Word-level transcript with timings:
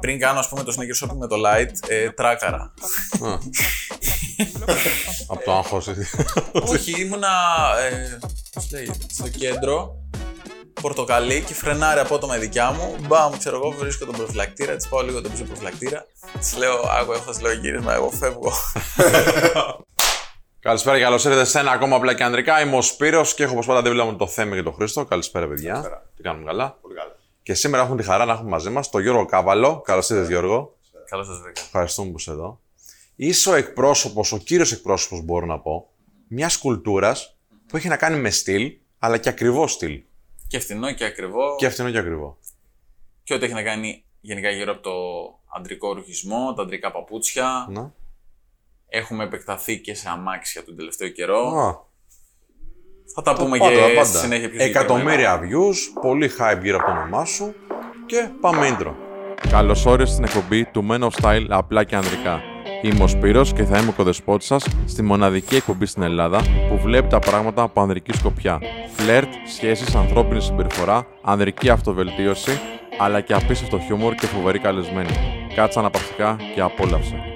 πριν 0.00 0.18
κάνω 0.18 0.38
ας 0.38 0.48
πούμε 0.48 0.62
το 0.62 0.74
sneaker 0.78 1.06
shopping 1.06 1.16
με 1.16 1.26
το 1.26 1.36
light, 1.46 1.88
ε, 1.88 2.10
τράκαρα. 2.10 2.72
Από 5.26 5.44
το 5.44 5.52
άγχος. 5.52 5.88
Όχι, 6.52 7.00
ήμουνα 7.00 7.28
ε, 7.90 8.18
πώς 8.52 8.70
λέγεται, 8.72 8.98
στο 9.12 9.28
κέντρο, 9.28 9.96
πορτοκαλί 10.80 11.40
και 11.40 11.54
φρενάρει 11.54 12.00
απότομα 12.00 12.36
η 12.36 12.38
δικιά 12.38 12.70
μου. 12.70 12.96
Μπαμ, 13.00 13.32
ξέρω 13.38 13.56
εγώ, 13.56 13.70
βρίσκω 13.70 14.04
τον 14.04 14.14
προφυλακτήρα, 14.14 14.76
της 14.76 14.88
πάω 14.88 15.02
λίγο 15.02 15.20
τον 15.20 15.30
πίσω 15.30 15.44
προφυλακτήρα. 15.44 16.06
Της 16.38 16.56
λέω, 16.56 16.74
Άκου, 17.00 17.12
έχω 17.12 17.32
λέω 17.40 17.52
γύρισμα, 17.52 17.94
εγώ 17.94 18.10
φεύγω. 18.10 18.52
Καλησπέρα 20.60 20.96
και 20.96 21.02
καλώς 21.02 21.24
ήρθατε 21.24 21.44
σε 21.44 21.58
ένα 21.58 21.70
ακόμα 21.70 21.96
απλά 21.96 22.14
και 22.14 22.24
ανδρικά. 22.24 22.60
Είμαι 22.60 22.76
ο 22.76 22.82
Σπύρος 22.82 23.34
και 23.34 23.42
έχω 23.42 23.52
όπως 23.52 23.66
πάντα 23.66 23.82
δίπλα 23.82 24.04
μου 24.04 24.16
το 24.16 24.26
Θέμη 24.26 24.54
και 24.54 24.62
τον 24.62 24.74
Χρήστο. 24.74 25.04
Καλησπέρα, 25.04 25.48
παιδιά. 25.48 25.72
Καλησπέρα. 25.72 26.06
Τι 26.16 26.22
κάνουμε 26.22 26.44
καλά; 26.44 26.78
Πολύ 26.82 26.94
καλά. 26.94 27.16
Και 27.50 27.56
σήμερα 27.56 27.82
έχουμε 27.82 27.96
τη 27.96 28.06
χαρά 28.06 28.24
να 28.24 28.32
έχουμε 28.32 28.48
μαζί 28.48 28.70
μας 28.70 28.90
τον 28.90 29.02
Γιώργο 29.02 29.24
Κάβαλο. 29.24 29.80
Καλώς 29.80 30.10
ήρθατε, 30.10 30.28
Γιώργο. 30.28 30.76
Καλώς 31.08 31.26
σας 31.26 31.40
βρήκα. 31.40 31.60
Ευχαριστούμε 31.60 32.10
που 32.10 32.18
είσαι 32.18 32.30
εδώ. 32.30 32.60
Είσαι 33.16 33.50
ο 33.50 33.54
εκπρόσωπος, 33.54 34.32
ο 34.32 34.36
κύριος 34.38 34.72
εκπρόσωπος, 34.72 35.24
μπορώ 35.24 35.46
να 35.46 35.58
πω, 35.60 35.90
μιας 36.28 36.58
κουλτούρας 36.58 37.36
που 37.66 37.76
έχει 37.76 37.88
να 37.88 37.96
κάνει 37.96 38.18
με 38.18 38.30
στυλ, 38.30 38.72
αλλά 38.98 39.18
και 39.18 39.28
ακριβό 39.28 39.66
στυλ. 39.66 40.02
Και 40.46 40.58
φθηνό 40.58 40.92
και 40.92 41.04
ακριβό. 41.04 41.56
Και 41.56 41.68
φθηνό 41.68 41.90
και 41.90 41.98
ακριβό. 41.98 42.38
και 43.22 43.34
ό,τι 43.34 43.44
έχει 43.44 43.54
να 43.54 43.62
κάνει 43.62 44.04
γενικά 44.20 44.50
γύρω 44.50 44.72
από 44.72 44.82
το 44.82 44.92
αντρικό 45.56 45.92
ρουχισμό, 45.92 46.54
τα 46.54 46.62
αντρικά 46.62 46.92
παπούτσια. 46.92 47.66
Να. 47.70 47.94
Έχουμε 48.88 49.24
επεκταθεί 49.24 49.80
και 49.80 49.94
σε 49.94 50.08
αμάξια 50.08 50.64
τον 50.64 50.76
τελευταίο 50.76 51.08
καιρό. 51.08 51.48
Α, 51.48 51.84
Θα 53.14 53.22
τα 53.22 53.34
πούμε 53.34 53.58
πάντα, 53.58 53.70
και 53.70 53.80
πάντα. 53.80 54.04
στη 54.04 54.18
συνέχεια 54.18 54.48
πιο 54.50 54.64
Εκατομμύρια 54.64 55.40
views, 55.40 56.00
πολύ 56.00 56.30
hype 56.38 56.62
γύρω 56.62 56.76
από 56.76 56.86
το 56.86 56.92
όνομά 56.92 57.24
σου 57.24 57.54
και 58.06 58.28
πάμε 58.40 58.76
intro. 58.78 58.92
Καλώς 59.50 59.86
όρισες 59.86 60.14
στην 60.14 60.24
εκπομπή 60.24 60.64
του 60.64 60.86
Men 60.90 61.00
of 61.00 61.08
Style 61.22 61.46
απλά 61.48 61.84
και 61.84 61.96
ανδρικά. 61.96 62.40
Είμαι 62.82 63.02
ο 63.02 63.06
Σπύρος 63.06 63.52
και 63.52 63.64
θα 63.64 63.78
είμαι 63.78 63.88
ο 63.88 63.92
κοδεσπότης 63.92 64.46
σας 64.46 64.66
στη 64.86 65.02
μοναδική 65.02 65.56
εκπομπή 65.56 65.86
στην 65.86 66.02
Ελλάδα 66.02 66.42
που 66.68 66.78
βλέπει 66.78 67.08
τα 67.08 67.18
πράγματα 67.18 67.62
από 67.62 67.80
ανδρική 67.80 68.12
σκοπιά. 68.12 68.58
Φλερτ, 68.96 69.28
σχέσεις, 69.46 69.94
ανθρώπινη 69.94 70.40
συμπεριφορά, 70.40 71.06
ανδρική 71.22 71.68
αυτοβελτίωση, 71.68 72.60
αλλά 72.98 73.20
και 73.20 73.32
απίστευτο 73.32 73.78
χιούμορ 73.78 74.14
και 74.14 74.26
φοβερή 74.26 74.58
καλεσμένη. 74.58 75.10
Κάτσε 75.54 75.78
αναπαυτικά 75.78 76.36
και 76.54 76.60
απόλαυσε. 76.60 77.29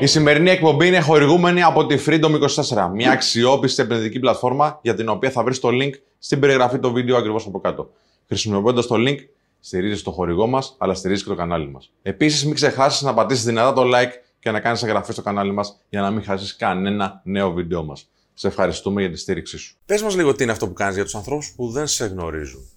Η 0.00 0.06
σημερινή 0.06 0.50
εκπομπή 0.50 0.86
είναι 0.86 1.00
χορηγούμενη 1.00 1.62
από 1.62 1.86
τη 1.86 2.04
Freedom24, 2.06 2.90
μια 2.92 3.10
αξιόπιστη 3.10 3.82
επενδυτική 3.82 4.18
πλατφόρμα 4.18 4.78
για 4.82 4.94
την 4.94 5.08
οποία 5.08 5.30
θα 5.30 5.42
βρεις 5.42 5.60
το 5.60 5.68
link 5.72 5.90
στην 6.18 6.40
περιγραφή 6.40 6.78
του 6.78 6.92
βίντεο 6.92 7.16
ακριβώς 7.16 7.46
από 7.46 7.60
κάτω. 7.60 7.90
Χρησιμοποιώντας 8.26 8.86
το 8.86 8.94
link, 8.98 9.16
στηρίζεις 9.60 10.02
το 10.02 10.10
χορηγό 10.10 10.46
μας, 10.46 10.74
αλλά 10.78 10.94
στηρίζεις 10.94 11.22
και 11.22 11.28
το 11.28 11.34
κανάλι 11.34 11.68
μας. 11.68 11.90
Επίσης, 12.02 12.44
μην 12.44 12.54
ξεχάσεις 12.54 13.02
να 13.02 13.14
πατήσεις 13.14 13.44
δυνατά 13.44 13.72
το 13.72 13.82
like 13.94 14.12
και 14.38 14.50
να 14.50 14.60
κάνεις 14.60 14.82
εγγραφή 14.82 15.12
στο 15.12 15.22
κανάλι 15.22 15.52
μας 15.52 15.80
για 15.88 16.00
να 16.00 16.10
μην 16.10 16.24
χάσεις 16.24 16.56
κανένα 16.56 17.20
νέο 17.24 17.52
βίντεο 17.52 17.84
μας. 17.84 18.08
Σε 18.34 18.46
ευχαριστούμε 18.46 19.00
για 19.00 19.10
τη 19.10 19.16
στήριξή 19.16 19.58
σου. 19.58 19.76
Πες 19.86 20.02
μας 20.02 20.16
λίγο 20.16 20.34
τι 20.34 20.42
είναι 20.42 20.52
αυτό 20.52 20.66
που 20.66 20.72
κάνεις 20.72 20.94
για 20.94 21.04
τους 21.04 21.14
ανθρώπους 21.14 21.52
που 21.56 21.70
δεν 21.70 21.86
σε 21.86 22.06
γνωρίζουν. 22.06 22.70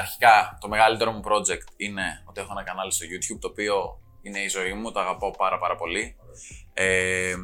Αρχικά, 0.00 0.58
το 0.60 0.68
μεγαλύτερο 0.68 1.12
μου 1.12 1.20
project 1.24 1.66
είναι 1.76 2.02
ότι 2.24 2.40
έχω 2.40 2.52
ένα 2.52 2.62
κανάλι 2.62 2.92
στο 2.92 3.06
YouTube 3.06 3.38
το 3.40 3.48
οποίο 3.48 3.74
είναι 4.26 4.40
η 4.40 4.48
ζωή 4.48 4.72
μου, 4.72 4.92
το 4.92 5.00
αγαπάω 5.00 5.30
πάρα 5.30 5.58
πάρα 5.58 5.76
πολύ. 5.76 6.16
Ε, 6.74 7.34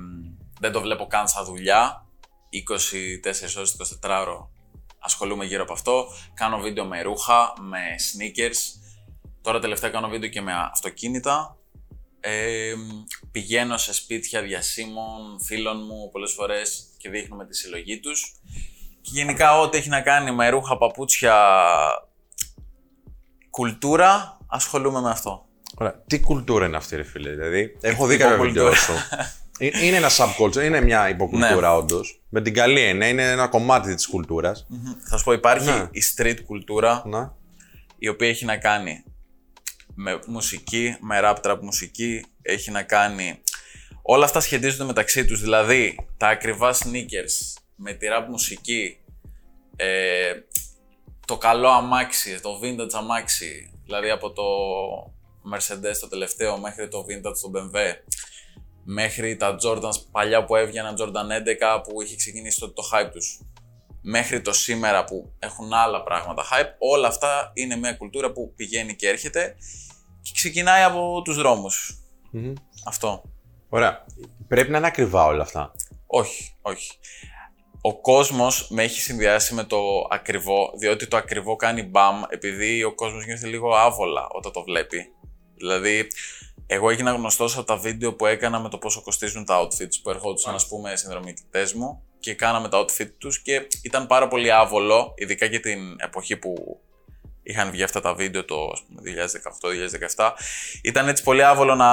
δεν 0.60 0.72
το 0.72 0.80
βλέπω 0.80 1.06
καν 1.06 1.28
σαν 1.28 1.44
δουλειά. 1.44 2.06
24 2.50 3.56
ώρες, 3.56 3.76
24 4.02 4.20
ώρο 4.20 4.50
ασχολούμαι 5.02 5.44
γύρω 5.44 5.62
από 5.62 5.72
αυτό. 5.72 6.06
Κάνω 6.34 6.58
βίντεο 6.58 6.84
με 6.84 7.02
ρούχα, 7.02 7.52
με 7.60 7.78
sneakers. 7.78 8.80
Τώρα 9.42 9.58
τελευταία 9.58 9.90
κάνω 9.90 10.08
βίντεο 10.08 10.30
και 10.30 10.40
με 10.40 10.52
αυτοκίνητα. 10.72 11.56
Ε, 12.20 12.74
πηγαίνω 13.30 13.76
σε 13.76 13.92
σπίτια 13.94 14.42
διασύμων, 14.42 15.40
φίλων 15.40 15.76
μου 15.84 16.08
πολλές 16.12 16.32
φορές 16.32 16.84
και 16.96 17.08
δείχνουμε 17.08 17.46
τη 17.46 17.56
συλλογή 17.56 18.00
τους. 18.00 18.34
Και 19.00 19.10
γενικά 19.12 19.60
ό,τι 19.60 19.78
έχει 19.78 19.88
να 19.88 20.00
κάνει 20.00 20.32
με 20.32 20.48
ρούχα, 20.48 20.78
παπούτσια, 20.78 21.36
κουλτούρα, 23.50 24.38
ασχολούμαι 24.46 25.00
με 25.00 25.10
αυτό. 25.10 25.46
Ωραία. 25.74 26.02
Τι 26.06 26.20
κουλτούρα 26.20 26.66
είναι 26.66 26.76
αυτή, 26.76 26.96
ρε 26.96 27.02
φίλε. 27.02 27.30
Δηλαδή, 27.30 27.76
έχω 27.80 28.06
δει 28.06 28.14
Υποκουλτούρα. 28.14 28.30
κάποια 28.30 28.44
βίντεο 28.46 28.74
σου. 28.74 28.92
Ε, 29.58 29.86
είναι 29.86 29.96
ένα 29.96 30.08
subculture, 30.10 30.64
είναι 30.64 30.80
μια 30.80 31.08
υποκουλτούρα 31.08 31.68
Ναι. 31.70 31.76
όντως. 31.76 32.20
Με 32.28 32.40
την 32.42 32.54
καλή 32.54 32.80
έννοια, 32.80 33.08
είναι 33.08 33.30
ένα 33.30 33.46
κομμάτι 33.48 33.94
της 33.94 34.06
κουλτούρας. 34.08 34.66
Θα 35.08 35.16
σου 35.18 35.24
πω, 35.24 35.32
υπάρχει 35.32 35.70
Ναι. 35.70 35.88
η 35.90 36.02
street 36.16 36.36
κουλτούρα, 36.46 37.02
Να. 37.06 37.36
η 37.98 38.08
οποία 38.08 38.28
έχει 38.28 38.44
να 38.44 38.56
κάνει 38.56 39.04
με 39.94 40.18
μουσική, 40.26 40.96
με 41.00 41.20
rap 41.22 41.36
trap 41.42 41.58
μουσική, 41.60 42.24
έχει 42.42 42.70
να 42.70 42.82
κάνει... 42.82 43.40
Όλα 44.02 44.24
αυτά 44.24 44.40
σχετίζονται 44.40 44.84
μεταξύ 44.84 45.24
τους, 45.24 45.40
δηλαδή 45.40 46.06
τα 46.16 46.28
ακριβά 46.28 46.74
sneakers 46.74 47.60
με 47.76 47.92
τη 47.92 48.06
rap 48.16 48.26
μουσική, 48.30 48.96
ε, 49.76 50.32
το 51.26 51.36
καλό 51.38 51.68
αμάξι, 51.68 52.40
το 52.40 52.60
vintage 52.62 52.92
αμάξι, 52.92 53.70
δηλαδή 53.84 54.10
από 54.10 54.30
το 54.32 54.42
Mercedes 55.52 55.96
το 56.00 56.08
τελευταίο 56.08 56.58
μέχρι 56.58 56.88
το 56.88 57.04
vintage 57.08 57.36
το 57.42 57.50
BMW, 57.54 57.76
μέχρι 58.84 59.36
τα 59.36 59.56
Jordans 59.62 60.00
παλιά 60.10 60.44
που 60.44 60.56
έβγαιναν, 60.56 60.94
Jordan 60.98 61.30
11 61.76 61.82
που 61.82 62.02
είχε 62.02 62.16
ξεκινήσει 62.16 62.60
τότε 62.60 62.72
το 62.72 62.82
hype 62.92 63.10
τους, 63.12 63.40
μέχρι 64.02 64.40
το 64.40 64.52
σήμερα 64.52 65.04
που 65.04 65.32
έχουν 65.38 65.72
άλλα 65.72 66.02
πράγματα 66.02 66.44
hype, 66.44 66.74
όλα 66.78 67.08
αυτά 67.08 67.50
είναι 67.54 67.76
μια 67.76 67.94
κουλτούρα 67.94 68.32
που 68.32 68.52
πηγαίνει 68.56 68.96
και 68.96 69.08
έρχεται 69.08 69.56
και 70.22 70.30
ξεκινάει 70.34 70.82
από 70.82 71.22
τους 71.24 71.36
δρόμους. 71.36 71.98
Μμμ. 72.30 72.52
Αυτό. 72.84 73.22
Ωραία. 73.68 74.04
Πρέπει 74.48 74.70
να 74.70 74.78
είναι 74.78 74.86
ακριβά 74.86 75.24
όλα 75.24 75.42
αυτά. 75.42 75.72
Όχι, 76.06 76.56
όχι. 76.62 76.90
Ο 77.80 78.00
κόσμος 78.00 78.68
με 78.70 78.82
έχει 78.82 79.00
συνδυάσει 79.00 79.54
με 79.54 79.64
το 79.64 79.78
ακριβό, 80.10 80.72
διότι 80.78 81.06
το 81.06 81.16
ακριβό 81.16 81.56
κάνει 81.56 81.82
μπαμ 81.82 82.22
επειδή 82.28 82.82
ο 82.82 82.94
κόσμος 82.94 83.26
νιώθει 83.26 83.46
λίγο 83.46 83.74
άβολα 83.74 84.26
όταν 84.32 84.52
το 84.52 84.62
βλέπει. 84.62 85.12
Δηλαδή, 85.62 86.06
εγώ 86.66 86.90
έγινα 86.90 87.12
γνωστός 87.12 87.56
από 87.56 87.66
τα 87.66 87.76
βίντεο 87.76 88.14
που 88.14 88.26
έκανα 88.26 88.60
με 88.60 88.68
το 88.68 88.78
πόσο 88.78 89.02
κοστίζουν 89.02 89.44
τα 89.44 89.60
outfits 89.60 90.00
που 90.02 90.10
ερχόντουσαν, 90.10 90.54
ας 90.54 90.68
πούμε, 90.68 90.96
συνδρομητέ 90.96 91.68
μου 91.74 92.02
και 92.20 92.34
κάναμε 92.34 92.68
τα 92.68 92.84
outfit 92.84 93.10
τους 93.18 93.42
και 93.42 93.66
ήταν 93.82 94.06
πάρα 94.06 94.28
πολύ 94.28 94.52
άβολο, 94.52 95.14
ειδικά 95.16 95.48
και 95.48 95.60
την 95.60 95.96
εποχή 95.98 96.36
που 96.36 96.80
είχαν 97.42 97.70
βγει 97.70 97.82
αυτά 97.82 98.00
τα 98.00 98.14
βίντεο 98.14 98.44
το 98.44 98.70
ας 98.72 98.82
πούμε, 98.82 99.00
2018-2017. 100.16 100.30
Ήταν 100.82 101.08
έτσι 101.08 101.22
πολύ 101.22 101.42
άβολο 101.42 101.74
να 101.74 101.88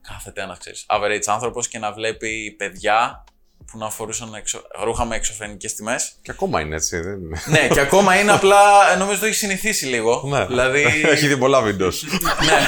κάθεται 0.00 0.42
ένα, 0.42 0.56
ξέρεις, 0.56 0.86
average 0.88 1.26
άνθρωπος 1.26 1.68
και 1.68 1.78
να 1.78 1.92
βλέπει 1.92 2.54
παιδιά 2.58 3.24
που 3.70 3.78
να 3.78 3.90
φορούσαν 3.90 4.34
εξω... 4.34 4.62
ρούχα 4.84 5.04
με 5.04 5.16
εξωφρενικές 5.16 5.74
τιμές. 5.74 6.12
Και 6.22 6.30
ακόμα 6.30 6.60
είναι 6.60 6.74
έτσι. 6.76 7.00
Δεν... 7.00 7.20
είναι. 7.20 7.40
ναι, 7.46 7.68
και 7.68 7.80
ακόμα 7.80 8.20
είναι 8.20 8.32
απλά, 8.32 8.92
ε, 8.92 8.96
νομίζω 8.96 9.20
το 9.20 9.26
έχει 9.26 9.34
συνηθίσει 9.34 9.86
λίγο. 9.86 10.22
Ναι. 10.26 10.46
Δηλαδή, 10.46 10.82
Έχει 11.12 11.26
δει 11.26 11.36
πολλά 11.38 11.60
βίντεο. 11.62 11.90
σου. 11.90 12.06
ναι. 12.44 12.64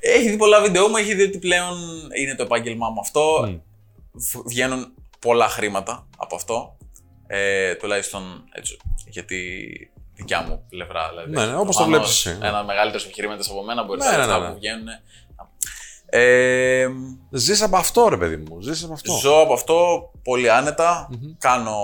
έχει 0.14 0.30
δει 0.30 0.36
πολλά 0.36 0.60
βίντεο 0.60 0.88
μου, 0.88 0.96
έχει 0.96 1.14
δει 1.14 1.22
ότι 1.22 1.38
πλέον 1.38 1.76
είναι 2.20 2.34
το 2.34 2.42
επάγγελμά 2.42 2.88
μου 2.90 3.00
αυτό. 3.00 3.48
Β- 4.12 4.46
Βγαίνουν 4.48 4.94
πολλά 5.18 5.48
χρήματα 5.48 6.06
από 6.16 6.34
αυτό. 6.34 6.76
Ε, 7.26 7.74
τουλάχιστον 7.74 8.44
έτσι, 8.52 8.76
για 9.06 9.24
τη 9.24 9.36
δικιά 10.14 10.42
μου 10.48 10.66
πλευρά. 10.68 11.08
Δηλαδή. 11.08 11.30
Ναι, 11.30 11.46
ναι, 11.46 11.56
όπως 11.56 11.76
το 11.76 11.82
Προφανώς, 11.84 12.22
βλέπεις 12.22 12.26
εσύ. 12.26 12.38
Ένα 12.48 12.64
μεγαλύτερος 12.64 13.04
επιχειρήματος 13.04 13.50
από 13.50 13.62
μένα 13.62 13.82
μπορείς 13.84 14.04
Ναι, 14.04 14.10
να 14.10 14.16
ναι, 14.16 14.22
λεφτά 14.22 14.38
ναι, 14.38 14.44
ναι. 14.46 14.52
που 14.52 14.58
βγαίνουν. 14.58 14.86
Ε, 16.14 16.88
Ζεις 17.30 17.62
από 17.62 17.76
αυτό, 17.76 18.08
ρε 18.08 18.16
παιδί 18.16 18.36
μου. 18.36 18.60
Ζεις 18.60 18.84
από 18.84 18.92
αυτό. 18.92 19.12
Ζω 19.12 19.40
από 19.40 19.52
αυτό 19.52 20.10
πολύ 20.22 20.50
άνετα. 20.50 21.08
Κάνω 21.38 21.76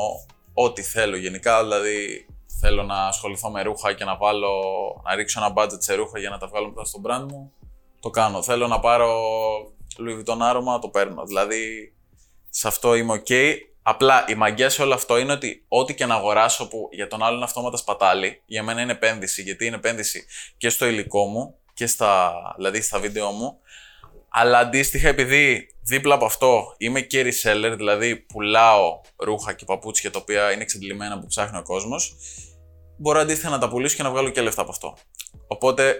ό,τι 0.53 0.83
θέλω 0.83 1.16
γενικά. 1.16 1.62
Δηλαδή, 1.62 2.27
θέλω 2.61 2.83
να 2.83 3.06
ασχοληθώ 3.06 3.50
με 3.50 3.62
ρούχα 3.62 3.93
και 3.93 4.05
να 4.05 4.17
βάλω, 4.17 4.50
να 5.05 5.15
ρίξω 5.15 5.41
ένα 5.44 5.53
budget 5.56 5.78
σε 5.78 5.94
ρούχα 5.94 6.19
για 6.19 6.31
να 6.31 6.38
τα 6.38 6.47
βγάλω 6.47 6.69
μετά 6.69 6.85
στο 6.85 7.00
brand 7.05 7.26
μου. 7.31 7.52
Το 8.00 8.11
κάνω. 8.11 8.43
Θέλω 8.43 8.67
να 8.67 8.81
πάρω 8.81 9.20
Louis 9.99 10.19
Vuitton 10.19 10.38
άρωμα, 10.41 10.79
το 10.79 10.88
παίρνω. 10.88 11.25
Δηλαδή, 11.25 11.94
σε 12.50 12.69
αυτό 12.69 12.94
είμαι 12.94 13.23
ok. 13.26 13.55
Απλά 13.82 14.25
η 14.29 14.35
μαγεία 14.35 14.70
σε 14.70 14.82
όλο 14.82 14.94
αυτό 14.94 15.19
είναι 15.19 15.32
ότι 15.32 15.64
ό,τι 15.69 15.94
και 15.94 16.06
να 16.06 16.14
αγοράσω 16.14 16.69
που 16.69 16.88
για 16.93 17.08
τον 17.08 17.23
άλλον 17.23 17.37
είναι 17.37 17.44
αυτόματα 17.44 17.76
σπατάλη, 17.76 18.43
για 18.47 18.62
μένα 18.62 18.81
είναι 18.81 18.93
επένδυση. 18.93 19.43
Γιατί 19.43 19.67
είναι 19.67 19.76
επένδυση 19.76 20.26
και 20.56 20.69
στο 20.69 20.87
υλικό 20.87 21.25
μου 21.25 21.55
και 21.75 21.87
στα, 21.87 22.32
δηλαδή 22.56 22.81
στα 22.82 22.99
βίντεο 22.99 23.31
μου, 23.31 23.58
αλλά 24.40 24.58
αντίστοιχα, 24.58 25.08
επειδή 25.08 25.67
δίπλα 25.82 26.14
από 26.14 26.25
αυτό 26.25 26.75
είμαι 26.79 27.00
και 27.00 27.23
reseller, 27.23 27.75
δηλαδή 27.76 28.17
πουλάω 28.17 29.00
ρούχα 29.17 29.52
και 29.52 29.64
παπούτσια 29.64 30.11
τα 30.11 30.19
οποία 30.19 30.52
είναι 30.52 30.62
εξαντλημένα 30.62 31.19
που 31.19 31.26
ψάχνει 31.26 31.58
ο 31.58 31.62
κόσμος, 31.62 32.17
μπορώ 32.96 33.20
αντίστοιχα 33.20 33.50
να 33.50 33.58
τα 33.58 33.69
πουλήσω 33.69 33.96
και 33.96 34.02
να 34.02 34.11
βγάλω 34.11 34.31
και 34.31 34.40
λεφτά 34.40 34.61
από 34.62 34.70
αυτό. 34.70 34.96
Οπότε 35.46 35.96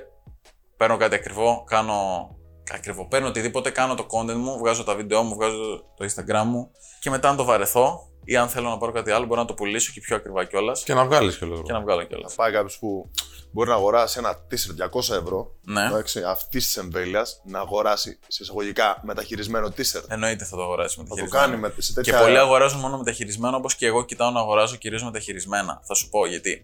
παίρνω 0.76 0.96
κάτι 0.96 1.14
ακριβό, 1.14 1.64
κάνω. 1.67 2.31
Ακριβό. 2.73 3.08
Παίρνω 3.08 3.29
οτιδήποτε, 3.29 3.70
κάνω 3.70 3.94
το 3.94 4.06
content 4.11 4.37
μου, 4.37 4.58
βγάζω 4.58 4.85
τα 4.85 4.94
βίντεο 4.94 5.23
μου, 5.23 5.35
βγάζω 5.35 5.85
το 5.96 6.05
Instagram 6.05 6.44
μου 6.44 6.70
και 7.00 7.11
μετά 7.11 7.29
αν 7.29 7.37
το 7.37 7.44
βαρεθώ 7.44 8.07
ή 8.30 8.36
αν 8.36 8.48
θέλω 8.48 8.69
να 8.69 8.78
πάρω 8.78 8.92
κάτι 8.92 9.10
άλλο, 9.10 9.26
μπορώ 9.26 9.40
να 9.40 9.46
το 9.46 9.54
πουλήσω 9.54 9.92
και 9.94 10.00
πιο 10.00 10.16
ακριβά 10.16 10.44
κιόλας 10.44 10.82
Και 10.82 10.94
να 10.94 11.04
βγάλεις 11.04 11.36
κιόλα. 11.38 11.62
και 11.62 11.72
να 11.72 11.80
βγάλω 11.80 12.02
κιόλας. 12.02 12.34
Πάει 12.34 12.52
κάποιος 12.52 12.78
που 12.78 13.10
μπορεί 13.50 13.69
να 13.69 13.75
αγοράσει 13.75 14.19
ένα 14.19 14.34
t-shirt 14.50 14.75
200 14.90 15.14
ευρώ 15.14 15.50
Ναι. 15.62 15.82
αυτής 16.28 16.64
της 16.64 16.76
εμβέλειας 16.76 17.40
να 17.44 17.58
αγοράσει 17.58 18.19
σε 18.28 18.42
εισαγωγικά 18.42 19.00
μεταχειρισμένο 19.02 19.66
t-shirt. 19.76 20.04
Εννοείται 20.08 20.44
θα 20.44 20.56
το 20.56 20.62
αγοράσει 20.62 20.96
Θα 20.96 21.02
το 21.02 21.08
μεταχειρισμένο. 21.08 21.44
κάνει 21.46 21.60
με, 21.60 21.72
σε 21.82 21.92
Και 21.92 22.00
τέτοια. 22.00 22.20
πολλοί 22.20 22.38
αγοράζουν 22.38 22.80
μόνο 22.80 22.98
μεταχειρισμένο, 22.98 23.56
όπως 23.56 23.75
και 23.75 23.86
εγώ 23.86 24.04
κοιτάω 24.04 24.30
να 24.30 24.40
αγοράζω 24.40 24.76
κυρίως 24.76 25.04
μεταχειρισμένα. 25.04 25.80
Θα 25.84 25.94
σου 25.94 26.08
πω 26.08 26.26
γιατί. 26.26 26.62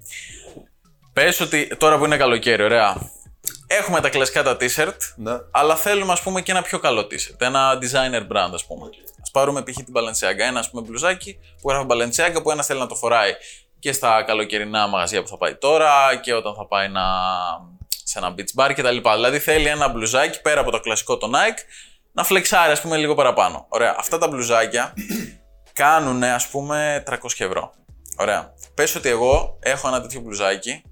Πες 1.12 1.40
ότι 1.40 1.76
τώρα 1.78 1.98
που 1.98 2.04
είναι 2.04 2.16
καλοκαίρι, 2.16 2.62
ωραία. 2.62 3.10
Έχουμε 3.66 4.00
τα 4.00 4.08
κλασικά 4.08 4.42
τα 4.42 4.56
t-shirt, 4.60 4.96
Ναι. 5.16 5.38
αλλά 5.50 5.76
θέλουμε 5.76 6.12
ας 6.12 6.22
πούμε 6.22 6.40
και 6.42 6.50
ένα 6.50 6.62
πιο 6.62 6.78
καλό 6.78 7.00
t-shirt. 7.10 7.34
Ένα 7.38 7.78
designer 7.82 8.32
brand, 8.32 8.50
ας 8.54 8.64
πούμε. 8.66 8.88
Ας 9.36 9.40
πάρουμε 9.40 9.62
π.χ. 9.62 9.76
την 9.76 9.94
Balenciaga. 9.96 10.38
Ένα 10.38 10.58
ας 10.58 10.70
πούμε 10.70 10.82
μπλουζάκι 10.82 11.38
που 11.62 11.70
γράφει 11.70 11.86
Balenciaga 11.88 12.42
που 12.42 12.50
ένας 12.50 12.66
θέλει 12.66 12.78
να 12.78 12.86
το 12.86 12.94
φοράει 12.94 13.32
και 13.78 13.92
στα 13.92 14.22
καλοκαιρινά 14.22 14.86
μαγαζιά 14.86 15.22
που 15.22 15.28
θα 15.28 15.36
πάει 15.36 15.54
τώρα 15.54 16.16
και 16.22 16.34
όταν 16.34 16.54
θα 16.54 16.66
πάει 16.66 16.88
να... 16.88 17.02
σε 18.04 18.18
ένα 18.18 18.34
beach 18.36 18.60
bar 18.60 18.72
κτλ. 18.74 18.96
Δηλαδή 19.14 19.38
θέλει 19.38 19.66
ένα 19.66 19.88
μπλουζάκι 19.88 20.40
πέρα 20.40 20.60
από 20.60 20.70
το 20.70 20.80
κλασικό 20.80 21.16
το 21.16 21.30
Nike 21.34 21.58
να 22.12 22.24
φλεξάρει 22.24 22.72
ας 22.72 22.80
πούμε 22.80 22.96
λίγο 22.96 23.14
παραπάνω. 23.14 23.66
Ωραία. 23.68 23.94
Αυτά 23.98 24.18
τα 24.18 24.28
μπλουζάκια 24.28 24.94
κάνουν 25.82 26.22
ας 26.22 26.48
πούμε 26.48 27.02
300 27.06 27.14
ευρώ. 27.38 27.74
Ωραία. 28.16 28.52
Πες 28.74 28.94
ότι 28.94 29.08
εγώ 29.08 29.58
έχω 29.60 29.88
ένα 29.88 30.00
τέτοιο 30.00 30.20
μπλουζάκι 30.20 30.82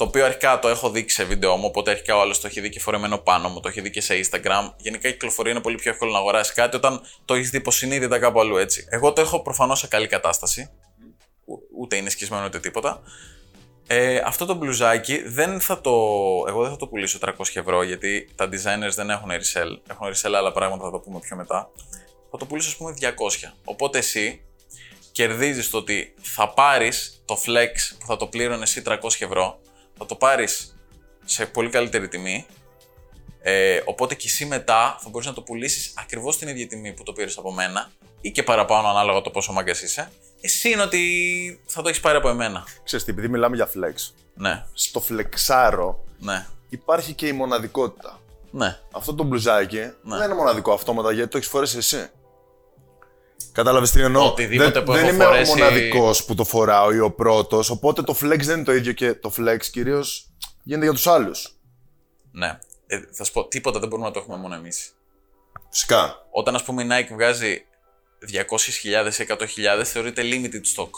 το 0.00 0.06
οποίο 0.06 0.24
αρχικά 0.24 0.58
το 0.58 0.68
έχω 0.68 0.90
δει 0.90 1.04
και 1.04 1.10
σε 1.10 1.24
βίντεο 1.24 1.56
μου, 1.56 1.64
οπότε 1.66 1.90
αρχικά 1.90 2.16
ο 2.16 2.20
άλλος 2.20 2.40
το 2.40 2.46
έχει 2.46 2.60
δει 2.60 2.68
και 2.68 2.80
φορεμένο 2.80 3.18
πάνω 3.18 3.48
μου, 3.48 3.60
το 3.60 3.68
έχει 3.68 3.80
δει 3.80 3.90
και 3.90 4.00
σε 4.00 4.14
Instagram. 4.24 4.72
Γενικά 4.76 5.08
η 5.08 5.12
κυκλοφορία 5.12 5.52
είναι 5.52 5.60
πολύ 5.60 5.76
πιο 5.76 5.90
εύκολο 5.90 6.12
να 6.12 6.18
αγοράσει 6.18 6.52
κάτι 6.54 6.76
όταν 6.76 7.00
το 7.24 7.34
έχεις 7.34 7.50
δει 7.50 7.56
υποσυνείδητα 7.56 8.18
κάπου 8.18 8.40
αλλού 8.40 8.56
έτσι. 8.56 8.86
Εγώ 8.90 9.12
το 9.12 9.20
έχω 9.20 9.42
προφανώς 9.42 9.78
σε 9.78 9.86
καλή 9.88 10.06
κατάσταση. 10.06 10.70
Ο- 11.46 11.80
Ούτε 11.80 11.96
είναι 11.96 12.10
σκισμένο 12.10 12.44
ούτε 12.44 12.60
τίποτα. 12.60 13.02
Ε, 13.86 14.16
αυτό 14.24 14.46
το 14.46 14.54
μπλουζάκι 14.54 15.22
δεν 15.28 15.60
θα 15.60 15.80
το. 15.80 15.90
Εγώ 16.48 16.62
δεν 16.62 16.70
θα 16.70 16.76
το 16.76 16.86
πουλήσω 16.86 17.18
300 17.18 17.60
ευρώ 17.60 17.82
γιατί 17.82 18.28
τα 18.34 18.44
designers 18.48 18.94
δεν 18.94 19.10
έχουν 19.10 19.28
resell. 19.30 19.90
Έχουν 19.90 20.06
resell 20.14 20.32
άλλα 20.36 20.52
πράγματα, 20.52 20.84
θα 20.84 20.90
το 20.90 20.98
πούμε 20.98 21.18
πιο 21.18 21.36
μετά. 21.36 21.70
Θα 22.30 22.36
το 22.38 22.44
πουλήσω, 22.46 22.68
ας 22.68 22.76
πούμε, 22.76 22.94
200. 23.00 23.52
Οπότε 23.64 23.98
εσύ 23.98 24.44
κερδίζεις 25.12 25.70
το 25.70 25.76
ότι 25.78 26.14
θα 26.20 26.48
πάρεις 26.48 27.22
το 27.24 27.38
flex 27.46 27.96
που 27.98 28.06
θα 28.06 28.16
το 28.16 28.26
πλήρωνε 28.26 28.62
εσύ 28.62 28.82
300 28.86 28.96
ευρώ, 29.24 29.58
θα 30.00 30.06
το 30.06 30.14
πάρεις 30.14 30.76
σε 31.24 31.46
πολύ 31.46 31.70
καλύτερη 31.70 32.08
τιμή. 32.08 32.46
Ε, 33.42 33.80
οπότε 33.84 34.14
και 34.14 34.26
εσύ 34.26 34.44
μετά 34.46 34.96
θα 35.00 35.08
μπορείς 35.08 35.26
να 35.26 35.32
το 35.32 35.42
πουλήσεις 35.42 35.92
ακριβώς 35.98 36.38
την 36.38 36.48
ίδια 36.48 36.66
τιμή 36.66 36.92
που 36.92 37.02
το 37.02 37.12
πήρες 37.12 37.38
από 37.38 37.52
μένα 37.52 37.90
ή 38.20 38.30
και 38.30 38.42
παραπάνω 38.42 38.88
ανάλογα 38.88 39.20
το 39.20 39.30
πόσο 39.30 39.52
μάγκας 39.52 39.82
είσαι. 39.82 40.10
Εσύ 40.40 40.70
είναι 40.70 40.82
ότι 40.82 41.60
θα 41.66 41.82
το 41.82 41.88
έχεις 41.88 42.00
πάρει 42.00 42.16
από 42.16 42.28
εμένα. 42.28 42.64
Ξέρεις 42.84 43.04
τι, 43.04 43.10
επειδή 43.10 43.28
μιλάμε 43.28 43.56
για 43.56 43.68
flex, 43.68 44.12
Ναι, 44.34 44.64
στο 44.72 45.00
φλεξάρο 45.00 46.04
ναι, 46.18 46.46
υπάρχει 46.68 47.12
και 47.12 47.26
η 47.26 47.32
μοναδικότητα. 47.32 48.20
ναι. 48.50 48.78
Αυτό 48.92 49.14
το 49.14 49.22
μπλουζάκι 49.24 49.76
Ναι. 49.78 50.16
δεν 50.16 50.24
είναι 50.24 50.34
μοναδικό 50.34 50.72
αυτόματα 50.72 51.12
γιατί 51.12 51.30
το 51.30 51.36
έχεις 51.36 51.48
φορέσει 51.48 51.76
εσύ. 51.76 52.08
Κατάλαβες 53.62 53.90
τι 53.90 54.00
εννοώ. 54.02 54.26
Οτιδήποτε 54.26 54.70
δεν 54.70 54.82
που 54.82 54.92
δεν 54.92 55.04
έχω 55.04 55.14
είμαι 55.14 55.24
φορέσει- 55.24 55.52
ο 55.52 55.56
μοναδικός 55.56 56.24
που 56.24 56.34
το 56.34 56.44
φοράω 56.44 56.92
ή 56.92 57.00
ο 57.00 57.10
πρώτος. 57.10 57.70
Οπότε 57.70 58.02
το 58.02 58.16
flex 58.22 58.38
δεν 58.40 58.56
είναι 58.56 58.64
το 58.64 58.72
ίδιο 58.74 58.92
και 58.92 59.14
το 59.14 59.32
flex 59.38 59.58
κυρίως 59.72 60.28
γίνεται 60.62 60.84
για 60.86 60.94
τους 60.94 61.06
άλλους. 61.06 61.48
ναι. 62.32 62.58
Ε, 62.86 63.00
θα 63.12 63.24
σου 63.24 63.32
πω, 63.32 63.48
τίποτα 63.48 63.78
δεν 63.78 63.88
μπορούμε 63.88 64.08
να 64.08 64.14
το 64.14 64.20
έχουμε 64.20 64.36
μόνο 64.36 64.54
εμείς. 64.54 64.92
Φυσικά. 65.70 66.26
Όταν 66.30 66.54
ας 66.54 66.62
πούμε 66.64 66.82
η 66.82 66.86
Nike 66.90 67.12
βγάζει 67.14 67.64
200.000 68.32 69.20
ή 69.20 69.26
100.000 69.28 69.84
θεωρείται 69.84 70.22
limited 70.24 70.62
stock. 70.76 70.90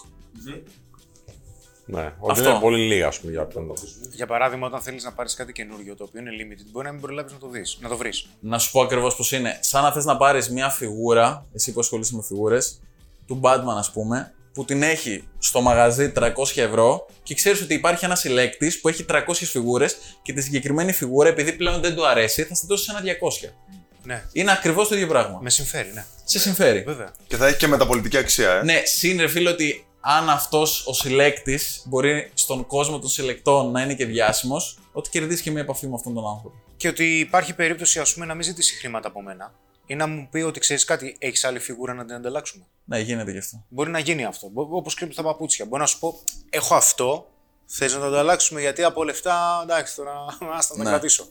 Ναι, 1.84 2.12
ότι 2.18 2.40
Αυτό. 2.40 2.50
είναι 2.50 2.58
πολύ 2.58 2.86
λίγα, 2.86 3.06
ας 3.06 3.18
πούμε, 3.20 3.32
για 3.32 3.44
ποιον 3.44 3.66
το 3.66 3.72
πεις. 3.72 3.96
Για 4.12 4.26
παράδειγμα, 4.26 4.66
όταν 4.66 4.80
θέλεις 4.80 5.04
να 5.04 5.12
πάρεις 5.12 5.34
κάτι 5.34 5.52
καινούριο 5.52 5.96
το 5.96 6.04
οποίο 6.04 6.20
είναι 6.20 6.30
limited, 6.30 6.66
μπορεί 6.70 6.86
να 6.86 6.92
μην 6.92 7.00
προλάβεις 7.00 7.32
να 7.32 7.38
το 7.38 7.48
δεις, 7.48 7.78
να 7.80 7.88
το 7.88 7.96
βρεις. 7.96 8.26
Να 8.40 8.58
σου 8.58 8.70
πω 8.70 8.80
ακριβώς 8.80 9.16
πώς 9.16 9.32
είναι. 9.32 9.58
Σαν 9.60 9.82
να 9.82 9.92
θες 9.92 10.04
να 10.04 10.16
πάρεις 10.16 10.50
μια 10.50 10.68
φιγούρα, 10.68 11.46
εσύ 11.54 11.72
που 11.72 11.80
ασχολείσαι 11.80 12.16
με 12.16 12.22
φιγούρες, 12.22 12.80
του 13.26 13.40
Batman, 13.42 13.76
ας 13.78 13.92
πούμε, 13.92 14.34
που 14.52 14.64
την 14.64 14.82
έχει 14.82 15.28
στο 15.38 15.60
μαγαζί 15.60 16.12
300 16.16 16.60
ευρώ 16.60 17.06
και 17.22 17.34
ξέρεις 17.34 17.60
ότι 17.62 17.74
υπάρχει 17.74 18.04
ένας 18.04 18.20
συλλέκτης 18.20 18.80
που 18.80 18.88
έχει 18.88 19.04
300 19.08 19.46
φιγούρες 19.46 19.96
και 20.22 20.32
τη 20.32 20.42
συγκεκριμένη 20.42 20.92
φιγούρα, 20.92 21.28
επειδή 21.28 21.52
πλέον 21.52 21.80
δεν 21.80 21.94
του 21.94 22.06
αρέσει, 22.06 22.42
θα 22.42 22.54
στη 22.54 22.66
δώσει 22.66 22.86
ένα 22.90 23.00
200. 23.00 23.48
Ναι. 24.04 24.24
Είναι 24.32 24.52
ακριβώς 24.52 24.88
το 24.88 24.94
ίδιο 24.94 25.06
πράγμα. 25.06 25.38
Με 25.42 25.50
συμφέρει, 25.50 25.90
ναι. 25.94 26.04
Σε 26.24 26.38
συμφέρει. 26.38 26.82
Βέβαια. 26.82 27.12
Και 27.26 27.36
θα 27.36 27.46
έχει 27.46 27.56
και 27.56 27.66
μεταπολιτική 27.66 28.16
αξία, 28.16 28.52
ε. 28.52 28.62
Ναι, 28.62 28.82
συν 28.84 29.18
ρε 29.18 29.28
φίλε 29.28 29.50
ότι 29.50 29.86
αν 30.04 30.30
αυτός 30.30 30.86
ο 30.86 30.92
συλλέκτης 30.92 31.82
μπορεί 31.86 32.30
στον 32.34 32.66
κόσμο 32.66 32.98
των 32.98 33.08
συλλεκτών 33.08 33.70
να 33.70 33.82
είναι 33.82 33.94
και 33.94 34.04
διάσημος, 34.06 34.78
ότι 34.92 35.10
κερδίζει 35.10 35.42
και 35.42 35.50
μια 35.50 35.60
επαφή 35.60 35.86
με 35.88 35.94
αυτόν 35.94 36.14
τον 36.14 36.26
άνθρωπο. 36.28 36.56
Και 36.76 36.88
ότι 36.88 37.18
υπάρχει 37.18 37.54
περίπτωση, 37.54 37.98
ας 38.00 38.14
πούμε, 38.14 38.26
να 38.26 38.34
μην 38.34 38.42
ζητήσει 38.42 38.74
χρήματα 38.76 39.08
από 39.08 39.22
μένα 39.22 39.54
ή 39.86 39.94
να 39.94 40.06
μου 40.06 40.28
πει 40.30 40.40
ότι 40.40 40.60
ξέρεις 40.60 40.84
κάτι, 40.84 41.16
έχεις 41.18 41.44
άλλη 41.44 41.58
φιγούρα 41.58 41.94
να 41.94 42.04
την 42.04 42.14
ανταλλάξουμε. 42.14 42.64
Ναι, 42.84 42.98
γίνεται 42.98 43.30
γι' 43.30 43.38
αυτό. 43.38 43.64
Μπορεί 43.68 43.90
να 43.90 43.98
γίνει 43.98 44.24
αυτό. 44.24 44.50
Όπως 44.54 44.94
και 44.94 45.06
με 45.06 45.14
τα 45.14 45.22
παπούτσια. 45.22 45.64
Μπορεί 45.64 45.80
να 45.80 45.86
σου 45.86 45.98
πω, 45.98 46.18
έχω 46.50 46.74
αυτό, 46.74 47.26
θες 47.66 47.94
να 47.94 48.00
το 48.00 48.06
ανταλλάξουμε 48.06 48.60
γιατί 48.60 48.82
από 48.82 49.04
λεφτά, 49.04 49.60
εντάξει, 49.62 49.96
τώρα 49.96 50.12
άστα 50.58 50.76
να 50.76 50.82
Ναι. 50.84 50.90
κρατήσω. 50.90 51.26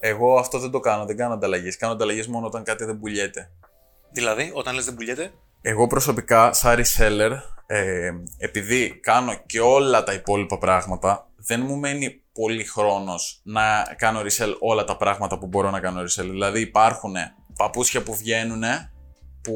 Εγώ 0.00 0.38
αυτό 0.38 0.58
δεν 0.58 0.70
το 0.70 0.80
κάνω, 0.80 1.04
δεν 1.04 1.16
κάνω 1.16 1.34
ανταλλαγές. 1.34 1.76
Κάνω 1.76 1.92
ανταλλαγές 1.92 2.26
μόνο 2.26 2.46
όταν 2.46 2.62
κάτι 2.64 2.84
δεν 2.84 2.98
πουλιέται. 3.00 3.50
Δηλαδή, 4.12 4.50
όταν 4.54 4.74
λες 4.74 4.84
δεν 4.84 4.94
πουλιέται, 4.94 5.32
Εγώ 5.62 5.86
προσωπικά, 5.86 6.52
σαν 6.52 6.76
reseller, 6.82 7.30
ε, 7.74 8.12
επειδή 8.38 9.00
κάνω 9.00 9.34
και 9.46 9.60
όλα 9.60 10.02
τα 10.02 10.12
υπόλοιπα 10.12 10.58
πράγματα, 10.58 11.30
δεν 11.36 11.60
μου 11.60 11.76
μένει 11.76 12.22
πολύ 12.32 12.64
χρόνος 12.64 13.40
να 13.42 13.82
κάνω 13.96 14.20
resell 14.20 14.56
όλα 14.58 14.84
τα 14.84 14.96
πράγματα 14.96 15.38
που 15.38 15.46
μπορώ 15.46 15.70
να 15.70 15.80
κάνω 15.80 16.00
resell. 16.00 16.28
Δηλαδή 16.30 16.60
υπάρχουν 16.60 17.14
παπούτσια 17.56 18.02
που 18.02 18.14
βγαίνουν 18.14 18.62
που 19.42 19.54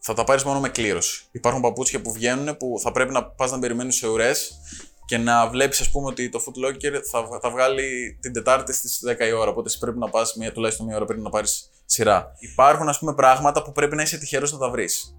θα 0.00 0.14
τα 0.14 0.24
πάρεις 0.24 0.44
μόνο 0.44 0.60
με 0.60 0.68
κλήρωση. 0.68 1.24
Υπάρχουν 1.30 1.62
παπούτσια 1.62 2.00
που 2.00 2.12
βγαίνουν 2.12 2.56
που 2.56 2.78
θα 2.82 2.92
πρέπει 2.92 3.12
να 3.12 3.24
πας 3.24 3.50
να 3.50 3.58
περιμένεις 3.58 3.96
σε 3.96 4.08
ουρές 4.08 4.60
και 5.04 5.18
να 5.18 5.48
βλέπεις 5.48 5.80
ας 5.80 5.90
πούμε 5.90 6.06
ότι 6.06 6.28
το 6.28 6.44
Foot 6.46 6.66
Locker 6.66 7.00
θα, 7.10 7.38
θα 7.42 7.50
βγάλει 7.50 8.18
την 8.20 8.32
Τετάρτη 8.32 8.72
στις 8.72 9.00
10 9.18 9.26
η 9.28 9.32
ώρα, 9.32 9.50
οπότε 9.50 9.68
εσύ 9.68 9.78
πρέπει 9.78 9.98
να 9.98 10.08
πας 10.08 10.34
μία, 10.34 10.52
τουλάχιστον 10.52 10.86
μία 10.86 10.96
ώρα 10.96 11.04
πριν 11.04 11.22
να 11.22 11.30
πάρεις 11.30 11.70
σειρά. 11.84 12.32
Υπάρχουν 12.38 12.88
ας 12.88 12.98
πούμε 12.98 13.14
πράγματα 13.14 13.62
που 13.62 13.72
πρέπει 13.72 13.96
να 13.96 14.02
είσαι 14.02 14.18
τυχερός 14.18 14.52
να 14.52 14.58
τα 14.58 14.70
βρεις. 14.70 15.16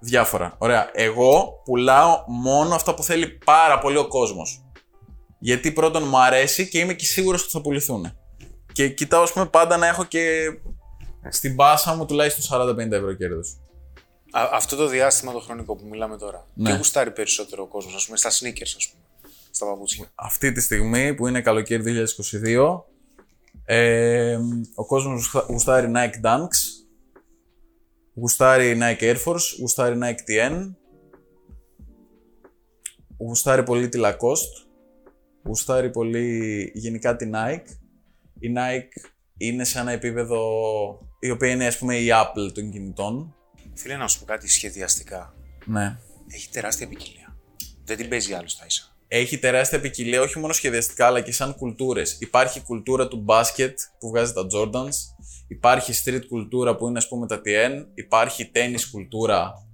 Διάφορα. 0.00 0.54
Ωραία. 0.58 0.90
Εγώ 0.92 1.62
πουλάω 1.64 2.24
μόνο 2.26 2.74
αυτά 2.74 2.94
που 2.94 3.02
θέλει 3.02 3.28
πάρα 3.44 3.78
πολύ 3.78 3.96
ο 3.96 4.08
κόσμος. 4.08 4.62
Γιατί 5.38 5.72
πρώτον 5.72 6.02
μου 6.08 6.18
αρέσει 6.18 6.68
και 6.68 6.78
είμαι 6.78 6.94
και 6.94 7.04
σίγουρος 7.04 7.42
ότι 7.42 7.50
θα 7.50 7.60
πουληθούν. 7.60 8.12
Και 8.72 8.88
κοιτάω 8.88 9.22
ας 9.22 9.32
πούμε 9.32 9.46
πάντα 9.46 9.76
να 9.76 9.86
έχω 9.86 10.04
και 10.04 10.50
στην 11.28 11.56
πάσα 11.56 11.94
μου 11.94 12.06
τουλάχιστον 12.06 12.60
40-50 12.78 12.90
ευρώ 12.90 13.12
κέρδος. 13.12 13.58
Α, 14.30 14.48
αυτό 14.52 14.76
το 14.76 14.86
διάστημα 14.86 15.32
το 15.32 15.40
χρονικό 15.40 15.76
που 15.76 15.86
μιλάμε 15.90 16.16
τώρα, 16.18 16.46
Ναι. 16.54 16.70
τι 16.70 16.76
γουστάρει 16.76 17.10
περισσότερο 17.10 17.62
ο 17.62 17.66
κόσμος, 17.66 17.94
ας 17.94 18.04
πούμε, 18.04 18.16
στα 18.16 18.30
sneakers, 18.30 18.72
ας 18.76 18.88
πούμε, 18.90 19.30
στα 19.50 19.66
παπούτσια; 19.66 20.10
αυτή 20.14 20.52
τη 20.52 20.60
στιγμή 20.60 21.14
που 21.14 21.26
είναι 21.26 21.40
καλοκαίρι 21.40 21.82
2022 21.82 22.84
ε, 23.64 24.38
ο 24.74 24.86
κόσμος 24.86 25.14
γουστα- 25.14 25.46
γουστάρει 25.48 25.92
Nike 25.94 26.26
Dunks 26.26 26.77
γουστάρει 28.18 28.78
Nike 28.80 29.02
Air 29.02 29.16
Force 29.24 29.58
γουστάρει 29.58 29.98
Nike 30.02 30.30
TN 30.30 30.74
γουστάρει 33.18 33.62
πολύ 33.62 33.88
τη 33.88 34.00
Lacoste 34.02 34.66
γουστάρει 35.44 35.90
πολύ 35.90 36.70
γενικά 36.74 37.16
τη 37.16 37.30
Nike 37.34 37.70
η 38.40 38.52
Nike 38.56 39.10
είναι 39.36 39.64
σε 39.64 39.78
ένα 39.78 39.90
επίπεδο 39.90 40.40
η 41.20 41.30
οποία 41.30 41.50
είναι 41.50 41.66
ας 41.66 41.78
πούμε 41.78 41.96
η 41.96 42.08
Apple 42.12 42.52
των 42.54 42.70
κινητών 42.70 43.32
Φίλε, 43.78 43.96
να 43.96 44.08
σου 44.08 44.18
πω 44.18 44.24
κάτι 44.24 44.48
σχεδιαστικά. 44.48 45.34
ναι 45.64 45.98
Έχει 46.28 46.48
τεράστια 46.48 46.88
ποικιλία. 46.88 47.36
Δεν 47.84 47.96
την 47.96 48.08
παίζει 48.08 48.32
άλλος 48.32 48.52
στα 48.52 48.66
ίσα. 48.66 48.96
έχει 49.08 49.38
τεράστια 49.38 49.80
ποικιλία 49.80 50.20
όχι 50.20 50.38
μόνο 50.38 50.52
σχεδιαστικά 50.52 51.06
αλλά 51.06 51.20
και 51.20 51.32
σαν 51.32 51.54
κουλτούρες. 51.54 52.16
Υπάρχει 52.20 52.60
κουλτούρα 52.62 53.08
του 53.08 53.16
μπάσκετ 53.16 53.78
που 53.98 54.08
βγάζει 54.08 54.32
τα 54.32 54.46
Jordans, 54.52 54.94
υπάρχει 55.48 55.92
street 56.04 56.26
κουλτούρα 56.28 56.76
που 56.76 56.88
είναι 56.88 56.98
ας 56.98 57.08
πούμε 57.08 57.26
τα 57.26 57.40
TN, 57.44 57.86
υπάρχει 57.94 58.50
tennis 58.54 58.80
κουλτούρα 58.90 59.68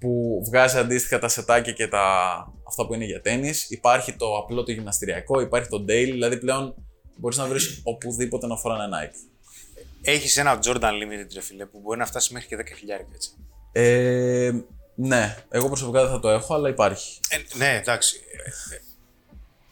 που 0.00 0.42
βγάζει 0.46 0.78
αντίστοιχα 0.78 1.18
τα 1.18 1.28
σετάκια 1.28 1.72
και 1.72 1.88
τα... 1.88 2.02
αυτά 2.68 2.86
που 2.86 2.94
είναι 2.94 3.04
για 3.04 3.20
tennis, 3.24 3.56
υπάρχει 3.68 4.12
το 4.12 4.36
απλό 4.36 4.62
το 4.62 4.72
γυμναστηριακό, 4.72 5.40
υπάρχει 5.40 5.68
το 5.68 5.84
daily, 5.88 6.10
δηλαδή 6.10 6.38
πλέον 6.38 6.74
μπορείς 7.16 7.36
να 7.38 7.46
βρεις 7.46 7.80
οπουδήποτε 7.84 8.46
να 8.46 8.56
φοράνε 8.56 8.96
Nike. 8.96 9.14
Έχεις 10.02 10.36
ένα 10.36 10.58
Jordan 10.62 10.92
Limited, 10.92 11.32
ρε 11.34 11.40
φίλε, 11.40 11.66
που 11.66 11.80
μπορεί 11.80 11.98
να 11.98 12.06
φτάσει 12.06 12.32
μέχρι 12.32 12.48
και 12.48 12.56
10 12.60 12.64
χιλιάρικα 12.76 13.10
έτσι. 13.14 13.30
Ε, 13.72 14.52
ναι, 14.94 15.36
εγώ 15.50 15.66
προσωπικά 15.66 16.02
δεν 16.02 16.10
θα 16.10 16.20
το 16.20 16.28
έχω, 16.28 16.54
αλλά 16.54 16.68
υπάρχει. 16.68 17.20
Ε, 17.28 17.56
ναι, 17.56 17.76
εντάξει. 17.76 18.20
Ε, 18.70 18.74
ε, 18.74 18.80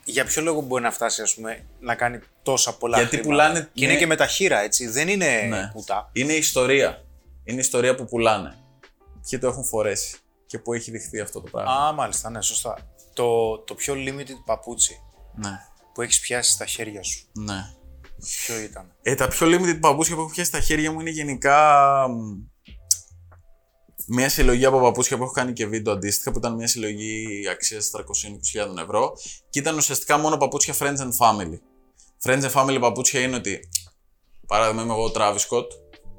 Για 0.05 0.25
ποιο 0.25 0.43
λόγο 0.43 0.61
μπορεί 0.61 0.83
να 0.83 0.91
φτάσει, 0.91 1.23
ας 1.23 1.35
πούμε, 1.35 1.65
να 1.81 1.95
κάνει 1.95 2.21
τόσα 2.47 2.77
πολλά 2.77 2.97
Γιατί 2.97 3.17
χρήματα. 3.17 3.31
πουλάνε- 3.31 3.69
Και 3.75 3.85
είναι 3.85 3.93
ναι. 3.93 3.99
και 3.99 4.07
με 4.07 4.17
τα 4.17 4.27
χείρα, 4.27 4.61
έτσι. 4.61 4.87
Δεν 4.89 5.09
είναι 5.09 5.41
Ναι. 5.49 5.71
κουτά. 5.75 6.11
Είναι 6.13 6.33
ιστορία. 6.33 7.05
Είναι 7.45 7.61
ιστορία 7.61 7.95
που 7.95 8.05
πουλάνε. 8.05 8.55
ποιοι 9.31 9.39
το 9.39 9.47
έχουν 9.47 9.65
φορέσει 9.65 10.17
και 10.47 10.59
πού 10.59 10.73
έχει 10.73 10.91
δειχθεί 10.91 11.21
αυτό 11.21 11.41
το 11.41 11.51
πράγμα. 11.51 11.73
Α, 11.73 11.93
μάλιστα, 11.93 12.31
ναι, 12.31 12.43
σωστά. 12.43 12.77
Το, 13.13 13.59
το 13.59 13.75
πιο 13.75 13.95
limited 13.95 14.43
παπούτσι 14.45 15.01
Ναι, 15.35 15.51
που 15.95 16.03
έχεις 16.03 16.21
πιάσει 16.21 16.51
στα 16.51 16.67
χέρια 16.67 17.03
σου. 17.03 17.27
ναι. 17.33 17.71
Ποιο 18.45 18.59
ήταν; 18.59 18.95
Ε, 19.03 19.15
τα 19.15 19.29
πιο 19.29 19.47
limited 19.47 19.79
παπούτσια 19.81 20.15
που 20.15 20.21
έχω 20.21 20.31
πιάσει 20.31 20.49
στα 20.51 20.61
χέρια 20.61 20.93
μου 20.93 21.01
είναι 21.01 21.11
γενικά 21.11 21.59
μ, 22.09 22.15
μια 24.09 24.29
συλλογή 24.29 24.65
από 24.65 24.81
παπούτσια 24.81 25.17
που 25.17 25.23
έχω 25.23 25.33
κάνει 25.33 25.53
και 25.53 25.67
βίντεο 25.67 25.93
αντίστοιχα, 25.93 26.31
που 26.33 26.39
ήταν 26.39 26.55
μια 26.55 26.67
συλλογή 26.69 27.27
αξίας 27.51 27.91
320.000 27.91 28.83
ευρώ 28.83 29.13
και 29.51 29.59
ήταν 29.59 29.77
ουσιαστικά 29.77 30.19
μόνο 30.19 30.37
παπούτσια 30.37 30.75
Friends 30.79 30.97
and 30.99 31.13
Family. 31.21 31.59
Friends 32.23 32.43
and 32.43 32.53
Family 32.53 32.79
παπούτσια 32.81 33.21
είναι 33.21 33.37
ότι, 33.37 33.69
παράδειγμα, 34.47 34.83
είμαι 34.83 34.93
εγώ 34.93 35.05
ο 35.05 35.11
Travis 35.15 35.39
Scott, 35.49 35.67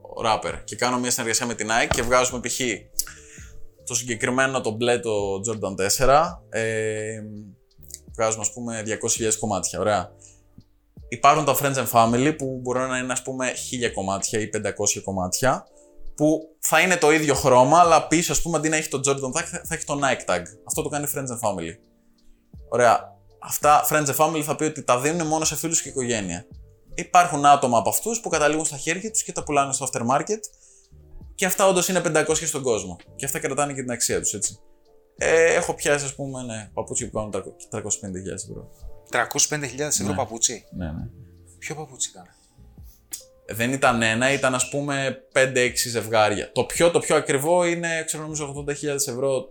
ο 0.02 0.22
rapper, 0.26 0.62
και 0.64 0.76
κάνω 0.76 1.00
μια 1.00 1.12
συνεργασία 1.12 1.46
με 1.46 1.54
την 1.54 1.68
Nike 1.70 1.90
και 1.94 2.02
βγάζουμε 2.02 2.40
π.χ. 2.40 2.60
το 3.86 3.96
συγκεκριμένο 3.96 4.62
το 4.62 4.72
μπλε 4.72 5.00
το 5.00 5.12
Jordan 5.48 6.06
4, 6.08 6.24
ε, 6.50 7.22
βγάζουμε 8.14 8.42
ας 8.42 8.54
πούμε 8.54 8.84
200.000 9.20 9.36
κομμάτια, 9.40 9.80
ωραία. 9.80 10.12
Υπάρχουν 11.10 11.46
τα 11.46 11.56
Friends 11.62 11.76
and 11.76 11.90
Family 11.92 12.36
που 12.38 12.60
μπορεί 12.62 12.80
να 12.80 12.98
είναι 12.98 13.12
ας 13.12 13.22
πούμε 13.22 13.52
1000 13.90 13.92
κομμάτια 13.94 14.40
ή 14.40 14.50
500 14.54 15.02
κομμάτια 15.04 15.68
που 16.16 16.56
θα 16.60 16.82
είναι 16.82 16.98
το 16.98 17.12
ίδιο 17.12 17.34
χρώμα, 17.34 17.80
αλλά 17.80 18.08
πίσω 18.08 18.32
ας 18.32 18.42
πούμε 18.42 18.58
αντί 18.58 18.70
να 18.70 18.76
έχει 18.76 18.90
το 18.90 19.00
Jordan 19.06 19.40
tag 19.40 19.44
θα, 19.44 19.62
θα 19.66 19.76
έχει 19.76 19.86
το 19.86 20.00
Nike 20.04 20.32
tag. 20.32 20.42
Αυτό 20.64 20.82
το 20.82 20.90
κάνει 20.90 21.08
Friends 21.16 21.20
and 21.20 21.50
Family. 21.50 21.76
Ωραία. 22.70 23.17
Αυτά 23.40 23.88
Friends 23.90 24.06
and 24.06 24.16
Family 24.16 24.42
θα 24.42 24.56
πει 24.56 24.64
ότι 24.64 24.84
τα 24.84 25.00
δίνουν 25.00 25.28
μόνο 25.28 25.46
σε 25.46 25.56
φίλους 25.56 25.82
και 25.82 25.90
οικογένεια. 25.90 26.46
Υπάρχουν 26.96 27.46
άτομα 27.46 27.78
από 27.78 27.90
αυτούς 27.90 28.20
που 28.20 28.30
καταλήγουν 28.30 28.66
στα 28.66 28.78
χέρια 28.78 29.12
τους 29.12 29.24
και 29.24 29.32
τα 29.32 29.44
πουλάνε 29.44 29.74
στο 29.74 29.88
aftermarket 29.92 30.40
και 31.36 31.46
αυτά 31.46 31.68
όντως 31.68 31.88
είναι 31.88 32.02
500 32.06 32.36
στον 32.36 32.62
κόσμο. 32.62 32.98
Και 33.16 33.26
αυτά 33.26 33.40
κρατάνε 33.40 33.74
και 33.74 33.82
την 33.82 33.92
αξία 33.92 34.20
τους, 34.20 34.34
έτσι. 34.34 34.60
Ε, 35.18 35.54
έχω 35.54 35.74
πιάσει, 35.74 36.06
ας 36.06 36.16
πούμε, 36.16 36.44
ναι, 36.44 36.70
παπούτσια 36.74 37.10
που 37.10 37.18
κάνουν 37.18 37.32
350.000 37.72 37.82
ευρώ. 38.50 38.72
305.000 39.12 39.80
ευρώ 39.80 40.14
παπούτσι; 40.14 40.66
Ναι, 40.72 40.86
ναι. 40.86 41.08
Ποιο 41.60 41.76
παπούτσι 41.76 42.10
ήταν; 42.10 42.26
δεν 43.48 43.72
ήταν 43.74 44.02
ένα, 44.02 44.34
ήταν 44.34 44.56
ας 44.56 44.70
πούμε 44.70 45.18
5-6 45.34 45.72
ζευγάρια. 45.90 46.52
Το 46.52 46.64
πιο, 46.64 46.92
το 46.92 47.00
πιο 47.00 47.16
ακριβό 47.16 47.66
είναι, 47.66 48.04
ξέρω 48.06 48.24
νομίζω 48.24 48.66
80.000 48.68 48.74
ευρώ. 48.86 49.50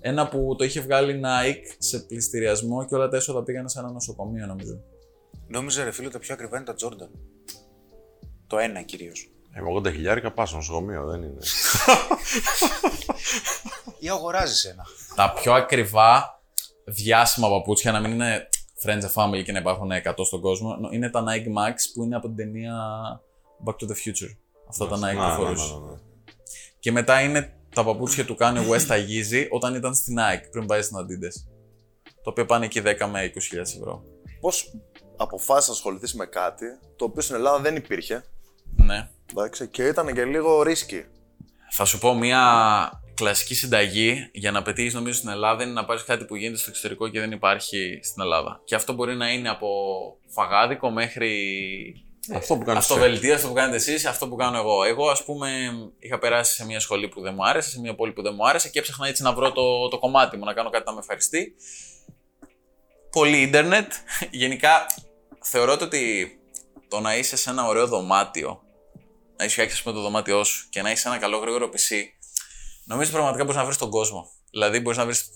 Ένα 0.00 0.28
που 0.28 0.54
το 0.58 0.64
είχε 0.64 0.80
βγάλει 0.80 1.20
Nike 1.24 1.74
σε 1.78 1.98
πληστηριασμό 1.98 2.84
και 2.86 2.94
όλα 2.94 3.08
τα 3.08 3.16
έσοδα 3.16 3.42
πήγαν 3.42 3.68
σε 3.68 3.78
ένα 3.78 3.90
νοσοκομείο 3.90 4.46
νομίζω. 4.46 4.80
Νόμιζα 5.46 5.84
ρε 5.84 5.90
φίλε 5.90 6.08
το 6.08 6.18
πιο 6.18 6.34
ακριβό 6.34 6.56
είναι 6.56 6.64
τα 6.64 6.74
Jordan. 6.82 7.08
Το 8.46 8.58
ένα 8.58 8.82
κυρίως. 8.82 9.30
Ε, 9.52 9.60
με 9.60 9.68
80 9.76 9.92
χιλιάρικα 9.92 10.32
πάω 10.32 10.46
στο 10.46 10.56
νοσοκομείο, 10.56 11.06
δεν 11.06 11.22
είναι. 11.22 11.38
Ή 13.98 14.08
αγοράζεις 14.08 14.64
ένα. 14.64 14.84
Τα 15.14 15.32
πιο 15.32 15.52
ακριβά 15.52 16.40
διάσημα 16.84 17.48
παπούτσια, 17.48 17.92
να 17.92 18.00
μην 18.00 18.10
είναι 18.10 18.48
friends 18.84 19.00
and 19.00 19.12
family 19.14 19.42
και 19.44 19.52
να 19.52 19.58
υπάρχουν 19.58 19.90
100 20.04 20.24
στον 20.24 20.40
κόσμο, 20.40 20.76
είναι 20.92 21.10
τα 21.10 21.24
Nike 21.24 21.46
Max 21.46 21.74
που 21.94 22.04
είναι 22.04 22.16
από 22.16 22.26
την 22.26 22.36
ταινία 22.36 22.74
Back 23.64 23.72
to 23.72 23.84
the 23.84 23.94
Future. 23.94 24.36
Αυτά 24.68 24.88
τα 24.88 24.96
Nike 24.96 25.00
Να, 25.00 25.10
που 25.12 25.18
να, 25.18 25.34
φορούσε. 25.34 25.72
να, 25.72 25.78
να. 25.80 26.00
Και 26.78 26.92
μετά 26.92 27.20
είναι 27.20 27.57
τα 27.74 27.84
παπούτσια 27.84 28.24
του 28.24 28.36
Kanye 28.38 28.68
West 28.70 28.80
στα 28.80 28.96
Yeezy 28.96 29.46
όταν 29.50 29.74
ήταν 29.74 29.94
στην 29.94 30.16
Nike 30.18 30.48
πριν 30.50 30.66
πάει 30.66 30.82
στην 30.82 30.96
Adidas. 30.96 31.50
Το 32.22 32.30
οποίο 32.30 32.46
πάνε 32.46 32.64
εκεί 32.64 32.82
10 32.84 33.08
με 33.10 33.32
20.000 33.34 33.58
ευρώ. 33.58 34.04
Πώς 34.40 34.74
αποφάσισε 35.16 35.70
να 35.70 35.76
ασχοληθείς 35.76 36.14
με 36.14 36.26
κάτι 36.26 36.66
το 36.96 37.04
οποίο 37.04 37.22
στην 37.22 37.34
Ελλάδα 37.34 37.60
δεν 37.60 37.76
υπήρχε. 37.76 38.24
Ναι. 38.76 39.08
Εντάξει, 39.30 39.68
και 39.68 39.86
ήταν 39.86 40.14
και 40.14 40.24
λίγο 40.24 40.62
ρίσκι. 40.62 41.04
Θα 41.70 41.84
σου 41.84 41.98
πω 41.98 42.14
μια 42.14 42.42
κλασική 43.14 43.54
συνταγή 43.54 44.28
για 44.32 44.50
να 44.50 44.62
πετύχεις 44.62 44.94
νομίζω 44.94 45.18
στην 45.18 45.28
Ελλάδα 45.28 45.62
είναι 45.62 45.72
να 45.72 45.84
πάρεις 45.84 46.04
κάτι 46.04 46.24
που 46.24 46.36
γίνεται 46.36 46.58
στο 46.58 46.70
εξωτερικό 46.70 47.08
και 47.08 47.20
δεν 47.20 47.32
υπάρχει 47.32 48.00
στην 48.02 48.22
Ελλάδα. 48.22 48.60
Και 48.64 48.74
αυτό 48.74 48.92
μπορεί 48.92 49.16
να 49.16 49.32
είναι 49.32 49.48
από 49.48 49.68
φαγάδικο 50.26 50.90
μέχρι 50.90 51.30
Αυτό 52.34 52.56
που 52.56 52.64
κάνεις 52.64 52.84
εσύ. 52.84 52.92
αυτοβελτία, 52.92 53.34
αυτό 53.34 53.48
που 53.48 53.54
κάνετε 53.54 53.76
εσείς, 53.76 54.06
αυτό 54.06 54.28
που 54.28 54.36
κάνω 54.36 54.58
εγώ. 54.58 54.84
Εγώ, 54.84 55.08
ας 55.08 55.24
πούμε, 55.24 55.48
είχα 55.98 56.18
περάσει 56.18 56.54
σε 56.54 56.64
μια 56.64 56.80
σχολή 56.80 57.08
που 57.08 57.20
δεν 57.20 57.34
μου 57.34 57.46
άρεσε, 57.46 57.70
σε 57.70 57.80
μια 57.80 57.94
πόλη 57.94 58.12
που 58.12 58.22
δεν 58.22 58.34
μου 58.36 58.48
άρεσε 58.48 58.68
και 58.68 58.78
έψαχνα 58.78 59.08
έτσι 59.08 59.22
να 59.22 59.32
βρω 59.32 59.52
το, 59.52 59.88
το 59.88 59.98
κομμάτι 59.98 60.36
μου, 60.36 60.44
να 60.44 60.52
κάνω 60.52 60.70
κάτι 60.70 60.84
να 60.86 60.92
με 60.92 60.98
ευχαριστεί. 60.98 61.54
Πολύ 63.10 63.40
ίντερνετ. 63.40 63.92
Γενικά, 64.30 64.86
θεωρώ 65.40 65.72
ότι 65.80 66.32
το 66.88 67.00
να 67.00 67.16
είσαι 67.16 67.36
σε 67.36 67.50
ένα 67.50 67.66
ωραίο 67.66 67.86
δωμάτιο, 67.86 68.62
να 69.36 69.44
είσαι 69.44 69.52
φτιάξεις 69.52 69.82
με 69.82 69.92
το 69.92 70.00
δωμάτιό 70.00 70.44
σου 70.44 70.68
και 70.70 70.82
να 70.82 70.90
είσαι 70.90 71.08
ένα 71.08 71.18
καλό 71.18 71.38
γρήγορο 71.38 71.66
PC, 71.72 71.96
νομίζω 72.84 73.10
πραγματικά 73.10 73.44
μπορείς 73.44 73.58
να 73.58 73.64
βρεις 73.64 73.78
τον 73.78 73.90
κόσμο. 73.90 74.30
Δηλαδή, 74.50 74.80
μπορείς 74.80 74.98
να 74.98 75.04
βρεις 75.04 75.30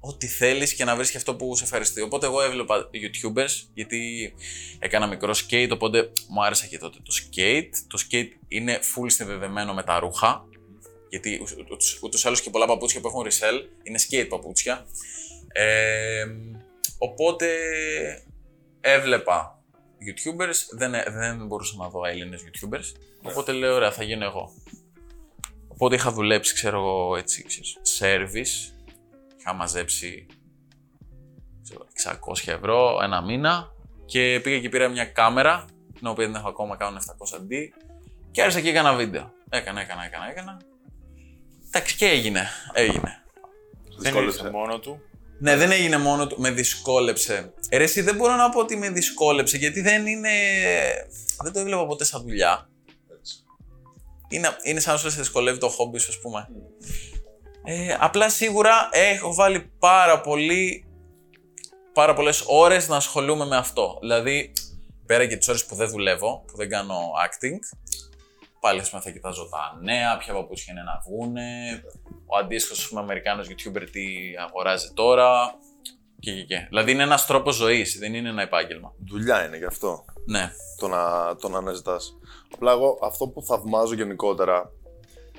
ό,τι 0.00 0.26
θέλεις 0.26 0.74
και 0.74 0.84
να 0.84 0.96
βρει 0.96 1.10
και 1.10 1.16
αυτό 1.16 1.34
που 1.34 1.56
σε 1.56 1.64
ευχαριστεί. 1.64 2.00
Οπότε, 2.00 2.26
εγώ 2.26 2.42
έβλεπα 2.42 2.90
YouTubers, 2.92 3.68
γιατί 3.74 4.34
έκανα 4.78 5.06
μικρό 5.06 5.34
skate, 5.34 5.70
οπότε 5.72 6.12
μου 6.28 6.44
άρεσε 6.44 6.66
και 6.66 6.78
τότε 6.78 6.98
το 7.02 7.12
skate. 7.16 7.70
Το 7.86 8.04
skate 8.10 8.30
είναι 8.48 8.78
full 8.78 9.06
συνδεδεμένο 9.06 9.74
με 9.74 9.82
τα 9.82 9.98
ρούχα, 9.98 10.48
γιατί 11.08 11.40
ούτως 12.02 12.24
ή 12.24 12.26
άλλως 12.26 12.42
και 12.42 12.50
πολλά 12.50 12.66
παπούτσια 12.66 13.00
που 13.00 13.06
έχουν 13.06 13.24
resell 13.24 13.66
είναι 13.82 13.98
skate 14.08 14.26
παπούτσια. 14.28 14.86
Ε, 15.52 16.26
οπότε 16.98 17.48
έβλεπα 18.80 19.62
YouTubers, 20.00 20.56
δεν, 20.70 20.90
δεν 20.90 21.46
μπορούσα 21.46 21.74
να 21.76 21.88
δω 21.88 22.04
Έλληνες 22.04 22.40
YouTubers, 22.44 23.00
οπότε 23.22 23.52
λέω 23.52 23.74
ωραία 23.74 23.92
θα 23.92 24.02
γίνω 24.02 24.24
εγώ. 24.24 24.52
Οπότε 25.68 25.94
είχα 25.94 26.12
δουλέψει, 26.12 26.54
ξέρω 26.54 26.78
εγώ, 26.78 27.16
έτσι, 27.16 27.44
ξέρεις, 27.44 27.76
service, 27.98 28.72
είχα 29.48 29.56
μαζέψει 29.56 30.26
ξέρω, 31.94 32.18
600 32.46 32.52
ευρώ 32.52 32.98
ένα 33.02 33.22
μήνα 33.22 33.72
και 34.06 34.40
πήγα 34.42 34.60
και 34.60 34.68
πήρα 34.68 34.88
μια 34.88 35.04
κάμερα, 35.04 35.64
την 35.98 36.06
οποία 36.06 36.26
δεν 36.26 36.34
έχω 36.34 36.48
ακόμα, 36.48 36.76
κάνω 36.76 36.98
700D 36.98 37.52
και 38.30 38.42
άρχισα 38.42 38.60
και 38.60 38.68
έκανα 38.68 38.94
βίντεο. 38.94 39.32
Έκανα, 39.50 39.80
έκανα, 39.80 40.04
έκανα, 40.04 40.30
έκανα. 40.30 40.60
Εντάξει 41.66 41.96
και 41.96 42.06
έγινε, 42.06 42.48
έγινε. 42.72 43.22
Δεν 43.84 43.98
Δυσκόλεψε. 43.98 44.38
ήρθε 44.38 44.50
μόνο 44.50 44.78
του. 44.78 45.00
Ναι, 45.38 45.56
δεν 45.56 45.70
έγινε 45.70 45.98
μόνο 45.98 46.26
του. 46.26 46.40
Με 46.40 46.50
δυσκόλεψε. 46.50 47.52
Ε, 47.68 47.76
ρε, 47.76 47.84
εσύ 47.84 48.00
δεν 48.00 48.16
μπορώ 48.16 48.36
να 48.36 48.50
πω 48.50 48.60
ότι 48.60 48.76
με 48.76 48.90
δυσκόλεψε 48.90 49.56
γιατί 49.56 49.80
δεν 49.80 50.06
είναι. 50.06 50.30
Δεν 51.42 51.52
το 51.52 51.58
έβλεπα 51.58 51.86
ποτέ 51.86 52.04
σαν 52.04 52.22
δουλειά. 52.22 52.68
Είναι, 54.28 54.56
είναι 54.62 54.80
σαν 54.80 54.92
να 54.92 54.98
σου 54.98 55.10
σε 55.10 55.20
δυσκολεύει 55.20 55.58
το 55.58 55.68
χόμπι 55.68 55.98
σου, 55.98 56.08
ας 56.10 56.20
πούμε. 56.20 56.48
Ε, 57.64 57.96
απλά 58.00 58.28
σίγουρα 58.28 58.88
έχω 58.92 59.34
βάλει 59.34 59.72
πάρα 59.78 60.20
πολύ. 60.20 60.82
Πάρα 61.92 62.14
πολλές 62.14 62.44
ώρες 62.46 62.88
να 62.88 62.96
ασχολούμαι 62.96 63.46
με 63.46 63.56
αυτό. 63.56 63.98
Δηλαδή, 64.00 64.52
πέρα 65.06 65.26
και 65.26 65.36
τις 65.36 65.48
ώρες 65.48 65.66
που 65.66 65.74
δεν 65.74 65.88
δουλεύω, 65.88 66.44
που 66.46 66.56
δεν 66.56 66.68
κάνω 66.68 66.94
acting, 67.26 67.58
πάλι 68.60 68.80
ας 68.80 68.90
πούμε, 68.90 69.02
θα 69.02 69.10
κοιτάζω 69.10 69.48
τα 69.48 69.78
νέα, 69.82 70.16
ποια 70.16 70.34
παπούτσια 70.34 70.72
είναι 70.72 70.82
να 70.82 71.02
βγούνε, 71.04 71.82
ο 72.26 72.36
αντίστοιχος 72.36 72.88
πούμε, 72.88 73.00
Αμερικάνος 73.00 73.46
YouTuber 73.48 73.88
τι 73.92 74.04
αγοράζει 74.46 74.92
τώρα. 74.94 75.58
Και, 76.20 76.32
και, 76.32 76.42
και. 76.42 76.66
Δηλαδή 76.68 76.92
είναι 76.92 77.02
ένας 77.02 77.26
τρόπος 77.26 77.54
ζωής, 77.54 77.98
δεν 77.98 78.14
είναι 78.14 78.28
ένα 78.28 78.42
επάγγελμα. 78.42 78.92
Δουλειά 79.06 79.46
είναι 79.46 79.56
γι' 79.56 79.64
αυτό. 79.64 80.04
Ναι. 80.26 80.50
το 80.78 80.88
να, 80.88 81.36
το 81.36 81.48
να 81.48 81.58
αναζητάς. 81.58 82.18
Απλά 82.54 82.72
εγώ 82.72 82.98
αυτό 83.02 83.28
που 83.28 83.42
θαυμάζω 83.42 83.94
γενικότερα 83.94 84.70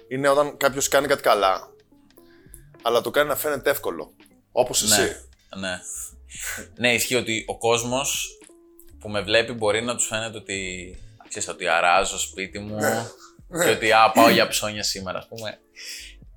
είναι 0.07 0.29
όταν 0.29 0.57
κάποιος 0.57 0.88
κάνει 0.88 1.07
κάτι 1.07 1.21
καλά, 1.21 1.67
αλλά 2.81 3.01
το 3.01 3.12
κάνει 3.12 3.27
να 3.29 3.36
φαίνεται 3.36 3.69
εύκολο. 3.69 4.12
Όπως 4.51 4.83
εσύ. 4.83 5.01
Ναι. 5.55 5.67
Ναι. 5.67 5.79
ναι, 6.75 6.93
ισχύει 6.93 7.15
ότι 7.15 7.43
ο 7.48 7.57
κόσμος 7.57 8.27
που 9.00 9.09
με 9.09 9.21
βλέπει 9.21 9.51
μπορεί 9.51 9.81
να 9.81 9.95
τους 9.95 10.05
φαίνεται 10.07 10.38
ότι. 10.38 10.98
Ξέρεις, 11.27 11.48
ότι 11.48 11.67
αράζω 11.67 12.19
σπίτι 12.19 12.59
μου 12.59 12.77
και 13.63 13.69
ότι 13.69 13.91
α, 13.91 14.12
πάω 14.13 14.29
για 14.29 14.48
ψώνια 14.48 14.83
σήμερα, 14.83 15.17
ας 15.17 15.27
πούμε. 15.27 15.59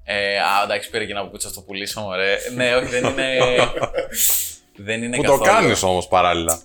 Ε, 0.04 0.38
α, 0.38 0.62
εντάξει, 0.64 0.90
πήρε 0.90 1.04
και 1.04 1.12
ένα 1.12 1.22
παπούτσι 1.24 1.46
αυτό 1.46 1.60
πουλήσω, 1.60 2.06
ωραία. 2.06 2.36
ναι, 2.54 2.74
όχι, 2.76 2.86
δεν 2.86 3.04
είναι. 3.04 3.38
δεν 4.76 5.02
είναι 5.02 5.16
Που 5.16 5.22
το 5.22 5.38
καθόλου. 5.38 5.50
κάνεις 5.50 5.82
όμως 5.82 6.08
παράλληλα. 6.08 6.62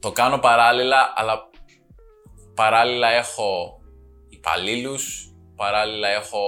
Το 0.00 0.12
κάνω 0.12 0.38
παράλληλα, 0.38 1.12
αλλά 1.16 1.48
παράλληλα 2.54 3.08
έχω 3.10 3.80
υπαλλήλους, 4.28 5.32
παράλληλα 5.56 6.08
έχω 6.08 6.40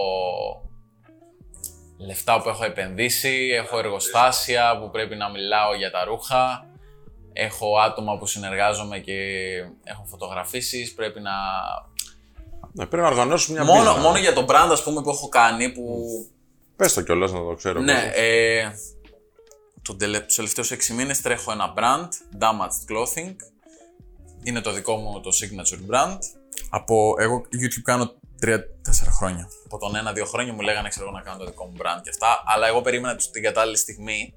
λεφτά 1.99 2.41
που 2.43 2.49
έχω 2.49 2.65
επενδύσει, 2.65 3.49
έχω 3.53 3.79
εργοστάσια 3.79 4.79
που 4.79 4.91
πρέπει 4.91 5.17
να 5.17 5.31
μιλάω 5.31 5.75
για 5.75 5.91
τα 5.91 6.05
ρούχα, 6.05 6.67
έχω 7.33 7.79
άτομα 7.79 8.19
που 8.19 8.27
συνεργάζομαι 8.27 8.99
και 8.99 9.15
έχω 9.85 10.05
φωτογραφίσεις, 10.07 10.95
πρέπει 10.95 11.21
να... 11.21 11.33
Ναι, 12.73 12.87
πρέπει 12.87 13.03
να 13.03 13.09
οργανώσει 13.09 13.53
μια 13.53 13.65
Μόνο, 13.65 13.93
business. 13.95 14.01
μόνο 14.01 14.19
για 14.19 14.33
το 14.33 14.45
brand, 14.49 14.69
ας 14.71 14.83
πούμε, 14.83 15.03
που 15.03 15.11
έχω 15.11 15.29
κάνει, 15.29 15.73
που 15.73 16.05
Πες 16.77 16.93
το 16.93 17.03
κιόλας 17.03 17.33
να 17.33 17.39
το 17.39 17.55
ξέρω. 17.55 17.81
ναι, 17.81 17.93
κόσμος. 17.93 18.13
ε, 18.15 18.75
τον 19.83 19.99
τελε, 19.99 20.21
τους 20.21 20.35
τελευταίους 20.37 20.73
6 20.73 20.95
μήνες 20.95 21.21
τρέχω 21.23 21.53
ένα 21.53 21.75
brand, 21.77 22.09
Damaged 22.43 22.93
Clothing. 22.93 23.35
Είναι 24.43 24.61
το 24.61 24.73
δικό 24.73 24.97
μου 24.97 25.21
το 25.21 25.31
signature 25.41 25.95
brand. 25.95 26.19
Από, 26.71 27.15
εγώ 27.19 27.41
YouTube 27.53 27.83
κάνω 27.83 28.13
Τρία-τέσσερα 28.39 29.11
χρόνια. 29.11 29.49
Από 29.65 29.79
τον 29.79 29.97
ένα-δύο 29.97 30.25
χρόνια 30.25 30.53
μου 30.53 30.61
λέγανε 30.61 30.89
ξέρω, 30.89 31.07
εγώ, 31.07 31.17
να 31.17 31.23
κάνω 31.23 31.39
το 31.39 31.45
δικό 31.45 31.65
μου 31.65 31.73
brand 31.79 32.01
και 32.03 32.11
αυτά. 32.11 32.43
Αλλά 32.47 32.67
εγώ 32.67 32.81
περίμενα 32.81 33.17
την 33.17 33.43
κατάλληλη 33.43 33.77
στιγμή 33.77 34.35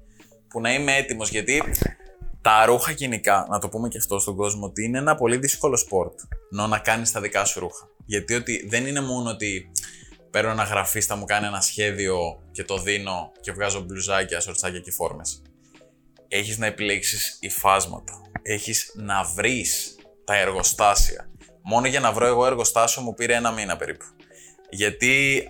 που 0.48 0.60
να 0.60 0.72
είμαι 0.72 0.96
έτοιμος. 0.96 1.30
Γιατί 1.30 1.62
τα 2.40 2.64
ρούχα 2.64 2.90
γενικά, 2.90 3.46
να 3.50 3.58
το 3.58 3.68
πούμε 3.68 3.88
και 3.88 3.98
αυτό 3.98 4.18
στον 4.18 4.36
κόσμο, 4.36 4.66
ότι 4.66 4.84
είναι 4.84 4.98
ένα 4.98 5.14
πολύ 5.14 5.36
δύσκολο 5.36 5.76
sport. 5.76 6.20
Το 6.50 6.66
να 6.66 6.78
κάνεις 6.78 7.12
τα 7.12 7.20
δικά 7.20 7.44
σου 7.44 7.60
ρούχα. 7.60 7.88
Γιατί 8.04 8.34
ότι 8.34 8.66
δεν 8.68 8.86
είναι 8.86 9.00
μόνο 9.00 9.30
ότι 9.30 9.70
παίρνω 10.30 10.50
ένα 10.50 10.62
γραφίστα, 10.62 11.16
μου 11.16 11.24
κάνει 11.24 11.46
ένα 11.46 11.60
σχέδιο 11.60 12.42
και 12.50 12.64
το 12.64 12.78
δίνω 12.78 13.32
και 13.40 13.52
βγάζω 13.52 13.80
μπλουζάκια, 13.80 14.40
σορτσάκια 14.40 14.80
και 14.80 14.90
φόρμες. 14.90 15.42
Έχεις 16.28 16.58
να 16.58 16.66
επιλέξεις 16.66 17.38
υφάσματα. 17.40 18.20
Έχεις 18.42 18.92
να 18.96 19.24
βρεις 19.24 19.96
τα 20.24 20.36
εργοστάσια. 20.36 21.30
Μόνο 21.62 21.86
για 21.86 22.00
να 22.00 22.12
βρω 22.12 22.26
εγώ 22.26 22.46
εργοστάσιο 22.46 23.02
μου 23.02 23.14
πήρε 23.14 23.34
ένα 23.34 23.50
μήνα 23.50 23.76
περίπου. 23.76 24.04
Γιατί 24.70 25.48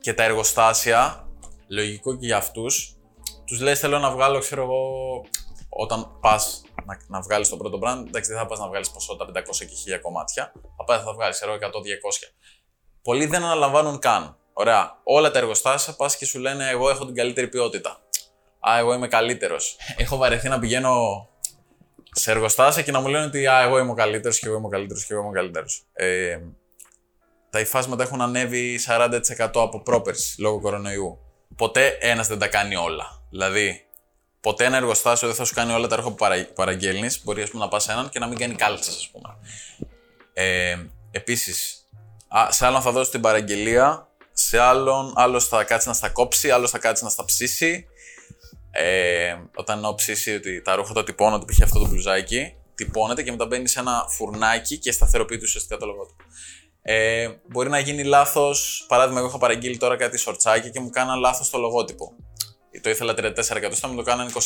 και 0.00 0.14
τα 0.14 0.22
εργοστάσια, 0.22 1.28
λογικό 1.68 2.16
και 2.16 2.26
για 2.26 2.36
αυτούς, 2.36 2.96
τους 3.44 3.60
λες: 3.60 3.78
Θέλω 3.78 3.98
να 3.98 4.10
βγάλω, 4.10 4.38
ξέρω 4.38 4.62
εγώ, 4.62 4.80
όταν 5.68 6.18
πας 6.20 6.62
να, 6.84 6.98
να 7.08 7.20
βγάλεις 7.20 7.48
το 7.48 7.56
πρώτο 7.56 7.78
brand, 7.82 8.04
εντάξει, 8.06 8.30
δεν 8.30 8.40
θα 8.40 8.46
πας 8.46 8.58
να 8.58 8.68
βγάλεις 8.68 8.90
ποσότητα 8.90 9.32
500 9.32 9.42
και 9.58 9.96
1000 9.96 10.00
κομμάτια. 10.02 10.52
Θα 10.76 10.84
πας 10.84 11.02
θα 11.02 11.12
βγάλεις, 11.12 11.36
ξέρω 11.36 11.54
100-200. 11.54 11.58
Πολλοί 13.02 13.26
δεν 13.26 13.42
αναλαμβάνουν 13.42 13.98
καν. 13.98 14.36
Ωραία. 14.52 15.00
Όλα 15.02 15.30
τα 15.30 15.38
εργοστάσια 15.38 15.94
πας 15.94 16.16
και 16.16 16.26
σου 16.26 16.38
λένε: 16.38 16.68
Εγώ 16.68 16.90
έχω 16.90 17.04
την 17.06 17.14
καλύτερη 17.14 17.48
ποιότητα. 17.48 18.00
Α, 18.68 18.78
εγώ 18.78 18.94
είμαι 18.94 19.08
καλύτερος. 19.08 19.76
Έχω 19.96 20.16
βαρεθεί 20.16 20.48
να 20.48 20.58
πηγαίνω 20.58 21.28
σε 22.18 22.30
εργοστάσια 22.30 22.82
και 22.82 22.90
να 22.90 23.00
μου 23.00 23.08
λένε 23.08 23.24
ότι 23.24 23.46
Α, 23.46 23.60
εγώ 23.62 23.78
είμαι 23.78 23.90
ο 23.90 23.94
καλύτερος 23.94 24.38
και 24.38 24.46
εγώ 24.46 24.56
είμαι 24.56 24.66
ο 24.66 24.68
καλύτερος 24.68 25.04
και 25.04 25.12
εγώ 25.12 25.20
είμαι 25.22 25.30
ο 25.30 25.34
καλύτερος. 25.34 25.86
Ε, 25.92 26.38
τα 27.50 27.60
υφάσματα 27.60 28.02
έχουν 28.02 28.20
ανέβει 28.20 28.80
40% 28.86 29.20
από 29.38 29.82
πρόπερση 29.82 30.40
λόγω 30.40 30.60
κορονοϊού. 30.60 31.18
Ποτέ 31.56 31.98
ένας 32.00 32.26
δεν 32.26 32.38
τα 32.38 32.48
κάνει 32.48 32.76
όλα. 32.76 33.22
Δηλαδή, 33.30 33.86
ποτέ 34.40 34.64
ένα 34.64 34.76
εργοστάσιο 34.76 35.28
δεν 35.28 35.36
θα 35.36 35.44
σου 35.44 35.54
κάνει 35.54 35.72
όλα 35.72 35.86
τα 35.86 35.96
ρούχα 35.96 36.12
που 36.12 36.26
παραγγέλνεις. 36.54 37.24
Μπορεί 37.24 37.42
ας 37.42 37.50
πούμε, 37.50 37.64
να 37.64 37.70
πας 37.70 37.88
έναν 37.88 38.08
και 38.08 38.18
να 38.18 38.26
μην 38.26 38.38
κάνει 38.38 38.54
κάλτσε, 38.54 38.90
ας 38.90 39.10
πούμε. 39.12 39.36
Ε, 40.32 40.76
Επίσης, 41.10 41.88
σε 42.48 42.66
άλλον 42.66 42.82
θα 42.82 42.90
δώσει 42.90 43.10
την 43.10 43.20
παραγγελία, 43.20 44.08
σε 44.32 44.58
άλλον 44.58 45.12
άλλος 45.16 45.48
θα 45.48 45.64
κάτσει 45.64 45.88
να 45.88 45.94
στα 45.94 46.08
κόψει, 46.08 46.50
άλλος 46.50 46.70
θα 46.70 46.78
κάτσει 46.78 47.04
να 47.04 47.10
στα 47.10 47.24
ψήσει. 47.24 47.86
Ε, 48.78 49.36
όταν 49.54 49.76
εννοώ 49.76 49.94
ψήσει 49.94 50.34
ότι 50.34 50.62
τα 50.62 50.74
ρούχα 50.74 50.92
τα 50.92 51.04
τυπώνω, 51.04 51.34
ότι 51.34 51.52
π.χ. 51.52 51.62
αυτό 51.62 51.78
το 51.78 51.86
μπλουζάκι, 51.86 52.52
τυπώνεται 52.74 53.22
και 53.22 53.30
μετά 53.30 53.46
μπαίνει 53.46 53.68
σε 53.68 53.80
ένα 53.80 54.06
φουρνάκι 54.08 54.78
και 54.78 54.92
σταθεροποιείται 54.92 55.44
ουσιαστικά 55.44 55.76
το 55.76 55.86
λογότυπο. 55.86 56.24
Ε, 56.82 57.28
μπορεί 57.48 57.68
να 57.68 57.78
γίνει 57.78 58.04
λάθος. 58.04 58.84
Παράδειγμα, 58.88 59.18
εγώ 59.18 59.28
είχα 59.28 59.38
παραγγείλει 59.38 59.76
τώρα 59.76 59.96
κάτι 59.96 60.18
σορτσάκι 60.18 60.70
και 60.70 60.80
μου 60.80 60.90
κάναν 60.90 61.18
λάθος 61.18 61.50
το 61.50 61.58
λογότυπο. 61.58 62.12
Το 62.80 62.90
ήθελα 62.90 63.14
34 63.16 63.56
εκατοστά, 63.56 63.88
μου 63.88 63.96
το 63.96 64.02
κάνανε 64.02 64.30
26. 64.34 64.40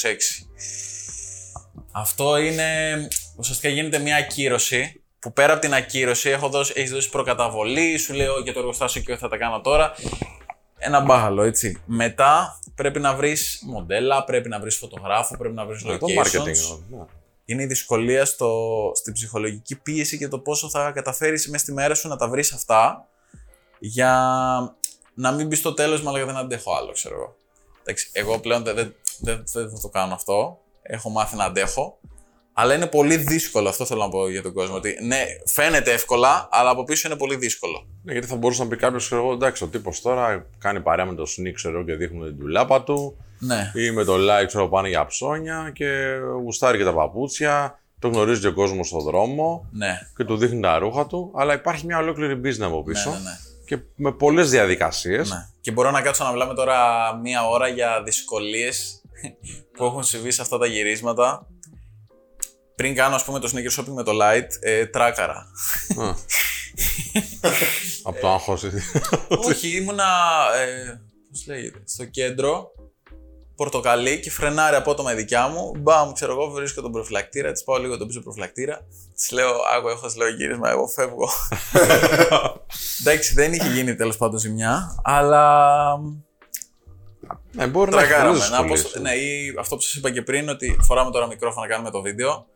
Αυτό 1.92 2.37
είναι. 2.37 3.08
Ουσιαστικά 3.37 3.68
γίνεται 3.68 3.99
μια 3.99 4.16
ακύρωση 4.16 5.02
που 5.18 5.32
πέρα 5.32 5.52
από 5.52 5.60
την 5.60 5.75
ακύρωση 5.75 6.30
έχω 6.30 6.49
δώσει, 6.49 6.72
έχεις 6.76 6.90
δώσει 6.90 7.10
προκαταβολή, 7.10 7.99
σου 7.99 8.14
λέω 8.14 8.40
για 8.40 8.52
το 8.52 8.58
εργοστάσιο 8.58 9.02
και 9.02 9.16
θα 9.16 9.28
τα 9.28 9.37
κάνω 9.37 9.60
τώρα. 9.60 9.94
Ένα 10.82 11.00
μπάχαλο, 11.00 11.42
έτσι. 11.42 11.82
Μετά 11.87 12.60
πρέπει 12.75 13.00
να 13.00 13.14
βρεις 13.14 13.62
μοντέλα, 13.66 14.25
πρέπει 14.25 14.49
να 14.49 14.60
βρεις 14.60 14.76
φωτογράφο, 14.76 15.37
πρέπει 15.37 15.54
να 15.54 15.66
βρεις 15.66 15.82
locations. 15.87 15.99
Το 15.99 16.06
marketing, 16.06 16.80
ναι. 16.88 17.04
Είναι 17.44 17.62
η 17.62 17.66
δυσκολία 17.66 18.25
στο, 18.25 18.92
στην 18.94 19.12
ψυχολογική 19.12 19.76
πίεση 19.76 20.18
και 20.18 20.28
το 20.28 20.38
πόσο 20.38 20.68
θα 20.68 20.90
καταφέρεις 20.90 21.49
μέσα 21.49 21.64
στη 21.64 21.72
μέρα 21.72 21.94
σου 21.94 22.08
να 22.08 22.16
τα 22.16 22.28
βρεις 22.28 22.52
αυτά 22.52 23.08
για 23.78 24.12
να 25.14 25.32
μην 25.32 25.46
μπεις 25.46 25.58
στο 25.58 25.75
τέλος, 25.75 26.06
αλλά 26.06 26.25
δεν 26.25 26.37
αντέχω 26.37 26.75
άλλο, 26.75 26.92
ξέρω 26.92 27.14
εγώ. 27.14 27.37
Εντάξει, 27.80 28.10
εγώ 28.12 28.38
πλέον 28.38 28.62
δεν, 28.62 28.75
δεν, 28.75 28.94
δεν, 29.20 29.44
δεν 29.52 29.70
θα 29.70 29.78
το 29.80 29.88
κάνω 29.88 30.14
αυτό. 30.14 30.58
Έχω 30.82 31.10
μάθει 31.10 31.37
να 31.37 31.44
αντέχω. 31.44 31.99
Αλλά 32.61 32.75
είναι 32.75 32.87
πολύ 32.87 33.17
δύσκολο, 33.17 33.69
αυτό 33.69 33.85
θέλω 33.85 34.00
να 34.00 34.09
πω 34.09 34.31
για 34.31 34.43
τον 34.43 34.52
κόσμο. 34.52 34.75
Ότι 34.75 34.99
ναι, 35.02 35.25
φαίνεται 35.47 35.93
εύκολα, 35.93 36.49
αλλά 36.50 36.71
από 36.71 36.84
πίσω 36.84 37.08
είναι 37.08 37.17
πολύ 37.17 37.37
δύσκολο. 37.37 37.87
Ναι, 38.02 38.13
γιατί 38.13 38.26
θα 38.26 38.37
μπορούσε 38.37 38.63
να 38.63 38.69
πει 38.69 38.76
κάποιος, 38.76 39.04
ξέρω 39.06 39.23
εγώ, 39.23 39.32
εντάξει, 39.32 39.65
ο 39.65 39.67
τύπος 39.67 40.00
τώρα 40.00 40.47
κάνει 40.58 40.80
παρέα 40.80 41.04
με 41.04 41.15
το 41.15 41.23
sneak, 41.23 41.52
ξέρω 41.54 41.84
και 41.84 41.95
δείχνουν 41.95 42.26
την 42.26 42.39
τουλάπα 42.39 42.82
του. 42.82 43.17
Ναι. 43.39 43.73
Ή 43.75 43.91
με 43.91 44.04
το 44.04 44.15
like, 44.15 44.47
ξέρω 44.47 44.69
πάνε 44.69 44.89
για 44.89 45.06
ψώνια 45.06 45.71
και 45.75 46.17
γουστάρει 46.43 46.78
και 46.78 46.84
τα 46.84 46.95
παπούτσια. 46.95 47.78
Το 47.99 48.08
γνωρίζει 48.08 48.41
και 48.41 48.47
ο 48.47 48.52
κόσμος 48.52 48.87
στον 48.87 49.02
δρόμο. 49.02 49.69
Ναι. 49.73 49.99
Και 50.17 50.25
του 50.25 50.37
δείχνει 50.37 50.61
τα 50.61 50.78
ρούχα 50.78 51.06
του. 51.06 51.32
Αλλά 51.37 51.54
υπάρχει 51.54 51.87
μια 51.87 51.99
ολόκληρη 51.99 52.41
business 52.45 52.67
από 52.67 52.82
πίσω. 52.82 53.11
Ναι, 53.11 53.17
ναι, 53.17 53.23
ναι. 53.23 53.37
Και 53.65 53.78
με 53.95 54.13
πολλές 54.13 54.50
διαδικασίες. 54.50 55.30
Ναι. 55.30 55.49
Και 55.61 55.71
μπορώ 55.71 55.91
να 55.91 56.00
κάτσω 56.00 56.25
να 56.25 56.30
μιλάμε 56.30 56.54
τώρα 56.54 56.78
μία 57.23 57.49
ώρα 57.49 57.69
για 57.69 58.02
δυσκολίες 58.04 59.02
που 59.76 59.84
έχουν 59.84 60.02
συμβεί 60.02 60.30
σε 60.30 60.43
αυτά 60.43 60.58
τα 60.58 60.67
γυρίσματα 60.67 61.47
πριν 62.80 62.95
κάνω 62.95 63.14
ας 63.14 63.25
πούμε 63.25 63.38
το 63.38 63.50
sneaker 63.54 63.80
shopping 63.80 63.95
με 63.95 64.02
το 64.02 64.12
light, 64.23 64.49
ε, 64.60 64.86
τράκαρα. 64.86 65.47
Από 68.02 68.21
το 68.21 68.28
άγχος. 68.28 68.62
Όχι, 69.28 69.76
ήμουνα, 69.76 70.04
ε, 70.56 71.00
πώς 71.30 71.47
λέγεται, 71.47 71.82
στο 71.84 72.04
κέντρο, 72.04 72.73
πορτοκαλί 73.56 74.21
και 74.21 74.30
φρενάρει 74.30 74.76
απότομα 74.76 75.12
η 75.12 75.14
δικιά 75.16 75.49
μου. 75.49 75.73
Μπαμ, 75.78 76.12
ξέρω 76.12 76.32
εγώ, 76.32 76.50
βρίσκω 76.50 76.82
τον 76.82 76.93
προφυλακτήρα, 76.93 77.52
της 77.52 77.64
πάω 77.64 77.78
λίγο 77.78 77.97
τον 77.97 78.06
πίσω 78.06 78.21
προφυλακτήρα. 78.21 78.86
Της 79.14 79.30
λέω, 79.30 79.50
Άκου, 79.76 79.88
έχω 79.88 80.06
λέω 80.16 80.28
γύρισμα, 80.28 80.71
εγώ 80.71 80.86
φεύγω. 80.86 81.28
Εντάξει, 83.00 83.34
δεν 83.34 83.52
είχε 83.52 83.69
γίνει 83.69 83.95
τέλος 83.95 84.16
πάντων 84.16 84.38
ζημιά, 84.38 85.00
αλλά. 85.04 85.97
Ναι, 87.52 87.66
μπορεί 87.66 87.90
να 87.90 88.02
έχεις 88.02 88.95
Ναι, 89.00 89.14
ή 89.14 89.54
αυτό 89.58 89.76
που 89.76 89.82
σας 89.82 89.95
είπα 89.95 90.10
και 90.10 90.23
πριν, 90.23 90.49
ότι 90.49 90.78
φοράμε 90.80 91.10
τώρα 91.10 91.26
μικρόφωνο 91.26 91.66
να 91.66 91.71
κάνουμε 91.71 91.90
το 91.90 92.00
βίντεο 92.00 92.47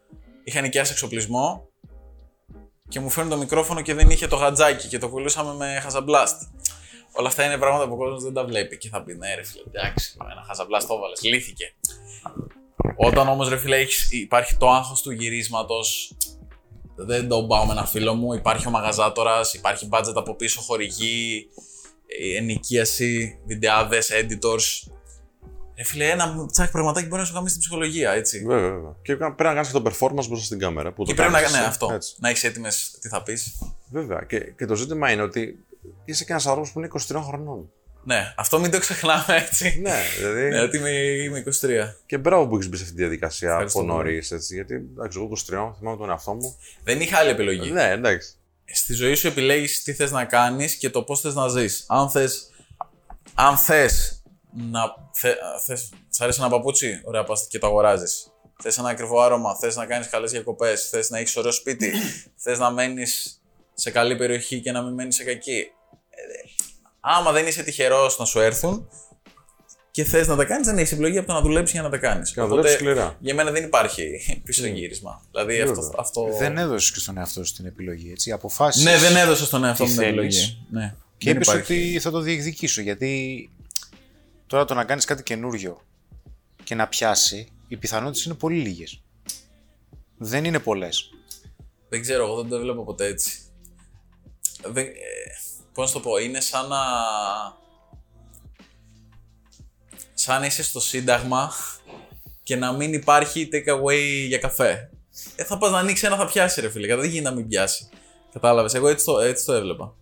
είχα 0.44 0.60
νοικιάσει 0.60 0.92
εξοπλισμό 0.92 1.68
και 2.88 3.00
μου 3.00 3.10
φέρνει 3.10 3.30
το 3.30 3.36
μικρόφωνο 3.36 3.80
και 3.80 3.94
δεν 3.94 4.10
είχε 4.10 4.26
το 4.26 4.36
γατζάκι 4.36 4.88
και 4.88 4.98
το 4.98 5.08
πουλούσαμε 5.08 5.54
με 5.54 5.80
χαζαμπλάστ. 5.82 6.42
Όλα 7.12 7.28
αυτά 7.28 7.44
είναι 7.44 7.58
πράγματα 7.58 7.88
που 7.88 7.94
ο 7.94 7.96
κόσμος 7.96 8.22
δεν 8.22 8.32
τα 8.32 8.44
βλέπει 8.44 8.78
και 8.78 8.88
θα 8.88 9.02
πει 9.02 9.14
ναι, 9.14 9.34
ρε 9.34 9.44
φίλε, 9.44 9.62
εντάξει, 9.72 10.16
ένα 10.30 10.44
χαζαμπλάστ 10.46 10.88
το 10.88 10.94
έβαλες, 10.94 11.22
λύθηκε. 11.22 11.74
Όταν 12.96 13.28
όμως 13.28 13.48
ρε 13.48 13.58
φίλε 13.58 13.76
έχεις, 13.76 14.12
υπάρχει 14.12 14.56
το 14.56 14.70
άγχος 14.70 15.02
του 15.02 15.10
γυρίσματος, 15.10 16.16
δεν 16.96 17.28
το 17.28 17.44
πάω 17.44 17.66
με 17.66 17.72
ένα 17.72 17.86
φίλο 17.86 18.14
μου, 18.14 18.32
υπάρχει 18.32 18.66
ο 18.66 18.70
μαγαζάτορας, 18.70 19.54
υπάρχει 19.54 19.88
budget 19.92 20.14
από 20.14 20.34
πίσω, 20.34 20.60
χορηγή, 20.60 21.48
ε, 22.06 22.36
ενοικίαση, 22.36 23.38
βιντεάδες, 23.46 24.10
editors. 24.12 24.92
Ε, 25.74 25.84
φίλε, 25.84 26.10
ένα 26.10 26.46
τσακ 26.50 26.70
πραγματάκι 26.70 27.06
μπορεί 27.06 27.20
να 27.20 27.26
σου 27.26 27.32
κάνει 27.32 27.46
την 27.46 27.58
ψυχολογία, 27.58 28.10
έτσι. 28.10 28.44
Βέβαια, 28.46 28.70
βέβαια. 28.70 28.94
Και 29.02 29.16
πρέπει 29.16 29.42
να 29.42 29.54
κάνεις 29.54 29.70
και 29.70 29.78
το 29.80 29.90
performance 29.90 30.26
μπροστά 30.28 30.44
στην 30.44 30.58
κάμερα. 30.58 30.92
Που 30.92 31.04
και 31.04 31.10
το 31.10 31.16
πρέπει 31.16 31.32
να 31.32 31.40
κάνεις 31.40 31.56
ναι, 31.56 31.64
αυτό. 31.64 31.90
Έτσι. 31.92 32.14
Να 32.18 32.28
έχει 32.28 32.46
έτοιμες 32.46 32.98
τι 33.00 33.08
θα 33.08 33.22
πεις. 33.22 33.58
Βέβαια. 33.90 34.24
Και, 34.28 34.38
και 34.38 34.66
το 34.66 34.74
ζήτημα 34.74 35.10
είναι 35.10 35.22
ότι 35.22 35.64
είσαι 36.04 36.24
και 36.24 36.32
ένας 36.32 36.46
άνθρωπος 36.46 36.72
που 36.72 36.78
είναι 36.78 36.88
23 37.08 37.20
χρονών. 37.26 37.70
Ναι, 38.04 38.34
αυτό 38.36 38.58
μην 38.58 38.70
το 38.70 38.78
ξεχνάμε 38.78 39.24
έτσι. 39.48 39.78
ναι, 39.82 39.96
δηλαδή. 40.18 40.48
ναι, 40.48 40.60
ότι 40.60 40.76
είμαι, 40.76 40.90
είμαι 40.90 41.44
23. 41.46 41.68
Και 42.06 42.18
μπράβο 42.18 42.46
που 42.46 42.54
έχεις 42.54 42.68
μπει 42.68 42.76
σε 42.76 42.82
αυτή 42.82 42.94
τη 42.94 43.00
διαδικασία 43.00 43.56
από 43.56 43.82
νωρίς. 43.82 44.32
Γιατί 44.50 44.74
εντάξει, 44.74 45.18
εγώ 45.18 45.30
23 45.70 45.74
θυμάμαι 45.78 45.96
τον 45.96 46.10
εαυτό 46.10 46.34
μου. 46.34 46.56
Δεν 46.84 47.00
είχα 47.00 47.18
άλλη 47.18 47.30
επιλογή. 47.30 47.70
Ναι, 47.70 47.90
εντάξει. 47.90 48.34
Στη 48.64 48.92
ζωή 48.92 49.14
σου 49.14 49.26
επιλέγεις 49.26 49.82
τι 49.82 49.92
θες 49.92 50.10
να 50.10 50.24
κάνεις 50.24 50.74
και 50.74 50.90
το 50.90 51.02
πώς 51.02 51.20
θες 51.20 51.34
να 51.34 51.48
ζεις. 51.48 51.84
Αν 51.88 52.10
θε 52.10 52.28
αν 53.34 53.58
θες 53.58 54.22
να. 54.54 54.80
Θε, 55.12 55.34
θες, 55.64 55.92
σ' 56.08 56.20
αρέσει 56.20 56.38
ένα 56.40 56.50
παπούτσι, 56.50 57.00
ωραία, 57.04 57.24
πας 57.24 57.46
και 57.48 57.58
το 57.58 57.66
αγοράζεις. 57.66 58.28
Θες 58.62 58.78
ένα 58.78 58.88
ακριβό 58.88 59.20
άρωμα, 59.20 59.56
θες 59.56 59.76
να 59.76 59.86
κάνεις 59.86 60.08
καλές 60.08 60.30
διακοπές, 60.30 60.88
θες 60.88 61.10
να 61.10 61.18
έχεις 61.18 61.36
ωραίο 61.36 61.52
σπίτι, 61.52 61.92
θες 62.44 62.58
να 62.58 62.70
μένεις 62.70 63.42
σε 63.74 63.90
καλή 63.90 64.16
περιοχή 64.16 64.60
και 64.60 64.72
να 64.72 64.82
μην 64.82 64.94
μένεις 64.94 65.14
σε 65.14 65.24
κακή. 65.24 65.66
Ε, 66.10 66.22
άμα 67.00 67.32
δεν 67.32 67.46
είσαι 67.46 67.62
τυχερός 67.62 68.18
να 68.18 68.24
σου 68.24 68.40
έρθουν 68.40 68.88
και 69.94 70.04
θες 70.04 70.26
να 70.26 70.36
τα 70.36 70.44
κάνεις, 70.44 70.66
δεν 70.66 70.78
έχει 70.78 70.94
επιλογή 70.94 71.18
από 71.18 71.26
το 71.26 71.32
να 71.32 71.40
δουλέψεις 71.40 71.72
για 71.72 71.82
να 71.82 71.90
τα 71.90 71.98
κάνεις. 71.98 72.32
Και 72.32 72.40
να 72.40 72.46
δουλέψεις 72.46 72.74
σκληρά. 72.74 73.16
Για 73.20 73.34
μένα 73.34 73.50
δεν 73.50 73.64
υπάρχει 73.64 74.20
πίσω 74.44 74.66
γύρισμα. 74.66 75.22
Δηλαδή 75.30 75.60
αυτό, 75.60 75.92
αυτό... 75.98 76.28
Δεν 76.38 76.58
έδωσες 76.58 76.92
και 76.92 76.98
στον 76.98 77.18
εαυτό 77.18 77.44
σου 77.44 77.54
την 77.54 77.66
επιλογή. 77.66 78.10
Έτσι. 78.10 78.32
Αποφάσεις 78.32 78.84
ναι, 78.84 78.96
δεν 78.96 79.16
έδωσε 79.16 79.44
στον 79.44 79.64
εαυτό 79.64 79.84
μου 79.84 79.92
την 79.92 80.02
επιλογή. 80.02 80.66
Ναι. 80.70 80.94
Και 81.18 81.30
είπες 81.30 81.48
ότι 81.48 81.98
θα 82.00 82.10
το 82.10 82.20
διεκδικήσω 82.20 82.80
γιατί 82.80 83.50
Τώρα 84.46 84.64
το 84.64 84.74
να 84.74 84.84
κάνεις 84.84 85.04
κάτι 85.04 85.22
καινούριο 85.22 85.80
και 86.64 86.74
να 86.74 86.88
πιάσει, 86.88 87.48
οι 87.68 87.76
πιθανότητες 87.76 88.24
είναι 88.24 88.34
πολύ 88.34 88.60
λίγες. 88.60 89.02
Δεν 90.16 90.44
είναι 90.44 90.58
πολλές. 90.58 91.10
Δεν 91.88 92.00
ξέρω, 92.00 92.24
εγώ 92.24 92.36
δεν 92.36 92.48
το 92.50 92.58
βλέπω 92.58 92.84
ποτέ 92.84 93.06
έτσι. 93.06 93.38
Δεν, 94.62 94.84
ε, 94.86 94.92
πώς 95.74 95.94
να 95.94 96.00
το 96.00 96.08
πω, 96.08 96.16
είναι 96.16 96.40
σαν 96.40 96.68
να... 96.68 96.78
Σαν 100.14 100.40
να 100.40 100.46
είσαι 100.46 100.62
στο 100.62 100.80
σύνταγμα 100.80 101.52
και 102.42 102.56
να 102.56 102.72
μην 102.72 102.92
υπάρχει 102.92 103.48
take 103.52 103.80
away 103.80 104.26
για 104.28 104.38
καφέ. 104.38 104.90
Ε, 105.36 105.44
θα 105.44 105.58
πας 105.58 105.70
να 105.70 105.78
ανοίξεις 105.78 106.06
ένα, 106.06 106.16
θα 106.16 106.26
πιάσει 106.26 106.60
ρε 106.60 106.70
φίλε. 106.70 106.96
Δεν 106.96 107.08
γίνεται 107.08 107.28
να 107.28 107.34
μην 107.34 107.48
πιάσει. 107.48 107.88
Κατάλαβες. 108.32 108.74
Εγώ 108.74 108.88
έτσι 108.88 109.04
το, 109.04 109.18
έτσι 109.18 109.44
το 109.44 109.52
έβλεπα. 109.52 109.94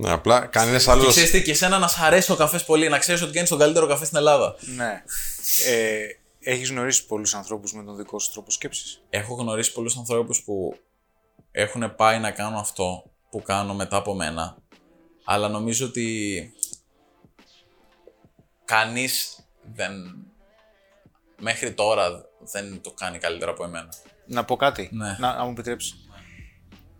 Ναι, 0.00 0.10
απλά 0.10 0.46
κανένα 0.46 0.78
Και 0.78 0.90
άλλο. 0.90 1.06
ξέρεις 1.06 1.30
τι, 1.30 1.42
και 1.42 1.50
εσένα 1.50 1.78
να 1.78 1.88
σ' 1.88 2.00
αρέσει 2.00 2.32
ο 2.32 2.36
καφές 2.36 2.64
πολύ, 2.64 2.88
να 2.88 2.98
ξέρεις 2.98 3.22
ότι 3.22 3.32
κάνεις 3.32 3.48
τον 3.48 3.58
καλύτερο 3.58 3.86
καφέ 3.86 4.04
στην 4.04 4.16
Ελλάδα. 4.16 4.54
Ναι. 4.76 5.02
Ε, 5.66 5.98
Έχεις 6.42 6.70
γνωρίσει 6.70 7.06
πολλούς 7.06 7.34
ανθρώπους 7.34 7.72
με 7.72 7.84
τον 7.84 7.96
δικό 7.96 8.18
σου 8.18 8.30
τρόπο 8.30 8.50
σκέψης; 8.50 9.02
Έχω 9.10 9.34
γνωρίσει 9.34 9.72
πολλούς 9.72 9.96
ανθρώπους 9.96 10.42
που 10.42 10.78
έχουν 11.50 11.94
πάει 11.96 12.18
να 12.18 12.30
κάνουν 12.30 12.58
αυτό 12.58 13.04
που 13.30 13.42
κάνω 13.42 13.74
μετά 13.74 13.96
από 13.96 14.14
μένα, 14.14 14.56
αλλά 15.24 15.48
νομίζω 15.48 15.86
ότι 15.86 16.52
κανείς 18.64 19.44
δεν... 19.74 19.92
μέχρι 21.40 21.72
τώρα 21.72 22.24
δεν 22.52 22.80
το 22.80 22.90
κάνει 22.90 23.18
καλύτερα 23.18 23.50
από 23.50 23.64
εμένα. 23.64 23.88
Να 24.26 24.44
πω 24.44 24.56
κάτι. 24.56 24.88
Ναι. 24.92 25.16
Να, 25.18 25.36
να 25.36 25.44
μου 25.44 25.50
επιτρέψεις. 25.50 25.94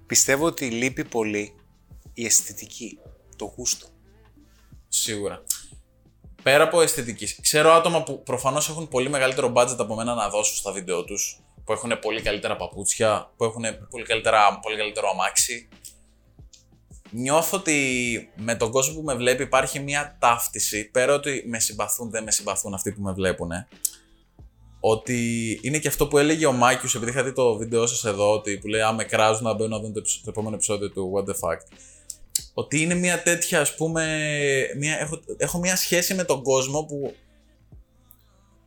Πιστεύω 0.06 0.46
ότι 0.46 0.70
λείπει 0.70 1.04
πολύ 1.04 1.54
η 2.14 2.25
αισθητική, 2.25 2.99
το 3.37 3.44
γούστο. 3.57 3.87
Σίγουρα. 4.88 5.42
Πέρα 6.42 6.64
από 6.64 6.81
αισθητικής, 6.81 7.40
ξέρω 7.40 7.70
άτομα 7.70 8.03
που 8.03 8.23
προφανώς 8.23 8.68
έχουν 8.68 8.88
πολύ 8.88 9.09
μεγαλύτερο 9.09 9.53
budget 9.57 9.77
από 9.79 9.94
μένα 9.94 10.14
να 10.14 10.29
δώσουν 10.29 10.57
στα 10.57 10.73
βίντεο 10.73 11.05
τους, 11.05 11.40
που 11.64 11.73
έχουν 11.73 11.99
πολύ 12.01 12.23
καλύτερα 12.23 12.57
παπούτσια, 12.57 13.33
που 13.37 13.44
έχουν 13.44 13.64
πολύ, 13.90 14.05
καλύτερα, 14.05 14.59
πολύ 14.62 14.77
καλύτερο 14.77 15.09
αμάξι. 15.09 15.68
Νιώθω 17.11 17.57
ότι 17.57 18.31
με 18.37 18.55
τον 18.55 18.70
κόσμο 18.70 18.94
που 18.94 19.03
με 19.03 19.14
βλέπει 19.14 19.42
υπάρχει 19.42 19.79
μια 19.81 20.16
ταύτιση, 20.20 20.90
πέρα 20.90 21.14
ότι 21.14 21.44
με 21.46 21.59
συμπαθούν, 21.59 22.11
δεν 22.11 22.23
με 22.23 22.31
συμπαθούν 22.31 22.75
αυτοί 22.75 22.92
που 22.92 23.03
με 23.03 23.12
βλέπουν. 23.12 23.51
Ότι 24.81 25.61
είναι 25.62 25.79
και 25.79 25.88
αυτό 25.88 26.09
που 26.09 26.18
έλεγε 26.18 26.46
ο 26.46 26.53
Μάκιος, 26.53 26.94
επειδή 26.94 27.11
είχα 27.11 27.23
δει 27.23 27.33
το 27.33 27.57
βίντεο 27.57 27.87
σας 27.87 28.05
εδώ, 28.05 28.33
ότι 28.33 28.59
που 28.59 28.66
λέει 28.66 28.81
«Α, 28.81 28.92
με 28.92 29.05
κράζουν 29.05 29.44
να 29.44 29.55
μπαίνω 29.55 29.77
να 29.77 29.83
δουν 29.83 29.92
το, 29.92 29.99
επεισο- 29.99 30.25
το 30.25 30.31
επόμενο 30.31 30.55
επεισόδιο 30.55 30.90
του 30.90 31.12
What 31.14 31.29
the 31.31 31.35
Fuck» 31.35 31.59
ότι 32.55 32.83
είναι 32.83 32.95
μια 32.95 33.23
τέτοια, 33.23 33.61
ας 33.61 33.75
πούμε, 33.75 34.05
μια, 34.77 34.99
έχω, 34.99 35.21
έχω 35.37 35.59
μια 35.59 35.77
σχέση 35.77 36.14
με 36.14 36.25
τον 36.25 36.43
κόσμο 36.43 36.83
που 36.83 37.14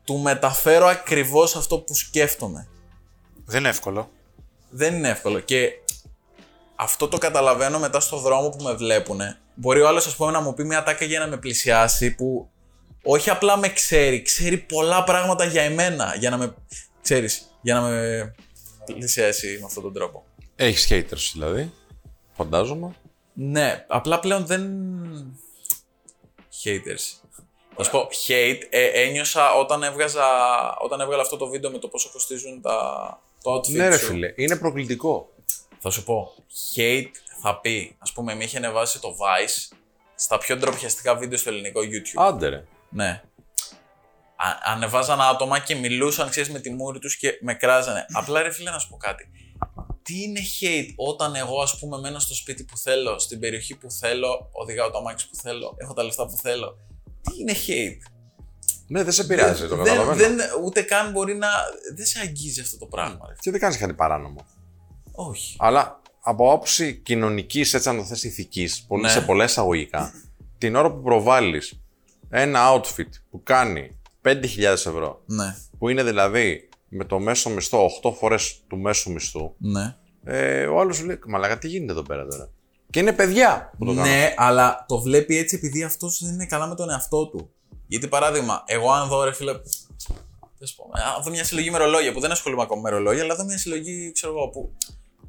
του 0.04 0.18
μεταφέρω 0.18 0.86
ακριβώς 0.86 1.56
αυτό 1.56 1.80
που 1.80 1.96
σκέφτομαι. 1.96 2.68
Δεν 3.46 3.60
είναι 3.60 3.70
εύκολο. 3.70 4.12
Δεν 4.70 4.94
είναι 4.96 5.10
εύκολο 5.10 5.40
και 5.40 5.72
αυτό 6.76 7.08
το 7.08 7.18
καταλαβαίνω 7.18 7.80
μετά 7.80 8.00
στο 8.00 8.18
δρόμο 8.18 8.50
που 8.50 8.64
με 8.64 8.74
βλέπουν. 8.74 9.20
Μπορεί 9.56 9.82
ο 9.82 9.88
άλλος, 9.88 10.08
ας 10.08 10.16
πούμε, 10.16 10.32
να 10.32 10.42
μου 10.42 10.54
πει 10.54 10.64
μια 10.64 10.84
τάκα 10.84 11.06
για 11.06 11.20
να 11.20 11.28
με 11.28 11.38
πλησιάσει 11.38 12.16
που 12.16 12.50
όχι 13.04 13.30
απλά 13.30 13.58
με 13.58 13.70
ξέρει, 13.70 14.22
ξέρει 14.22 14.58
πολλά 14.58 15.04
πράγματα 15.04 15.46
για 15.46 15.62
εμένα, 15.62 16.16
για 16.20 16.30
να 16.30 16.38
με, 16.38 16.56
ξέρεις, 17.02 17.58
για 17.62 17.74
να 17.74 17.82
με 17.82 18.36
πλησιάσει 18.86 19.58
με 19.60 19.66
αυτόν 19.66 19.84
τον 19.84 19.94
τρόπο. 19.94 20.26
Έχεις 20.56 20.88
haters 20.92 21.30
δηλαδή. 21.34 21.72
Φαντάζομαι. 22.34 22.96
Ναι, 23.34 23.86
απλά 23.88 24.20
πλέον 24.20 24.46
δεν. 24.46 24.72
Haters. 26.64 27.28
Θα 27.76 27.84
σου 27.84 27.92
πω, 27.92 28.08
hate 28.28 28.62
ε, 28.70 28.86
ένιωσα 29.02 29.54
όταν 29.54 29.84
έβγαζα, 29.84 30.26
όταν 30.80 31.00
έβγαλα 31.00 31.22
αυτό 31.22 31.38
το 31.38 31.48
βίντεο 31.48 31.72
με 31.72 31.78
το 31.78 31.88
πόσο 31.88 32.10
κοστίζουν 32.12 32.62
τα, 32.62 32.78
το 33.42 33.54
outfit 33.56 33.70
Ναι, 33.72 33.88
ρε 33.88 33.98
σου. 33.98 34.06
φίλε. 34.06 34.34
Είναι 34.36 34.56
προκλητικό. 34.58 35.30
Θα 35.80 35.90
σου 35.90 36.04
πω, 36.04 36.34
hate 36.76 37.12
θα 37.42 37.60
πει, 37.60 37.96
ας 38.00 38.12
πούμε, 38.14 38.36
με 38.36 38.44
είχε 38.44 38.58
ανεβάσει 38.58 39.02
το 39.02 39.10
Vice 39.10 39.76
στα 40.16 40.38
πιο 40.38 40.58
ντροπιαστικά 40.58 41.16
βίντεο 41.16 41.38
στο 41.38 41.50
ελληνικό 41.50 41.82
YouTube. 41.82 42.22
Άντε 42.24 42.48
ρε. 42.50 42.64
Ναι. 42.90 43.22
Α, 44.36 44.46
ανεβάζαν 44.64 45.22
άτομα 45.22 45.60
και 45.60 45.76
μιλούσαν, 45.76 46.30
ξέρεις, 46.30 46.50
με 46.50 46.60
τη 46.60 46.70
μούρη 46.70 47.00
τους 47.00 47.18
και 47.18 47.38
με 47.42 47.54
κράζανε. 47.54 48.06
Απλά 48.14 48.42
ρε 48.42 48.52
φίλε 48.52 48.72
να 48.72 48.80
σου 48.80 48.90
πω 48.90 48.98
κάτι. 48.98 49.30
Τι 50.04 50.22
είναι 50.24 50.40
hate 50.62 50.94
όταν 50.96 51.36
εγώ 51.36 51.62
ας 51.62 51.80
πούμε 51.80 51.98
μένω 52.00 52.20
στο 52.20 52.36
σπίτι 52.36 52.64
που 52.64 52.78
θέλω, 52.78 53.20
στην 53.20 53.40
περιοχή 53.40 53.76
που 53.78 53.92
θέλω, 53.92 54.50
οδηγάω 54.52 54.92
το 54.92 54.98
αμάξι 54.98 55.30
που 55.30 55.36
θέλω, 55.36 55.76
έχω 55.78 55.94
τα 55.94 56.04
λεφτά 56.04 56.26
που 56.26 56.38
θέλω. 56.42 56.78
Τι 57.22 57.42
είναι 57.42 57.54
hate; 57.68 58.12
Ναι, 58.88 59.04
δεν 59.04 59.14
σε 59.14 59.24
πειράζει, 59.24 59.68
το 59.68 59.76
δεν, 59.76 59.86
καταλαβαίνω. 59.86 60.36
δεν, 60.36 60.48
ούτε 60.64 60.82
καν 60.82 61.12
μπορεί 61.12 61.36
να... 61.36 61.48
Δεν 61.96 62.06
σε 62.06 62.20
αγγίζει 62.20 62.62
αυτό 62.62 62.78
το 62.78 62.86
πράγμα. 62.86 63.26
Ρε. 63.28 63.34
Και 63.40 63.52
δεν 63.52 63.60
κάνεις 63.60 63.78
κάτι 63.78 63.94
παράνομο. 63.94 64.46
Όχι. 65.12 65.56
Αλλά 65.60 66.02
από 66.22 66.52
άποψη 66.52 66.96
κοινωνικής, 66.96 67.74
έτσι 67.74 67.90
αν 67.90 67.98
το 67.98 68.04
θες 68.04 68.24
ηθικής, 68.24 68.86
Ναι. 69.02 69.10
σε 69.10 69.22
πολλά 69.22 69.44
εισαγωγικά, 69.44 70.14
την 70.58 70.76
ώρα 70.76 70.92
που 70.92 71.02
προβάλλεις 71.02 71.80
ένα 72.30 72.60
outfit 72.74 73.10
που 73.30 73.44
κάνει 73.44 74.00
5.000 74.22 74.64
ευρώ, 74.64 75.22
Ναι. 75.26 75.56
που 75.78 75.90
είναι 75.90 76.04
δηλαδή 76.04 76.70
με 76.96 77.06
το 77.06 77.20
μέσο 77.20 77.50
μισθό 77.50 77.90
8 78.04 78.12
φορές 78.14 78.62
του 78.68 78.78
μέσου 78.78 79.12
μισθού, 79.12 79.54
Ναι. 79.58 79.96
ε, 80.24 80.66
ο 80.66 80.80
άλλος 80.80 80.96
σου 80.98 81.06
λέει: 81.06 81.20
Μαλάκα, 81.28 81.58
τι 81.58 81.68
γίνεται 81.68 81.92
εδώ 81.92 82.02
πέρα 82.02 82.26
τώρα; 82.28 82.50
Και 82.90 83.00
είναι 83.00 83.14
παιδιά 83.14 83.72
που 83.78 83.86
το 83.86 83.94
κάνουν. 83.94 84.10
Ναι, 84.12 84.34
αλλά 84.38 84.86
το 84.88 85.02
βλέπει 85.02 85.38
έτσι 85.38 85.56
επειδή 85.56 85.84
αυτός 85.84 86.20
δεν 86.24 86.34
είναι 86.34 86.46
καλά 86.46 86.68
με 86.68 86.76
τον 86.76 86.90
εαυτό 86.90 87.28
του. 87.28 87.50
Γιατί 87.88 88.08
παράδειγμα, 88.08 88.64
εγώ 88.66 88.92
αν 88.92 89.08
δω 89.08 89.24
ρε 89.24 89.34
φίλε. 89.34 89.52
θες 90.60 90.74
πω, 90.74 90.90
αν 91.16 91.24
δω 91.24 91.30
μια 91.30 91.44
συλλογή 91.44 91.72
με 91.72 91.78
ρολόγια 91.78 92.12
που 92.14 92.20
δεν 92.20 92.32
ασχολούμαι 92.32 92.62
ακόμα 92.62 92.82
με 92.82 92.90
ρολόγια, 92.90 93.24
αλλά 93.24 93.36
δω 93.36 93.44
μια 93.44 93.58
συλλογή, 93.58 94.12
ξέρω 94.12 94.34
εγώ, 94.38 94.48
που. 94.50 94.72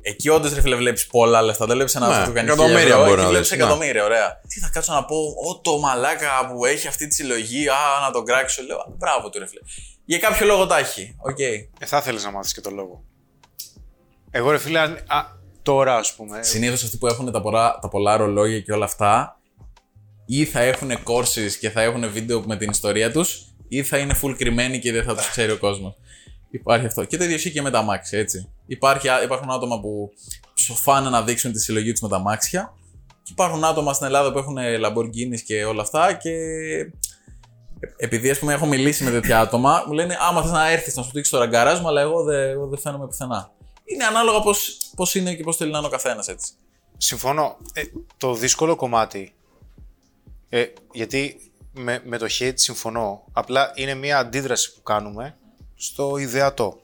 Εκεί 0.07 0.29
όντως 0.29 0.53
ρε 0.55 0.61
φίλε 0.61 0.77
βλέπεις 0.77 1.07
πολλά 1.07 1.43
λεφτά. 1.43 1.67
Δεν 1.67 1.75
βλέπεις 1.75 1.95
ένα 1.95 2.07
Ναι, 2.09 2.15
αυτό 2.15 2.29
που 2.29 2.33
κάνει 2.35 2.47
εκατομμύρια 2.49 2.79
χίλια 2.81 2.95
ευρώ, 2.95 3.05
μπορεί 3.07 3.15
εκεί 3.15 3.23
να 3.25 3.29
βλέπεις 3.31 3.49
δεις, 3.49 3.59
εκατομμύρια, 3.59 4.05
ωραία. 4.05 4.41
Τι 4.49 4.61
θα 4.61 4.69
κάτσω 4.73 4.93
να 4.93 5.05
πω, 5.05 5.17
Ω 5.17 5.61
το 5.61 5.79
μαλάκα 5.79 6.29
που 6.53 6.65
έχει 6.65 6.87
αυτή 6.89 7.07
τη 7.07 7.15
συλλογή, 7.15 7.69
Α, 7.69 7.75
να 8.07 8.11
τον 8.13 8.25
κράξω. 8.25 8.63
Λέω, 8.63 8.77
«Α, 8.79 8.87
μπράβο 8.99 9.31
του 9.31 9.39
ρε 9.39 9.47
φίλε. 9.47 9.61
Για 10.05 10.19
κάποιο 10.19 10.47
λόγο 10.47 10.67
τα 10.67 10.79
έχει. 10.79 11.17
Οκ. 11.19 11.39
Ε, 11.39 11.69
θα 11.87 11.97
ήθελε 11.97 12.21
να 12.21 12.31
μάθεις 12.31 12.53
και 12.53 12.61
το 12.61 12.71
λόγο. 12.71 13.05
Εγώ 14.31 14.51
ρε 14.51 14.59
φίλε, 14.59 14.79
αν- 14.79 15.03
α, 15.07 15.23
τώρα 15.63 15.97
ας 15.97 16.15
πούμε. 16.15 16.43
Συνήθως 16.43 16.83
αυτοί 16.85 16.97
που 16.99 17.07
έχουν 17.07 17.33
τα 17.33 17.41
πολλά, 17.41 17.79
τα 17.83 17.89
πολλά 17.89 18.17
ρολόγια 18.17 18.61
και 18.61 18.73
όλα 18.73 18.85
αυτά, 18.85 19.41
ή 20.27 20.45
θα 20.45 20.61
έχουν 20.61 20.91
courses 20.93 21.51
και 21.61 21.71
θα 21.71 21.83
έχουν 21.83 22.11
βίντεο 22.11 22.43
με 22.47 22.57
την 22.57 22.71
ιστορία 22.71 23.13
τους, 23.13 23.45
ή 23.69 23.83
θα 23.83 23.99
είναι 23.99 24.19
full 24.23 24.35
κρυμμένοι 24.39 24.79
και 24.79 24.93
δεν 24.93 25.05
θα 25.05 25.15
τους 25.15 25.29
ξέρει 25.31 25.53
ο 25.53 25.59
κόσμος. 25.59 25.95
Υπάρχει 26.51 26.87
αυτό. 26.87 27.05
Και 27.05 27.17
το 27.17 27.25
ίδιο 27.25 27.37
ισχύει 27.37 27.51
και 27.53 27.63
με 27.63 27.71
τα 27.71 27.79
αμάξια, 27.79 28.19
έτσι. 28.19 28.49
Υπάρχει, 28.67 29.09
α- 29.09 29.23
υπάρχουν 29.23 29.51
άτομα 29.51 29.81
που 29.81 30.13
ψοφάνε 30.55 31.09
να 31.11 31.23
δείξουν 31.23 31.53
τη 31.53 31.61
συλλογή 31.61 31.91
τους 31.93 32.01
με 32.01 32.09
τα 32.09 32.17
αμάξια. 32.17 32.75
Και 33.23 33.31
υπάρχουν 33.33 33.65
άτομα 33.65 33.93
στην 33.93 34.07
Ελλάδα 34.07 34.33
που 34.33 34.39
έχουν 34.39 34.57
Lamborghinis 34.59 35.41
και 35.47 35.65
όλα 35.65 35.83
αυτά 35.83 36.13
και 36.13 36.31
επειδή 37.97 38.31
ας 38.31 38.39
πούμε 38.39 38.53
έχω 38.53 38.67
μιλήσει 38.67 39.05
με 39.05 39.11
τέτοια 39.11 39.41
άτομα, 39.41 39.85
μου 39.87 39.93
λένε 39.93 40.17
άμα 40.21 40.43
θες 40.43 40.51
να 40.51 40.71
έρθεις 40.71 40.97
να 40.97 41.03
σου 41.03 41.11
δείξω 41.13 41.31
το 41.31 41.39
ραγκαράζ 41.39 41.81
μου, 41.81 41.89
αλλά 41.89 42.01
εγώ 42.01 42.23
δεν 42.23 42.49
εγώ 42.51 42.67
δεν 42.67 42.79
φαίνομαι 42.79 43.07
πουθενά. 43.07 43.53
Είναι 43.85 44.05
ανάλογα 44.05 44.41
πώς, 44.41 44.79
πώς 44.97 45.15
είναι 45.15 45.35
και 45.35 45.43
πώς 45.43 45.57
θέλει 45.57 45.71
να 45.71 45.79
είναι 45.79 45.87
ο 45.87 45.91
καθένας 45.91 46.29
έτσι. 46.29 46.53
Συμφωνώ. 46.97 47.57
Ε, 47.73 47.83
το 48.17 48.35
δύσκολο 48.35 48.77
κομμάτι. 48.77 49.35
Ε, 50.49 50.67
γιατί 50.93 51.53
με, 51.73 52.01
με 52.05 52.19
το 52.19 52.27
hate 52.39 52.53
συμφωνώ. 52.55 53.25
Απλά 53.33 53.73
είναι 53.75 53.95
μια 53.95 54.19
αντίδραση 54.19 54.75
που 54.75 54.83
κάνουμε 54.83 55.37
στο 55.75 56.17
ιδεατό. 56.17 56.81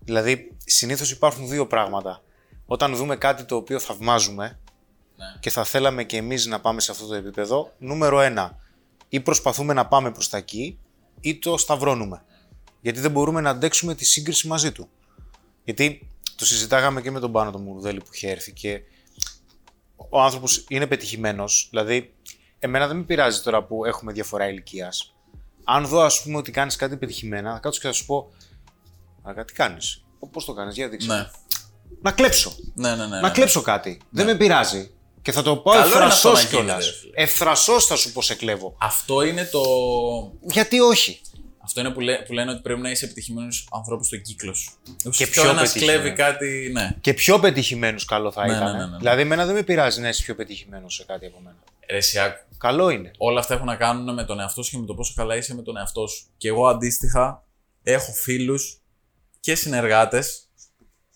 Δηλαδή, 0.00 0.56
συνήθως 0.64 1.10
υπάρχουν 1.10 1.48
δύο 1.48 1.66
πράγματα. 1.66 2.22
Όταν 2.66 2.96
δούμε 2.96 3.16
κάτι 3.16 3.44
το 3.44 3.56
οποίο 3.56 3.78
θαυμάζουμε 3.78 4.58
και 5.40 5.50
θα 5.50 5.64
θέλαμε 5.64 6.04
και 6.04 6.16
εμείς 6.16 6.46
να 6.46 6.60
πάμε 6.60 6.80
σε 6.80 6.90
αυτό 6.90 7.06
το 7.06 7.14
επίπεδο, 7.14 7.72
νούμερο 7.78 8.20
ένα, 8.20 8.58
ή 9.08 9.20
προσπαθούμε 9.20 9.72
να 9.72 9.86
πάμε 9.86 10.12
προς 10.12 10.28
τα 10.28 10.36
εκεί, 10.36 10.78
ή 11.20 11.38
το 11.38 11.56
σταυρώνουμε. 11.56 12.22
Γιατί 12.80 13.00
δεν 13.00 13.10
μπορούμε 13.10 13.40
να 13.40 13.50
αντέξουμε 13.50 13.94
τη 13.94 14.04
σύγκριση 14.04 14.46
μαζί 14.46 14.72
του. 14.72 14.88
Γιατί 15.64 16.08
το 16.36 16.46
συζητάγαμε 16.46 17.00
και 17.00 17.10
με 17.10 17.20
τον 17.20 17.32
Πάνο 17.32 17.50
τον 17.50 17.62
Μουρουδέλη 17.62 17.98
που 17.98 18.10
είχε 18.12 18.30
έρθει 18.30 18.52
και 18.52 18.82
ο 20.10 20.22
άνθρωπος 20.22 20.64
είναι 20.68 20.86
πετυχημένος. 20.86 21.66
Δηλαδή, 21.70 22.14
εμένα 22.58 22.86
δεν 22.86 22.96
με 22.96 23.02
πειράζει 23.02 23.40
τώρα 23.40 23.64
που 23.64 23.84
έχουμε 23.84 24.12
διαφορά 24.12 24.48
ηλικίας. 24.48 25.14
Αν 25.64 25.86
δω, 25.86 26.00
ας 26.00 26.22
πούμε, 26.22 26.36
ότι 26.36 26.50
κάνεις 26.50 26.76
κάτι 26.76 26.96
πετυχημένα, 26.96 27.52
θα 27.52 27.58
κάτσω 27.58 27.80
και 27.80 27.86
θα 27.86 27.92
σου 27.92 28.06
πω 28.06 28.30
«Α, 29.22 29.44
τι 29.44 29.52
κάνεις, 29.52 30.04
πώς 30.30 30.44
το 30.44 30.52
κάνεις, 30.52 30.74
για 30.74 30.88
δείξε. 30.88 31.06
Ναι. 31.06 31.16
μου». 31.16 31.30
Να 32.02 32.12
κλέψω. 32.12 32.52
Ναι, 32.74 32.90
ναι, 32.90 32.96
ναι. 32.96 33.06
να 33.06 33.20
ναι. 33.20 33.30
κλέψω 33.30 33.60
κάτι. 33.62 34.00
Δεν 34.10 34.26
με 34.26 34.34
πειράζει. 34.34 34.90
Και 35.22 35.32
θα 35.32 35.42
το 35.42 35.56
πω 35.56 35.70
Καλό 35.70 35.94
είναι 35.94 36.04
αυτό 36.04 36.28
ευθρασός 36.30 36.32
να 36.32 36.48
γίνεται, 36.48 36.56
κιόλας. 36.66 36.86
ρε 36.86 36.92
φίλε. 36.92 37.12
Ευθρασός 37.14 37.86
θα 37.86 37.96
σου 37.96 38.12
πω 38.12 38.22
σε 38.22 38.34
κλέβω. 38.34 38.76
Αυτό 38.80 39.22
είναι 39.22 39.44
το. 39.44 39.60
Γιατί 40.42 40.80
όχι; 40.80 41.20
Αυτό 41.64 41.80
είναι 41.80 41.90
που, 41.90 42.00
λέ... 42.00 42.18
που 42.18 42.32
λένε 42.32 42.50
ότι 42.50 42.60
πρέπει 42.60 42.80
να 42.80 42.90
είσαι 42.90 43.04
επιτυχημένος 43.04 43.68
ανθρώπου 43.72 44.04
στον 44.04 44.22
κύκλο 44.22 44.54
σου. 44.54 44.70
Και 45.02 45.26
πιο 45.26 45.26
πιο 45.42 45.52
να 45.52 45.60
πετυχημένο. 45.60 46.00
κλέβει 46.00 46.16
κάτι. 46.16 46.70
Ναι. 46.72 46.96
Και 47.00 47.14
πιο 47.14 47.38
πετυχημένους 47.38 48.04
καλό 48.04 48.32
θα 48.32 48.46
Ναι, 48.46 48.52
ήταν. 48.56 48.72
ναι, 48.72 48.78
ναι, 48.78 48.86
ναι. 48.86 48.96
Δηλαδή, 48.96 49.20
εμένα 49.20 49.46
δεν 49.46 49.54
με 49.54 49.62
πειράζει 49.62 50.00
να 50.00 50.08
είσαι 50.08 50.22
πιο 50.22 50.34
πετυχημένος 50.34 50.94
σε 50.94 51.04
κάτι 51.04 51.26
από 51.26 51.38
μένα. 51.44 51.56
Ρε, 51.90 52.00
Σιάκ, 52.00 52.36
Καλό 52.58 52.90
είναι. 52.90 53.10
όλα 53.18 53.40
αυτά 53.40 53.54
έχουν 53.54 53.66
να 53.66 53.76
κάνουν 53.76 54.14
με 54.14 54.24
τον 54.24 54.40
εαυτό 54.40 54.62
σου 54.62 54.70
και 54.70 54.78
με 54.78 54.86
το 54.86 54.94
πόσο 54.94 55.12
καλά 55.16 55.36
είσαι 55.36 55.54
με 55.54 55.62
τον 55.62 55.76
εαυτό 55.76 56.06
σου. 56.06 56.26
Και 56.36 56.48
εγώ 56.48 56.66
αντίστοιχα 56.66 57.44
έχω 57.82 58.12
φίλους 58.12 58.80
και 59.40 59.54
συνεργάτες 59.54 60.42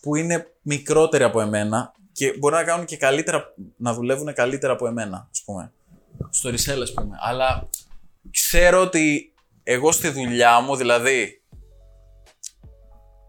που 0.00 0.16
είναι 0.16 0.46
μικρότεροι 0.62 1.24
από 1.24 1.40
εμένα 1.40 1.92
και 2.12 2.34
μπορεί 2.38 2.54
να 2.54 2.64
κάνουν 2.64 2.84
και 2.86 2.96
καλύτερα, 2.96 3.54
να 3.76 3.94
δουλεύουν 3.94 4.34
καλύτερα 4.34 4.72
από 4.72 4.86
εμένα, 4.86 5.28
ας 5.30 5.42
πούμε. 5.44 5.72
Στο 6.30 6.50
resell, 6.50 6.80
ας 6.82 6.92
πούμε. 6.92 7.16
Αλλά 7.20 7.68
ξέρω 8.30 8.80
ότι 8.80 9.32
εγώ 9.62 9.92
στη 9.92 10.08
δουλειά 10.08 10.60
μου, 10.60 10.76
δηλαδή 10.76 11.42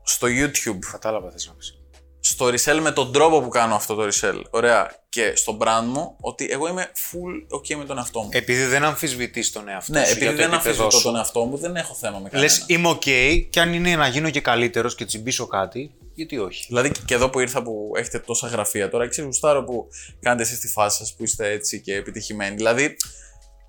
στο 0.03 0.27
YouTube, 0.27 0.79
Κατάλαβα 0.91 1.31
θες 1.31 1.47
να 1.47 1.53
πεις. 1.53 1.77
στο 2.19 2.45
resell 2.47 2.79
με 2.81 2.91
τον 2.91 3.11
τρόπο 3.13 3.41
που 3.41 3.49
κάνω 3.49 3.75
αυτό 3.75 3.95
το 3.95 4.07
resell. 4.11 4.41
Ωραία. 4.49 4.95
Και 5.09 5.35
στο 5.35 5.57
brand 5.61 5.83
μου 5.85 6.15
ότι 6.19 6.47
εγώ 6.49 6.67
είμαι 6.67 6.91
full 7.11 7.55
ok 7.57 7.75
με 7.75 7.85
τον 7.85 7.97
εαυτό 7.97 8.21
μου. 8.21 8.29
Επειδή 8.31 8.65
δεν 8.65 8.83
αμφισβητείς 8.83 9.51
τον 9.51 9.67
εαυτό 9.69 9.91
ναι, 9.93 10.05
σου 10.05 10.11
επειδή 10.11 10.25
για 10.25 10.31
το 10.31 10.37
δεν 10.37 10.45
επίπεδο 10.53 10.67
αμφισβητώ 10.83 10.97
σου. 10.97 11.03
τον 11.03 11.15
εαυτό 11.15 11.45
μου, 11.45 11.57
δεν 11.57 11.75
έχω 11.75 11.93
θέμα 11.93 12.19
με 12.19 12.29
Λες, 12.39 12.59
κανένα. 12.59 12.79
είμαι 12.79 12.89
οκ 12.89 13.01
και 13.49 13.59
αν 13.59 13.73
είναι 13.73 13.95
να 13.95 14.07
γίνω 14.07 14.29
και 14.29 14.41
καλύτερος 14.41 14.95
και 14.95 15.05
τσιμπήσω 15.05 15.47
κάτι, 15.47 15.91
γιατί 16.15 16.38
όχι; 16.38 16.65
Δηλαδή 16.67 16.91
και 17.06 17.13
εδώ 17.13 17.30
που 17.30 17.39
ήρθα 17.39 17.63
που 17.63 17.91
έχετε 17.95 18.19
τόσα 18.19 18.47
γραφεία 18.47 18.89
τώρα, 18.89 19.08
ξέρει, 19.08 19.28
γουστάρω 19.28 19.63
που 19.63 19.88
κάνετε 20.21 20.43
εσείς 20.43 20.60
τη 20.60 20.67
φάση 20.67 20.97
σας 20.97 21.13
που 21.15 21.23
είστε 21.23 21.49
έτσι 21.52 21.82
και 21.82 21.95
επιτυχημένοι. 21.95 22.56
Δηλαδή, 22.56 22.95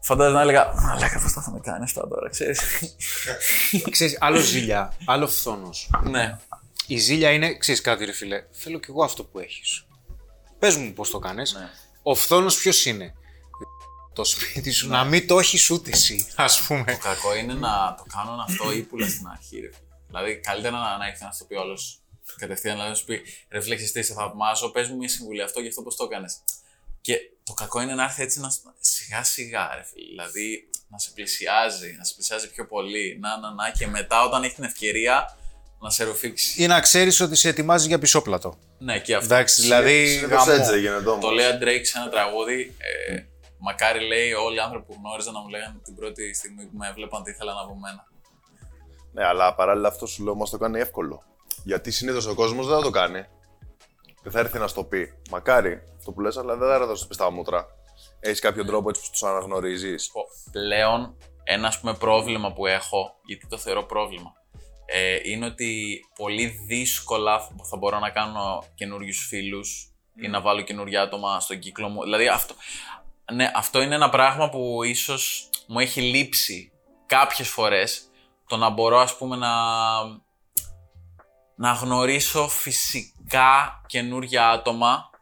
φαντάζομαι 0.03 0.37
να 0.37 0.43
έλεγα 0.43 0.75
Μαλάκα, 0.75 1.21
πώ 1.21 1.29
θα 1.29 1.51
με 1.53 1.61
κάνει 1.61 1.85
αυτά 1.85 2.09
τώρα, 2.09 2.29
ξέρεις. 2.29 2.61
Ξέρεις, 3.91 4.17
άλλο 4.21 4.39
ζήλια, 4.41 4.97
άλλο 5.07 5.29
φθόνος. 5.29 5.91
ναι. 6.03 6.39
Η 6.87 6.97
ζήλια 6.97 7.31
είναι, 7.31 7.57
ξέρεις 7.57 7.81
κάτι, 7.81 8.05
ρε 8.05 8.13
φίλε. 8.13 8.45
Θέλω 8.51 8.79
κι 8.79 8.91
εγώ 8.91 9.05
αυτό 9.05 9.25
που 9.25 9.39
έχεις. 9.39 9.87
Πες 10.59 10.77
μου 10.77 10.93
πώς 10.93 11.11
το 11.11 11.19
κάνεις. 11.19 11.53
Ναι. 11.55 11.69
Ο 12.03 12.15
φθόνος 12.15 12.57
ποιος 12.57 12.85
είναι; 12.85 13.15
Το 14.13 14.25
σπίτι 14.25 14.71
σου 14.71 14.89
να 14.89 15.05
μην 15.05 15.27
το 15.27 15.39
έχεις 15.39 15.71
ούτε 15.71 15.91
εσύ, 15.91 16.27
ας 16.35 16.61
πούμε. 16.61 16.85
Το 16.85 16.99
κακό 16.99 17.35
είναι 17.37 17.55
να 17.55 17.95
το 17.99 18.05
κάνουν 18.17 18.41
αυτό 18.41 18.73
ύπουλα 18.73 19.09
στην 19.09 19.27
αρχή, 19.27 19.61
ρε. 19.61 19.71
Δηλαδή, 20.07 20.41
καλύτερα 20.41 20.79
να, 20.79 20.97
να 20.97 21.07
έρθει 21.07 21.25
να 21.25 21.31
σου 21.33 21.39
το 21.39 21.45
πει 21.45 21.55
όλος 21.55 22.01
κατευθείαν, 22.39 22.75
δηλαδή 22.75 22.91
να 22.91 22.97
σου 22.99 23.05
πει 23.05 23.23
ρε 23.51 23.61
φλέξει 23.61 23.93
τι, 23.93 24.03
σε 24.03 24.15
θαυμάζω, 24.15 24.71
πες 24.71 24.89
μου 24.89 24.97
μια 24.97 25.09
συμβουλή 25.09 25.43
αυτό 25.43 25.63
και 25.63 25.69
αυτό 25.69 25.83
πώς 25.83 25.97
το 25.97 26.05
έκανες. 26.05 26.39
Και 27.01 27.17
το 27.45 27.53
κακό 27.53 27.81
είναι 27.81 27.95
να 27.95 28.03
έρθει 28.05 28.23
έτσι 28.23 28.41
να, 28.41 28.51
σου- 28.51 28.75
σιγά 28.81 29.25
σιγά, 29.25 29.71
ρε 29.75 29.83
φίλε. 29.85 30.07
Δηλαδή, 30.09 30.69
να 30.89 30.99
σε 30.99 31.11
πλησιάζει, 31.15 31.95
να 31.99 32.05
σε 32.05 32.15
πλησιάζει 32.15 32.51
πιο 32.51 32.67
πολύ, 32.67 33.19
να, 33.21 33.39
να, 33.39 33.51
να, 33.53 33.71
και 33.71 33.87
μετά 33.87 34.23
όταν 34.25 34.43
έχει 34.43 34.55
την 34.55 34.65
ευκαιρία 34.65 35.37
να 35.81 35.91
σε 35.91 36.05
ρουφήξει. 36.05 36.63
Ή 36.63 36.67
να 36.67 36.81
ξέρεις 36.81 37.21
ότι 37.21 37.37
σε 37.37 37.49
ετοιμάζει 37.49 37.87
για 37.87 37.99
πισόπλατο. 37.99 38.59
Ναι, 38.79 39.01
και 39.01 39.15
αυτό. 39.15 39.35
Εντάξει, 39.35 39.63
δηλαδή. 39.63 40.07
Συνήθως 40.07 40.47
γαμό. 40.47 40.61
έτσι 40.61 40.73
έγινε 40.75 41.01
το 41.01 41.19
Το 41.19 41.31
λέει 41.31 41.47
ο 41.47 41.59
Drake 41.61 41.81
σε 41.83 41.99
ένα 41.99 42.09
τραγούδι. 42.09 42.75
Ε, 43.09 43.23
μακάρι 43.59 44.07
λέει 44.07 44.33
όλοι 44.33 44.57
οι 44.57 44.61
άνθρωποι 44.61 44.87
που 44.87 45.01
γνώριζα 45.05 45.31
να 45.31 45.41
μου 45.41 45.49
λέγανε 45.49 45.79
την 45.85 45.95
πρώτη 45.95 46.35
στιγμή 46.35 46.65
που 46.65 46.77
με 46.77 46.89
έβλεπαν 46.89 47.23
τι 47.23 47.31
ήθελαν 47.31 47.57
από 47.59 47.75
μένα. 47.75 48.07
Ναι, 49.13 49.25
αλλά 49.25 49.55
παράλληλα 49.55 49.89
αυτό 49.89 50.07
σου 50.07 50.25
λέω 50.25 50.35
μας 50.35 50.51
το 50.51 50.59
κάνει 50.59 50.81
εύκολο. 50.81 51.23
Γιατί 51.65 51.91
συνήθως 51.91 52.27
ο 52.27 52.35
κόσμος 52.35 52.67
δεν 52.67 52.77
θα 52.77 52.83
το 52.83 52.91
κάνει. 52.91 53.25
Δεν 54.23 54.33
θα 54.33 54.39
έρθει 54.39 54.59
να 54.59 54.67
σου 54.67 54.75
το 54.75 54.85
πει. 54.85 55.13
Μακάρι 55.31 55.83
αυτό 55.97 56.13
που 56.13 56.21
λες, 56.21 56.37
αλλά 56.37 56.57
δεν 56.57 56.69
θα 56.69 56.87
το 56.87 57.07
πει 57.09 57.15
στα 57.15 57.31
μούτρα. 57.31 57.67
Έχεις 58.21 58.41
κάποιο 58.41 58.65
τρόπο 58.65 58.89
έτσι 58.89 59.03
που 59.03 59.09
τους 59.11 59.23
αναγνωρίζεις. 59.23 60.11
πω, 60.11 60.23
πλέον 60.53 61.17
ένα 61.45 61.69
ας 61.69 61.81
πούμε, 61.81 61.95
πρόβλημα 61.95 62.53
που 62.53 62.67
έχω, 62.67 63.15
γιατί 63.25 63.47
το 63.47 63.59
θεωρώ 63.59 63.83
πρόβλημα, 63.83 64.33
ε, 64.87 65.19
είναι 65.23 65.47
ότι 65.47 66.01
πολύ 66.15 66.47
δύσκολα 66.47 67.41
θα 67.71 67.77
μπορώ 67.77 67.99
να 67.99 68.11
κάνω 68.11 68.65
καινούριους 68.75 69.27
φίλους 69.29 69.93
ή 70.23 70.29
να 70.29 70.41
βάλω 70.41 70.61
καινούργια 70.61 71.03
άτομα 71.03 71.41
στον 71.41 71.59
κύκλο 71.59 71.89
μου. 71.89 72.03
Δηλαδή 72.03 72.29
αυτό, 72.29 72.55
ναι, 73.33 73.51
αυτό 73.55 73.81
είναι 73.81 73.95
ένα 73.95 74.09
πράγμα 74.09 74.49
που 74.49 74.83
ίσως 74.83 75.51
μου 75.67 75.79
έχει 75.79 76.01
λείψει 76.01 76.73
κάποιες 77.07 77.49
φορές 77.49 78.09
το 78.47 78.57
να 78.57 78.71
μπορώ 78.71 78.99
ας 78.99 79.17
πούμε 79.17 79.37
να, 79.37 79.51
να 81.57 81.73
γνωρίσω 81.73 82.49
φυσικά 82.49 83.83
καινούργια 83.87 84.49
άτομα 84.49 85.13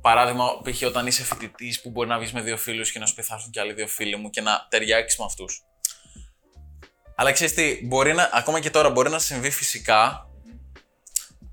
Παράδειγμα, 0.00 0.44
π.χ. 0.64 0.82
όταν 0.82 1.06
είσαι 1.06 1.22
φοιτητής 1.24 1.80
που 1.82 1.90
μπορεί 1.90 2.08
να 2.08 2.18
βγεις 2.18 2.32
με 2.32 2.40
δύο 2.40 2.56
φίλους 2.56 2.92
και 2.92 2.98
να 2.98 3.06
σου 3.06 3.14
πει 3.14 3.22
θα 3.22 3.34
έρθουν 3.34 3.50
και 3.50 3.60
άλλοι 3.60 3.72
δύο 3.72 3.86
φίλοι 3.86 4.16
μου 4.16 4.30
και 4.30 4.40
να 4.40 4.66
ταιριάξεις 4.70 5.18
με 5.18 5.24
αυτούς. 5.24 5.62
Αλλά 7.14 7.32
ξέρεις 7.32 7.54
τι, 7.54 7.80
μπορεί 7.86 8.14
να, 8.14 8.30
ακόμα 8.32 8.60
και 8.60 8.70
τώρα 8.70 8.90
μπορεί 8.90 9.10
να 9.10 9.18
συμβεί 9.18 9.50
φυσικά, 9.50 10.28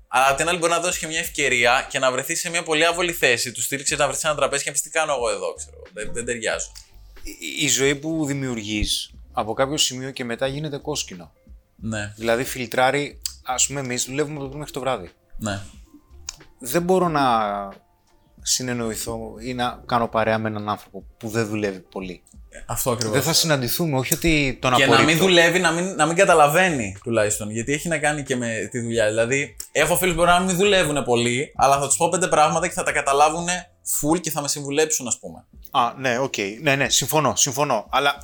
αλλά 0.08 0.28
απ' 0.28 0.36
την 0.36 0.48
άλλη 0.48 0.58
μπορεί 0.58 0.72
να 0.72 0.80
δώσεις 0.80 1.00
και 1.00 1.06
μια 1.06 1.18
ευκαιρία 1.18 1.86
και 1.90 1.98
να 1.98 2.12
βρεθείς 2.12 2.40
σε 2.40 2.50
μια 2.50 2.62
πολύ 2.62 2.84
άβολη 2.86 3.12
θέση. 3.12 3.52
Τους 3.52 3.64
στήριξε 3.64 3.96
να 3.96 4.04
βρεθείς 4.04 4.20
σε 4.20 4.26
ένα 4.26 4.36
τραπέζι 4.36 4.62
και 4.62 4.68
να 4.68 4.74
πεις 4.74 4.82
τι 4.84 4.90
κάνω 4.90 5.12
εγώ 5.12 5.30
εδώ, 5.30 5.54
ξέρω. 5.54 5.76
Δεν, 5.92 6.12
δεν 6.12 6.24
ταιριάζω. 6.24 6.72
Η- 7.22 7.64
Η 7.64 7.68
ζωή 7.68 7.94
που 7.96 8.26
δημιουργείς 8.26 9.10
από 9.32 9.54
κάποιο 9.54 9.76
σημείο 9.76 10.10
και 10.10 10.24
μετά 10.24 10.46
γίνεται 10.46 10.76
κόσκινο. 10.78 11.32
Ναι, 11.76 12.12
Δηλαδή 12.16 12.44
φιλτράρει, 12.44 13.20
ας 13.46 13.66
πούμε, 13.66 13.80
εμείς 13.80 14.04
δουλεύουμε 14.04 14.34
από 14.34 14.42
το 14.42 14.48
πρωί 14.48 14.58
μέχρι 14.58 14.72
το 14.72 14.80
βράδυ. 14.80 15.10
ναι. 15.38 15.60
Δεν 16.58 16.82
μπορώ 16.82 17.08
να 17.08 17.22
συνεννοηθώ 18.42 19.34
ή 19.40 19.54
να 19.54 19.82
κάνω 19.86 20.08
παρέα 20.08 20.38
με 20.38 20.48
έναν 20.48 20.68
άνθρωπο 20.68 21.04
που 21.18 21.28
δεν 21.28 21.46
δουλεύει 21.46 21.78
πολύ. 21.78 22.22
Αυτό 22.66 22.90
ακριβώς. 22.90 23.14
Δεν 23.16 23.24
θα 23.24 23.32
συναντηθούμε, 23.32 23.98
όχι 23.98 24.14
ότι 24.14 24.58
τον 24.60 24.74
Και 24.74 24.86
να 24.86 24.90
μην 24.90 24.98
απορρίπτω. 24.98 25.24
δουλεύει, 25.24 25.58
να 25.58 25.70
μην, 25.70 25.94
να 25.94 26.06
μην 26.06 26.16
καταλαβαίνει 26.16 26.96
τουλάχιστον. 27.02 27.50
Γιατί 27.50 27.72
έχει 27.72 27.88
να 27.88 27.98
κάνει 27.98 28.22
και 28.22 28.36
με 28.36 28.68
τη 28.70 28.80
δουλειά. 28.80 29.06
Δηλαδή, 29.06 29.56
έχω 29.72 29.96
φίλους 29.96 30.14
που 30.14 30.20
μπορεί 30.20 30.32
να 30.32 30.40
μην 30.40 30.56
δουλεύουν 30.56 31.04
πολύ, 31.04 31.52
αλλά 31.56 31.78
θα 31.78 31.86
τους 31.86 31.96
πω 31.96 32.08
πέντε 32.08 32.26
πράγματα 32.28 32.66
και 32.66 32.72
θα 32.74 32.82
τα 32.82 32.92
καταλάβουν 32.92 33.46
full 34.00 34.20
και 34.20 34.30
θα 34.30 34.40
με 34.40 34.48
συμβουλέψουν, 34.48 35.06
ας 35.06 35.18
πούμε. 35.18 35.44
Α, 35.70 35.92
ναι, 35.98 36.18
οκ. 36.18 36.34
Ναι, 36.62 36.76
ναι, 36.76 36.88
συμφωνώ, 36.88 37.36
συμφωνώ. 37.36 37.86
Αλλά 37.90 38.18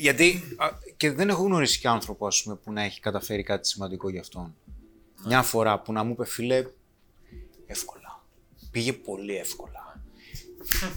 γιατί 0.00 0.56
α, 0.56 0.68
και 0.96 1.12
δεν 1.12 1.28
έχω 1.28 1.42
γνωρίσει 1.42 1.78
και 1.78 1.88
άνθρωπο 1.88 2.26
ας 2.26 2.42
πούμε, 2.42 2.56
που 2.56 2.72
να 2.72 2.82
έχει 2.82 3.00
καταφέρει 3.00 3.42
κάτι 3.42 3.68
σημαντικό 3.68 4.08
για 4.10 4.20
αυτόν. 4.20 4.54
Μια 5.26 5.42
φορά 5.42 5.80
που 5.80 5.92
να 5.92 6.04
μου 6.04 6.12
είπε, 6.12 6.24
φίλε, 6.24 6.64
εύκολα. 7.66 8.22
Πήγε 8.70 8.92
πολύ 8.92 9.36
εύκολα. 9.36 10.02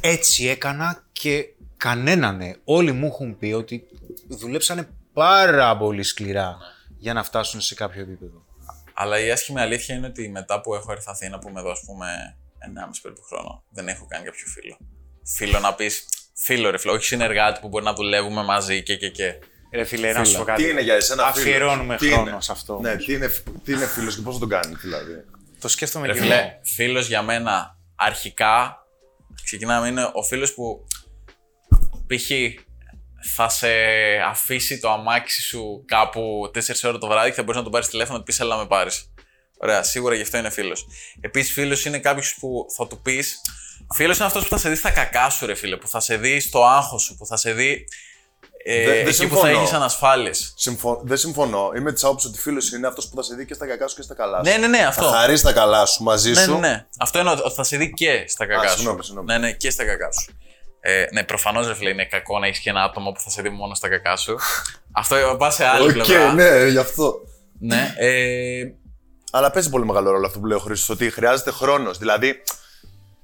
Έτσι 0.02 0.48
έκανα 0.48 1.04
και 1.12 1.54
κανέναν. 1.78 2.56
Όλοι 2.64 2.92
μου 2.92 3.06
έχουν 3.06 3.38
πει 3.38 3.52
ότι 3.52 3.88
δουλέψανε 4.28 4.90
πάρα 5.14 5.78
πολύ 5.78 6.04
σκληρά 6.04 6.58
για 6.98 7.14
να 7.14 7.24
φτάσουν 7.24 7.62
σε 7.62 7.76
κάποιο 7.76 8.02
επίπεδο. 8.02 8.46
Αλλά 8.94 9.20
η 9.20 9.32
άσχημη 9.32 9.60
αλήθεια 9.60 9.96
είναι 9.96 10.08
ότι 10.08 10.30
μετά 10.30 10.62
που 10.62 10.76
έχω 10.76 10.92
έρθει 10.92 11.10
Αθήνα, 11.10 11.40
που 11.40 11.50
είμαι 11.50 11.60
εδώ, 11.60 11.72
ας 11.72 11.82
πούμε, 11.86 12.38
1,5 12.60 13.00
περίπου 13.02 13.22
χρόνο, 13.22 13.64
δεν 13.70 13.88
έχω 13.88 14.06
κάνει 14.06 14.26
κάποιο 14.26 14.46
φίλο. 14.48 14.78
Φίλο 15.24 15.60
να 15.60 15.74
πεις, 15.74 16.08
φίλο 16.44 16.70
ρε 16.70 16.78
φίλο, 16.78 16.94
όχι 16.94 17.06
συνεργάτη 17.06 17.60
που 17.60 17.68
μπορεί 17.68 17.86
να 17.86 17.94
δουλεύουμε 17.94 18.44
μαζί 18.44 18.84
και 18.84 18.96
και 18.96 19.10
και. 19.10 19.40
Ρε 19.74 19.84
φίλε, 19.84 20.12
να 20.12 20.26
σου 20.26 20.38
πω 20.38 20.44
κάτι. 20.44 20.64
Τι 20.64 20.70
είναι 20.70 20.82
για 20.82 20.94
εσένα 20.94 21.24
φίλος; 21.32 21.48
Αφιερώνουμε 21.48 21.98
Τι 21.98 22.08
χρόνο 22.08 22.30
είναι; 22.30 22.42
σε 22.42 22.52
αυτό. 22.52 22.80
Ναι, 22.82 22.96
τι 22.96 23.14
είναι, 23.14 23.30
τι 23.64 23.72
είναι 23.72 23.86
φίλος 23.86 24.16
και 24.16 24.22
πώς 24.22 24.34
θα 24.34 24.40
τον 24.40 24.50
κάνει, 24.50 24.76
δηλαδή; 24.82 25.24
Το 25.60 25.68
σκέφτομαι 25.68 26.08
Ρε 26.08 26.14
και 26.14 26.20
φίλε, 26.20 26.36
εγώ. 26.36 26.60
φίλος 26.76 27.08
για 27.08 27.22
μένα 27.22 27.78
αρχικά 27.96 28.78
ξεκινάμε 29.44 29.88
είναι 29.88 30.12
ο 30.14 30.24
φίλος 30.24 30.54
που 30.54 30.88
π.χ. 32.08 32.30
θα 33.36 33.50
σε 33.50 33.68
αφήσει 34.30 34.80
το 34.80 34.92
αμάξι 34.92 35.42
σου 35.42 35.84
κάπου 35.88 36.52
4 36.54 36.60
ώρα 36.84 36.98
το 36.98 37.08
βράδυ 37.08 37.30
και 37.30 37.36
θα 37.36 37.42
μπορείς 37.42 37.58
να 37.58 37.64
τον 37.64 37.72
πάρεις 37.72 37.88
τηλέφωνο 37.88 38.18
να 38.18 38.24
του 38.24 38.26
πεις: 38.30 38.40
Έλα, 38.40 38.58
με 38.58 38.68
πάρεις. 38.68 39.14
Ωραία, 39.58 39.84
σίγουρα 39.84 40.16
γι' 40.16 40.22
αυτό 40.22 40.38
είναι 40.38 40.50
φίλος. 40.50 40.86
Επίσης, 41.22 41.54
φίλος 41.54 41.86
είναι 41.86 42.00
κάποιος 42.00 42.36
που 42.40 42.66
θα 42.78 42.88
του 42.88 43.02
πεις. 43.02 43.42
Φίλος 43.94 44.18
είναι 44.18 44.26
αυτός 44.26 44.44
που 44.44 44.50
θα 44.50 44.58
σε 44.58 44.70
δει 44.70 44.76
στα 44.76 44.90
κακά 44.92 45.30
σου, 45.30 45.46
ρε 45.46 45.56
φίλε. 45.56 45.78
Που 45.78 45.88
θα 45.88 46.00
σε 46.00 46.18
δει 46.18 46.40
στο 46.40 46.66
άγχος 46.66 47.02
σου, 47.04 47.16
που 47.18 47.26
θα 47.26 47.38
σε 47.38 47.54
δει. 47.54 47.86
Ε, 48.66 48.76
Δεν- 48.86 48.86
δεν 48.86 48.96
εκεί 48.96 49.06
που 49.08 49.12
θα 49.12 49.14
συμφωνώ. 49.14 49.60
έχεις 49.60 49.74
ανασφάλειες. 49.74 50.54
Συμφω... 50.58 51.02
Δεν 51.04 51.18
συμφωνώ. 51.18 51.72
Είμαι 51.78 51.92
της 51.94 52.04
άποψης 52.04 52.30
ότι 52.30 52.40
φίλος 52.40 52.72
είναι 52.72 52.88
αυτός 52.88 53.08
που 53.10 53.16
θα 53.16 53.22
σε 53.22 53.36
δει 53.36 53.46
και 53.46 53.54
στα 53.54 53.68
κακά 53.68 53.88
σου 53.88 53.96
και 53.96 54.02
στα 54.02 54.14
καλά 54.14 54.38
σου. 54.38 54.52
Ναι, 54.52 54.58
ναι, 54.58 54.68
ναι, 54.68 54.86
αυτό. 54.86 55.04
Θα 55.10 55.18
χαρείς 55.18 55.42
τα 55.42 55.54
καλά 55.54 55.86
σου 55.86 56.04
μαζί 56.04 56.32
Ναι, 56.32 56.42
σου. 56.42 56.52
ναι, 56.54 56.68
ναι. 56.68 56.86
Αυτό 57.00 57.20
είναι 57.20 57.30
ότι 57.30 57.54
θα 57.56 57.64
σε 57.64 57.78
δει 57.78 57.94
και 57.94 58.24
στα 58.28 58.46
κακά 58.46 58.68
σου. 58.68 58.76
συγγνώμη, 58.76 59.04
συγγνώμη. 59.04 59.28
Ναι, 59.28 59.38
ναι, 59.38 59.52
και 59.52 59.70
στα 59.70 59.86
κακά 59.86 60.12
σου. 60.12 60.38
Ε, 60.80 61.06
ναι, 61.12 61.24
προφανώς 61.24 61.68
ρε 61.68 61.76
φίλε 61.76 61.90
είναι 61.90 62.06
κακό 62.06 62.40
να 62.40 62.48
έχεις 62.48 62.60
και 62.60 62.70
ένα 62.70 62.84
άτομο 62.84 63.12
που 63.12 63.20
θα 63.20 63.30
σε 63.30 63.42
δει 63.42 63.50
μόνο 63.50 63.74
στα 63.76 63.90
κακά 63.90 64.16
σου. 64.18 64.36
Αυτό 64.92 65.36
πα 65.40 65.50
σε 65.52 65.66
άλλη 65.66 65.88
Οκ, 65.88 65.92
πλευρά. 65.94 66.34
ναι, 66.34 66.66
γι' 66.68 66.78
αυτό. 66.78 67.14
ναι 67.60 67.94
ε, 67.98 68.64
Αλλά 69.32 69.52
παίζει 69.52 69.70
πολύ 69.70 69.86
μεγάλο 69.86 70.12
ρόλο 70.12 70.26
αυτό 70.28 70.40
που 70.40 70.46
λέει 70.46 70.58
ο 70.58 70.62
Χρήστος, 70.62 70.90
ότι 70.90 71.10
χρειάζεται 71.10 71.52
χρόνος. 71.52 71.98
Δηλαδή, 71.98 72.42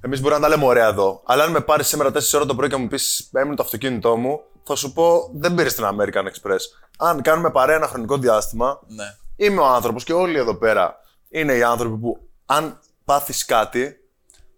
εμείς 0.00 0.20
μπορεί 0.20 0.34
να 0.34 0.40
τα 0.40 0.48
λέμε 0.48 0.64
ωραία 0.64 0.86
εδώ, 0.86 1.22
αλλά 1.24 1.44
αν 1.44 1.50
με 1.50 1.60
πάρεις 1.60 1.86
σήμερα 1.86 2.10
4 2.10 2.20
ώρα 2.34 2.46
το 2.46 2.54
πρωί 2.54 2.68
και 2.68 2.76
μου 2.76 2.88
πεις 2.88 3.30
έμεινε 3.32 3.56
το 3.56 3.62
αυτοκίνητό 3.62 4.16
μου, 4.16 4.40
θα 4.62 4.74
σου 4.74 4.92
πω 4.92 5.30
δεν 5.34 5.54
πήρες 5.54 5.74
την 5.74 5.84
American 5.84 6.24
Express. 6.24 6.58
Αν 6.98 7.22
κάνουμε 7.22 7.50
παρέα 7.50 7.76
ένα 7.76 7.86
χρονικό 7.86 8.18
διάστημα, 8.18 8.80
ναι. 8.86 9.16
είμαι 9.36 9.60
ο 9.60 9.66
άνθρωπος 9.66 10.04
και 10.04 10.12
όλοι 10.12 10.38
εδώ 10.38 10.54
πέρα 10.54 10.96
είναι 11.28 11.52
οι 11.54 11.62
άνθρωποι 11.62 11.96
που 11.96 12.28
αν 12.46 12.80
πάθεις 13.04 13.44
κάτι, 13.44 13.96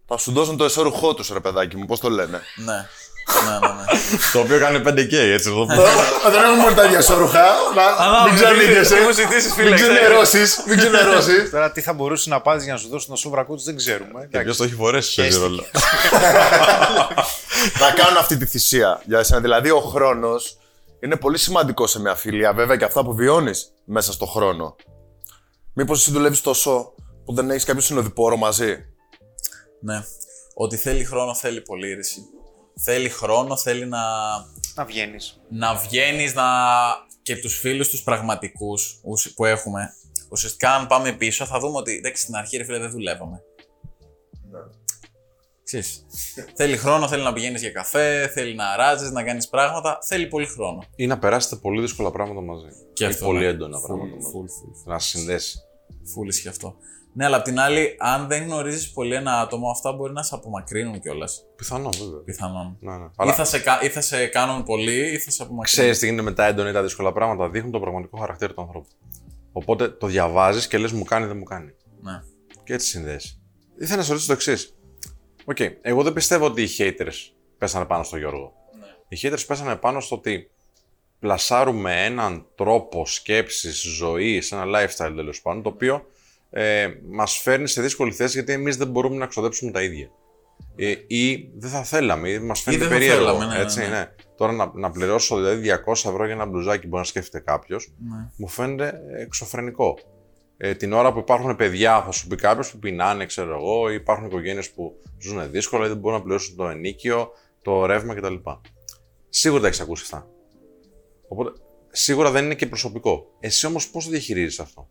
θα 0.07 0.17
σου 0.17 0.33
δώσουν 0.33 0.57
το 0.57 0.65
εσώρουχό 0.65 1.15
τους, 1.15 1.29
ρε 1.29 1.41
παιδάκι 1.41 1.77
μου, 1.77 1.87
πώς 1.87 2.01
το 2.01 2.11
λένε. 2.11 2.41
Ναι. 2.65 2.87
Ναι, 3.45 3.69
ναι, 3.69 3.75
ναι. 3.75 3.85
Το 4.33 4.39
οποίο 4.41 4.59
κάνει 4.59 4.83
5K, 4.87 5.13
έτσι 5.13 5.49
εδώ. 5.51 5.65
Δεν 5.67 6.43
έχουμε 6.43 6.57
μόνο 6.57 6.75
τα 6.75 6.85
ίδια 6.85 6.99
εσώρουχα. 6.99 7.45
Μην 8.27 8.35
ξανοίγεσαι. 8.35 8.95
Τι 8.95 9.01
μου 9.01 9.11
ζητήσεις, 9.13 9.53
φίλε, 9.55 9.69
Μην 9.69 9.77
ξέρεις. 9.77 9.97
ξενερώσεις. 9.99 10.63
Μην 10.67 10.77
ξενερώσεις. 10.81 11.51
Τώρα 11.51 11.73
τι 11.73 11.81
θα 11.81 11.93
μπορούσε 11.93 12.29
να 12.31 12.41
πάρει 12.41 12.63
για 12.63 12.73
να 12.73 12.79
σου 12.79 12.89
δώσουν 12.89 13.11
το 13.11 13.17
σόβρακό 13.17 13.55
του 13.55 13.63
δεν 13.63 13.77
ξέρουμε. 13.77 14.29
Και 14.31 14.39
ποιος 14.39 14.57
το 14.57 14.65
έχει 14.65 14.75
φορέσει, 14.75 15.15
παίζει 15.21 15.39
ρόλο. 15.39 15.65
να 17.81 17.91
κάνουν 18.03 18.17
αυτή 18.19 18.37
τη 18.37 18.47
θυσία 18.47 19.01
για 19.05 19.19
εσένα. 19.19 19.41
Δηλαδή, 19.41 19.71
ο 19.71 19.81
χρόνος 19.81 20.57
είναι 21.01 21.17
πολύ 21.17 21.39
σημαντικό 21.39 21.87
σε 21.87 22.01
μια 22.01 22.15
φιλία, 22.15 22.53
βέβαια 22.53 22.77
και 22.77 22.85
αυτά 22.85 23.05
που 23.05 23.15
βιώνεις 23.15 23.73
μέσα 23.85 24.13
στο 24.13 24.27
χρόνο. 24.27 24.77
Μήπως 25.75 26.01
εσύ 26.01 26.11
δουλεύεις 26.11 26.41
τόσο 26.41 26.95
που 27.25 27.35
δεν 27.35 27.51
έχεις 27.51 27.65
κάποιο 27.65 27.81
συνοδοιπόρο 27.83 28.37
μαζί; 28.37 28.77
ναι. 29.81 30.05
Ότι 30.55 30.77
θέλει 30.77 31.05
χρόνο, 31.05 31.35
θέλει 31.35 31.61
πολύ 31.61 31.95
ρίση. 31.95 32.21
Θέλει 32.81 33.09
χρόνο, 33.09 33.57
θέλει 33.57 33.87
να, 33.87 34.01
Να 34.75 34.85
βγαίνεις. 34.85 35.41
να 35.49 35.75
βγαίνεις 35.75 36.35
να... 36.35 36.45
και 37.23 37.37
τους 37.37 37.59
φίλους 37.59 37.89
τους 37.89 38.03
πραγματικούς 38.03 39.01
ουσ- 39.05 39.35
που 39.35 39.45
έχουμε. 39.45 39.89
Ουσιαστικά, 40.31 40.75
αν 40.75 40.87
πάμε 40.87 41.13
πίσω, 41.13 41.45
θα 41.47 41.59
δούμε 41.59 41.77
ότι 41.77 41.97
εντάξει, 41.97 42.23
στην 42.23 42.35
αρχή 42.35 42.57
ρε 42.57 42.65
φίλε 42.65 42.79
δεν 42.79 42.91
δουλεύαμε. 42.91 43.43
Ξέρεις, 45.65 46.05
θέλει 46.57 46.77
χρόνο, 46.77 47.09
θέλει 47.09 47.23
να 47.23 47.33
πηγαίνεις 47.33 47.61
για 47.61 47.71
καφέ, 47.71 48.31
θέλει 48.35 48.55
να 48.55 48.77
ράζεις, 48.77 49.11
να 49.11 49.23
κάνεις 49.23 49.49
πράγματα. 49.49 49.99
Θέλει 50.03 50.27
πολύ 50.27 50.47
χρόνο. 50.47 50.83
Ή 50.97 51.07
να 51.07 51.19
περάσετε 51.19 51.57
πολύ 51.57 51.81
δύσκολα 51.81 52.11
πράγματα 52.11 52.41
μαζί. 52.41 52.67
Και 52.93 53.05
Ή 53.05 53.07
αυτό, 53.07 53.25
πολύ 53.25 53.39
ναι. 53.39 53.45
έντονα 53.47 53.79
Full, 53.79 53.87
πράγματα 53.87 54.15
μαζί. 54.15 54.27
full, 54.35 54.41
full, 54.45 54.83
Να 54.93 54.99
συνδέσεις. 54.99 55.63
Φούλη 56.15 56.41
και 56.41 56.49
αυτό. 56.49 56.77
Ναι, 57.15 57.25
αλλά 57.25 57.37
απ' 57.37 57.45
την 57.45 57.59
άλλη, 57.59 57.97
αν 57.99 58.27
δεν 58.29 58.43
γνωρίζεις 58.43 58.91
πολύ 58.91 59.15
ένα 59.15 59.41
άτομο, 59.41 59.71
αυτά 59.71 59.93
μπορεί 59.93 60.13
να 60.13 60.23
σε 60.23 60.35
απομακρύνουν 60.35 61.01
κιόλας. 61.01 61.45
Πιθανό, 61.57 61.89
βέβαια. 61.99 62.19
Πιθανόν. 62.25 62.77
Ναι, 62.81 62.97
ναι. 62.97 63.05
Ή, 63.05 63.09
Αλλά 63.17 63.33
θα 63.35 63.45
σε, 63.45 63.59
κα- 63.59 63.83
ή 63.83 63.89
θα 63.89 64.01
σε 64.01 64.27
κάνουν 64.27 64.63
πολύ, 64.65 65.13
ή 65.13 65.19
θα 65.19 65.31
σε 65.31 65.43
απομακρύνουν. 65.43 65.65
ξέρεις 65.65 65.99
τι 65.99 66.07
γίνεται 66.07 66.23
με 66.23 66.33
τα 66.33 66.47
έντονα 66.47 66.69
ή 66.69 66.73
τα 66.73 66.83
δύσκολα 66.83 67.13
πράγματα. 67.13 67.49
Δείχνουν 67.51 67.73
το 67.73 67.81
πραγματικό 67.81 68.17
χαρακτήρα 68.19 68.53
του 68.55 68.61
ανθρώπου. 68.61 68.89
Οπότε 69.53 69.89
το 69.89 70.07
διαβάζεις 70.07 70.67
και 70.69 70.79
λες 70.79 70.93
μου 70.93 71.05
κάνει, 71.05 71.27
δεν 71.27 71.37
μου 71.37 71.43
κάνει. 71.45 71.71
Ναι. 72.01 72.23
Και 72.65 72.73
έτσι 72.75 72.87
συνδέεσαι. 72.87 73.41
Ήθελα 73.79 73.97
να 73.97 74.03
σε 74.03 74.09
ρωτήσω 74.11 74.27
το 74.29 74.33
εξής. 74.33 74.77
Οκ, 75.45 75.57
εγώ 75.83 76.03
δεν 76.03 76.13
πιστεύω 76.13 76.45
ότι 76.47 76.63
οι 76.63 76.69
haters 76.79 77.33
πέσανε 77.59 77.85
πάνω 77.85 78.03
στο 78.03 78.17
Γιώργο. 78.17 78.53
Ναι. 78.81 78.87
Οι 79.09 79.19
haters 79.23 79.45
πέσανε 79.47 79.77
πάνω 79.77 80.01
στο 80.01 80.17
ότι 80.17 80.51
πλασάρουμε 81.19 82.05
έναν 82.05 82.47
τρόπο 82.55 83.07
σκέψης, 83.07 83.81
ζωής, 83.81 84.53
ένα 84.53 84.65
lifestyle 84.67 85.13
τέλος 85.17 85.43
πάντων, 85.43 85.63
το 85.63 85.69
οποίο 85.69 86.07
ε, 86.53 86.89
μας 87.11 87.39
φέρνει 87.39 87.69
σε 87.69 87.83
δύσκολη 87.83 88.13
θέση 88.13 88.33
γιατί 88.33 88.53
εμείς 88.53 88.77
δεν 88.77 88.89
μπορούμε 88.89 89.17
να 89.17 89.27
ξοδέψουμε 89.27 89.71
τα 89.71 89.83
ίδια. 89.83 90.11
Ε, 90.77 90.95
ή 91.07 91.51
δεν 91.57 91.71
θα 91.71 91.83
θέλαμε, 91.83 92.29
ή 92.29 92.39
μας 92.39 92.61
φαίνεται 92.61 92.83
δεν 92.85 92.93
θα 92.93 92.99
περίεργο. 92.99 93.25
θέλαμε, 93.25 93.45
ναι, 93.47 93.55
ναι, 93.57 93.63
έτσι, 93.63 93.81
ναι. 93.81 93.87
ναι. 93.89 94.07
Τώρα 94.37 94.53
να, 94.53 94.71
να 94.75 94.91
πληρώσω 94.91 95.37
δηλαδή 95.37 95.71
200 95.87 95.93
ευρώ 95.93 96.25
για 96.25 96.35
ένα 96.35 96.47
μπλουζάκι 96.47 96.87
μπορεί 96.87 97.03
να 97.03 97.09
σκέφτεται 97.09 97.45
κάποιος, 97.45 97.93
Ναι. 97.99 98.31
μου 98.37 98.49
φαίνεται 98.49 99.01
εξωφρενικό. 99.19 99.99
Ε, 100.57 100.75
την 100.75 100.93
ώρα 100.93 101.13
που 101.13 101.19
υπάρχουν 101.19 101.57
παιδιά, 101.57 102.03
θα 102.03 102.11
σου 102.11 102.27
πει 102.27 102.37
κάποιος 102.37 102.71
που 102.71 102.79
πεινάνε, 102.79 103.27
ξέρω 103.27 103.57
εγώ, 103.57 103.91
ή 103.91 103.95
υπάρχουν 103.95 104.27
οικογένειες 104.27 104.71
που 104.71 104.93
ζουν 105.21 105.51
δύσκολα 105.51 105.85
ή 105.85 105.89
δεν 105.89 105.97
μπορούν 105.97 106.19
να 106.19 106.25
πληρώσουν 106.25 106.57
το 106.57 106.69
ενίκιο, 106.69 107.31
το 107.63 107.87
ρεύμα 107.87 108.15
κτλ. 108.15 108.35
Σίγουρα 109.29 109.61
τα 109.61 109.67
έχεις 109.67 109.81
ακούσει 109.81 110.03
αυτά. 110.05 110.27
Οπότε 111.29 111.53
σίγουρα 111.91 112.31
δεν 112.31 112.45
είναι 112.45 112.55
και 112.55 112.67
προσωπικό. 112.67 113.27
Εσύ 113.41 113.67
όμως 113.67 113.91
πώς 113.91 114.05
το 114.05 114.11
διαχειρίζεις 114.11 114.61
αυτό; 114.61 114.89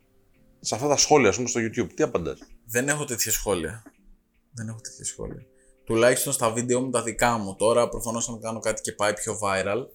Σε 0.61 0.75
αυτά 0.75 0.87
τα 0.87 0.97
σχόλια, 0.97 1.29
ας 1.29 1.35
πούμε, 1.35 1.47
στο 1.47 1.59
YouTube, 1.59 1.89
τι 1.95 2.03
απαντάς; 2.03 2.39
Δεν 2.65 2.89
έχω 2.89 3.05
τέτοια 3.05 3.31
σχόλια. 3.31 3.83
Δεν 4.51 4.67
έχω 4.67 4.79
τέτοια 4.81 5.05
σχόλια. 5.05 5.45
Τουλάχιστον 5.83 6.33
στα 6.33 6.51
βίντεο 6.51 6.81
μου 6.81 6.89
τα 6.89 7.03
δικά 7.03 7.37
μου. 7.37 7.55
Τώρα, 7.55 7.89
προφανώς, 7.89 8.29
αν 8.29 8.39
κάνω 8.39 8.59
κάτι 8.59 8.81
και 8.81 8.91
πάει 8.91 9.13
πιο 9.13 9.39
viral. 9.43 9.85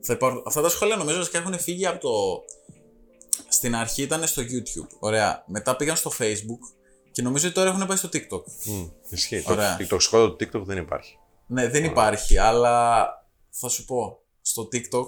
Θα 0.00 0.12
υπάρχουν... 0.12 0.42
Αυτά 0.46 0.60
τα 0.60 0.68
σχόλια 0.68 0.96
νομίζω 0.96 1.20
ότι 1.20 1.38
έχουν 1.38 1.58
φύγει 1.58 1.86
από 1.86 2.00
το. 2.00 2.44
Στην 3.48 3.74
αρχή 3.74 4.02
ήταν 4.02 4.26
στο 4.26 4.42
YouTube. 4.42 4.96
Ωραία. 4.98 5.44
Μετά 5.46 5.76
πήγαν 5.76 5.96
στο 5.96 6.10
Facebook 6.18 6.74
και 7.12 7.22
νομίζω 7.22 7.46
ότι 7.46 7.54
τώρα 7.54 7.68
έχουν 7.68 7.86
πάει 7.86 7.96
στο 7.96 8.08
TikTok. 8.12 8.42
Ισχύει. 9.08 9.42
Το, 9.42 9.52
Ωραία. 9.52 9.76
η 9.80 9.86
τοξικότητα 9.86 10.36
του 10.36 10.58
TikTok 10.58 10.64
δεν 10.64 10.78
υπάρχει. 10.78 11.18
Ναι, 11.46 11.68
δεν 11.68 11.84
υπάρχει, 11.84 12.38
αλλά 12.38 13.06
θα 13.50 13.68
σου 13.68 13.84
πω. 13.84 14.18
Στο 14.42 14.68
TikTok 14.72 15.06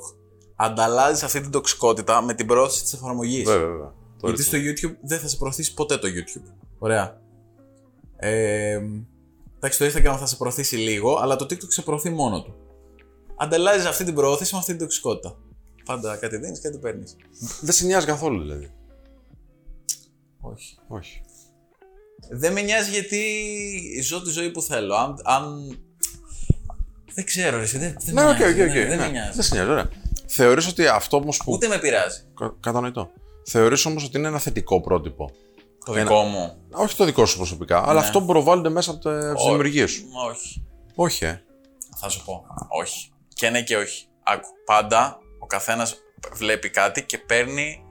ανταλλάζεις 0.57 1.23
αυτή 1.23 1.41
την 1.41 1.51
τοξικότητα 1.51 2.23
με 2.23 2.35
την 2.35 2.47
πρόθεση 2.47 2.83
της 2.83 2.93
εφαρμογής. 2.93 3.45
Βέβαια, 3.45 3.69
βέβαια. 3.69 3.95
Το 4.25 4.33
Γιατί 4.35 4.57
ρυθμό. 4.57 4.83
στο 4.83 4.89
YouTube 4.91 4.97
δεν 5.03 5.19
θα 5.19 5.29
σε 5.29 5.37
προωθήσει 5.37 5.75
ποτέ 5.75 5.97
το 5.99 6.09
YouTube. 6.09 6.53
Ωραία. 6.79 7.21
Ε, 8.17 8.81
εντάξει, 9.57 9.79
το 9.79 9.85
Instagram 9.85 10.17
θα 10.19 10.27
σε 10.27 10.37
προωθήσει 10.37 10.77
λίγο, 10.77 11.17
αλλά 11.17 11.37
το 11.37 11.45
TikTok 11.45 11.67
σε 11.69 11.83
προωθεί 11.83 12.11
μόνο 12.11 12.43
του. 12.43 12.55
Ανταλλάζεις 13.37 13.85
αυτή 13.87 14.05
την 14.05 14.15
προώθηση 14.15 14.53
με 14.55 14.59
αυτή 14.59 14.71
την 14.71 14.81
τοξικότητα. 14.81 15.37
Πάντα 15.85 16.17
κάτι 16.17 16.37
δίνεις, 16.37 16.61
κάτι 16.61 16.79
παίρνεις. 16.79 17.17
Δεν 17.61 17.73
σε 17.75 17.85
νοιάζει 17.85 18.07
καθόλου 18.07 18.41
δηλαδή. 18.43 18.71
Όχι. 20.41 20.77
Όχι. 20.89 21.21
Δεν 22.31 22.53
με 22.53 22.61
νοιάζει 22.61 22.91
γιατί 22.91 23.21
ζω 24.03 24.23
τη 24.23 24.31
ζωή 24.31 24.51
που 24.51 24.63
θέλω. 24.63 24.95
Αν. 24.95 25.15
αν... 25.25 25.79
Δεν 27.15 27.25
ξέρω, 27.25 27.57
εσύ, 27.59 27.79
δεν, 27.79 27.97
δεν 28.05 28.15
Ναι, 28.15 28.23
με 28.23 28.29
οκ, 28.31 28.37
νοιάζει. 28.39 28.61
οκ, 28.63 28.67
οκ. 28.69 28.73
δεν, 28.75 28.89
δεν 28.89 28.99
με 28.99 29.05
ναι. 29.05 29.11
νοιάζει. 29.11 29.33
Δεν 29.35 29.43
σε 29.45 29.55
νοιάζει, 29.55 29.71
ωραία. 29.71 29.89
Θεωρείς 30.27 30.67
ότι 30.69 30.87
αυτό 30.87 31.17
όμως 31.17 31.37
που. 31.37 31.53
Ούτε 31.53 31.69
με 31.69 31.79
πειράζει. 31.79 32.21
Κα- 32.39 32.57
Κατανοητό. 32.61 33.11
Θεωρείς 33.47 33.85
όμως 33.85 34.05
ότι 34.05 34.19
είναι 34.19 34.29
ένα 34.29 34.39
θετικό 34.39 34.81
πρότυπο. 34.81 35.31
Το 35.85 35.93
δικό 35.93 36.23
μου. 36.23 36.57
Όχι 36.73 36.97
το 36.97 37.05
δικό 37.05 37.27
σου 37.27 37.37
προσωπικά, 37.37 37.89
αλλά 37.89 38.01
αυτό 38.01 38.21
που 38.21 38.27
προβάλλονται 38.27 38.69
μέσα 38.69 38.91
από, 38.91 39.01
τα- 39.01 39.11
από 39.19 39.35
τις 39.35 39.43
Όχι. 39.43 39.49
δημιουργίες 39.51 39.91
σου. 39.91 40.05
Όχι. 40.31 40.65
Όχι, 40.95 41.25
ε. 41.25 41.43
Θα 42.01 42.09
σου 42.09 42.25
πω. 42.25 42.45
Όχι. 42.81 43.13
Και 43.35 43.51
ναι 43.51 43.63
και 43.63 43.77
όχι. 43.77 44.07
Άκου. 44.23 44.47
Πάντα 44.65 45.19
ο 45.39 45.47
καθένας 45.47 45.97
βλέπει 46.35 46.71
κάτι 46.71 47.05
και 47.05 47.19
παίρνει 47.19 47.85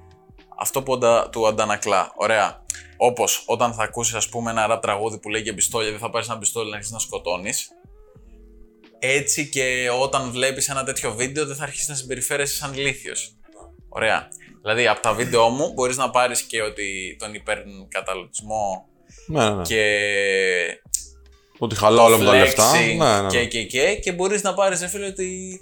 αυτό 0.60 0.84
που 0.84 0.94
αντα- 0.94 1.30
του 1.30 1.48
αντανακλά. 1.48 2.12
Ωραία. 2.16 2.62
Όπως 2.98 3.44
όταν 3.48 3.74
θα 3.74 3.84
ακούσεις, 3.84 4.14
ας 4.14 4.30
πούμε, 4.30 4.52
ένα 4.52 4.68
ραπ 4.68 4.82
τραγούδι 4.82 5.20
που 5.20 5.30
λέει 5.30 5.42
για 5.42 5.54
πιστόλια, 5.54 5.90
δεν 5.90 6.00
θα 6.00 6.10
πάρεις 6.10 6.28
ένα 6.30 6.38
πιστόλι 6.38 6.66
να 6.70 6.76
αρχίσεις 6.76 6.94
να 6.94 7.00
σκοτώνεις. 7.00 7.70
Έτσι 9.00 9.50
και 9.50 9.90
όταν 10.02 10.32
βλέπεις 10.32 10.70
ένα 10.70 10.84
τέτοιο 10.84 11.14
βίντεο, 11.14 11.46
δεν 11.46 11.56
θα 11.56 11.64
αρχίσεις 11.64 11.88
να 11.88 11.96
συμπεριφέρεσαι 11.96 12.56
σαν 12.56 12.74
ηλίθιος. 12.74 13.36
Ωραία. 13.90 14.28
Δηλαδή, 14.64 14.88
από 14.88 15.02
τα 15.02 15.14
βίντεο 15.14 15.50
μου 15.50 15.74
μπορείς 15.74 15.98
να 15.98 16.10
πάρεις 16.10 16.42
και 16.42 16.62
ότι 16.62 17.16
τον 17.20 17.34
υπερκαταλωτισμό 17.34 18.88
Ναι, 19.28 19.50
ναι, 19.50 19.56
ναι. 19.56 19.62
και 19.62 19.84
Ότι 21.58 21.76
χαλάω 21.76 22.06
όλα 22.06 22.18
με 22.18 22.26
τα 22.26 22.32
λεφτά. 22.32 22.72
flexing 22.72 22.98
Ναι, 22.98 23.12
ναι, 23.16 23.22
ναι. 23.22 23.28
Και, 23.28 23.46
και, 23.46 23.64
και, 23.64 23.96
και 23.96 24.12
μπορείς 24.12 24.42
να 24.44 24.54
πάρεις, 24.54 24.82
ρε 24.82 24.88
φίλε, 24.88 25.06
ότι 25.06 25.60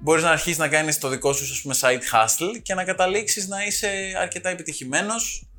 μπορείς 0.00 0.22
να 0.22 0.30
αρχίσεις 0.30 0.58
να 0.58 0.68
κάνεις 0.68 0.98
το 0.98 1.08
δικό 1.08 1.32
σου, 1.32 1.44
ας 1.52 1.60
πούμε, 1.60 1.74
side 1.80 2.14
hustle 2.14 2.60
και 2.62 2.74
να 2.74 2.84
καταλήξεις 2.84 3.48
να 3.48 3.64
είσαι 3.64 3.90
αρκετά 4.20 4.48
επιτυχημένος 4.48 5.49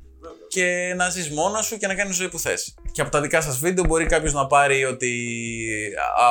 και 0.48 0.94
να 0.96 1.08
ζεις 1.08 1.30
μόνος 1.30 1.66
σου 1.66 1.76
και 1.78 1.86
να 1.86 1.94
κάνεις 1.94 2.16
ζωή 2.16 2.28
που 2.28 2.38
θες. 2.38 2.74
Και 2.92 3.00
από 3.00 3.10
τα 3.10 3.20
δικά 3.20 3.40
σας 3.40 3.58
βίντεο 3.58 3.84
μπορεί 3.84 4.06
κάποιος 4.06 4.32
να 4.32 4.46
πάρει 4.46 4.84
ότι 4.84 5.10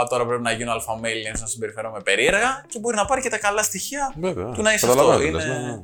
α, 0.01 0.07
τώρα 0.07 0.25
πρέπει 0.25 0.41
να 0.41 0.51
γίνω 0.51 0.71
αλφα 0.71 0.99
male 0.99 1.39
να 1.39 1.45
συμπεριφέρομαι 1.45 1.99
περίεργα 2.01 2.65
και 2.67 2.79
μπορεί 2.79 2.95
να 2.95 3.05
πάρει 3.05 3.21
και 3.21 3.29
τα 3.29 3.37
καλά 3.37 3.63
στοιχεία 3.63 4.13
Βέβαια. 4.19 4.51
του 4.51 4.61
να 4.61 4.73
είσαι 4.73 4.87
Καταλαβαίνω 4.87 5.37
αυτό. 5.37 5.39
τι 5.39 5.45
λες, 5.47 5.57
Είναι... 5.57 5.65
ναι, 5.65 5.71
ναι. 5.71 5.79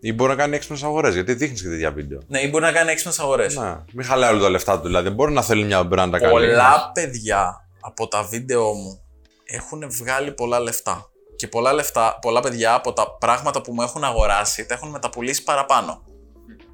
Ή 0.00 0.12
μπορεί 0.12 0.30
να 0.30 0.36
κάνει 0.36 0.54
έξυπνες 0.56 0.82
αγορές, 0.82 1.14
γιατί 1.14 1.34
δείχνεις 1.34 1.62
και 1.62 1.68
τέτοια 1.68 1.90
βίντεο. 1.90 2.20
Ναι, 2.26 2.40
ή 2.40 2.48
μπορεί 2.50 2.64
να 2.64 2.72
κάνει 2.72 2.90
έξυπνες 2.90 3.18
αγορές. 3.18 3.56
Ναι. 3.56 3.76
Μην 3.92 4.06
χαλάει 4.06 4.30
όλα 4.30 4.40
τα 4.42 4.48
λεφτά 4.48 4.80
του. 4.80 4.86
Δηλαδή, 4.86 5.10
μπορεί 5.10 5.32
να 5.32 5.42
θέλει 5.42 5.64
μια 5.64 5.80
brand 5.80 6.08
να 6.08 6.18
κάνει. 6.18 6.30
Πολλά 6.32 6.90
παιδιά 6.94 7.66
από 7.80 8.08
τα 8.08 8.22
βίντεο 8.22 8.72
μου 8.72 9.00
έχουν 9.44 9.84
βγάλει 9.90 10.32
πολλά 10.32 10.60
λεφτά. 10.60 11.08
Και 11.36 11.48
πολλά 11.48 11.72
λεφτά, 11.72 12.18
πολλά 12.20 12.40
παιδιά 12.40 12.74
από 12.74 12.92
τα 12.92 13.16
πράγματα 13.20 13.60
που 13.60 13.72
μου 13.72 13.82
έχουν 13.82 14.04
αγοράσει 14.04 14.66
τα 14.66 14.74
έχουν 14.74 14.90
μεταπουλήσει 14.90 15.42
παραπάνω. 15.42 16.02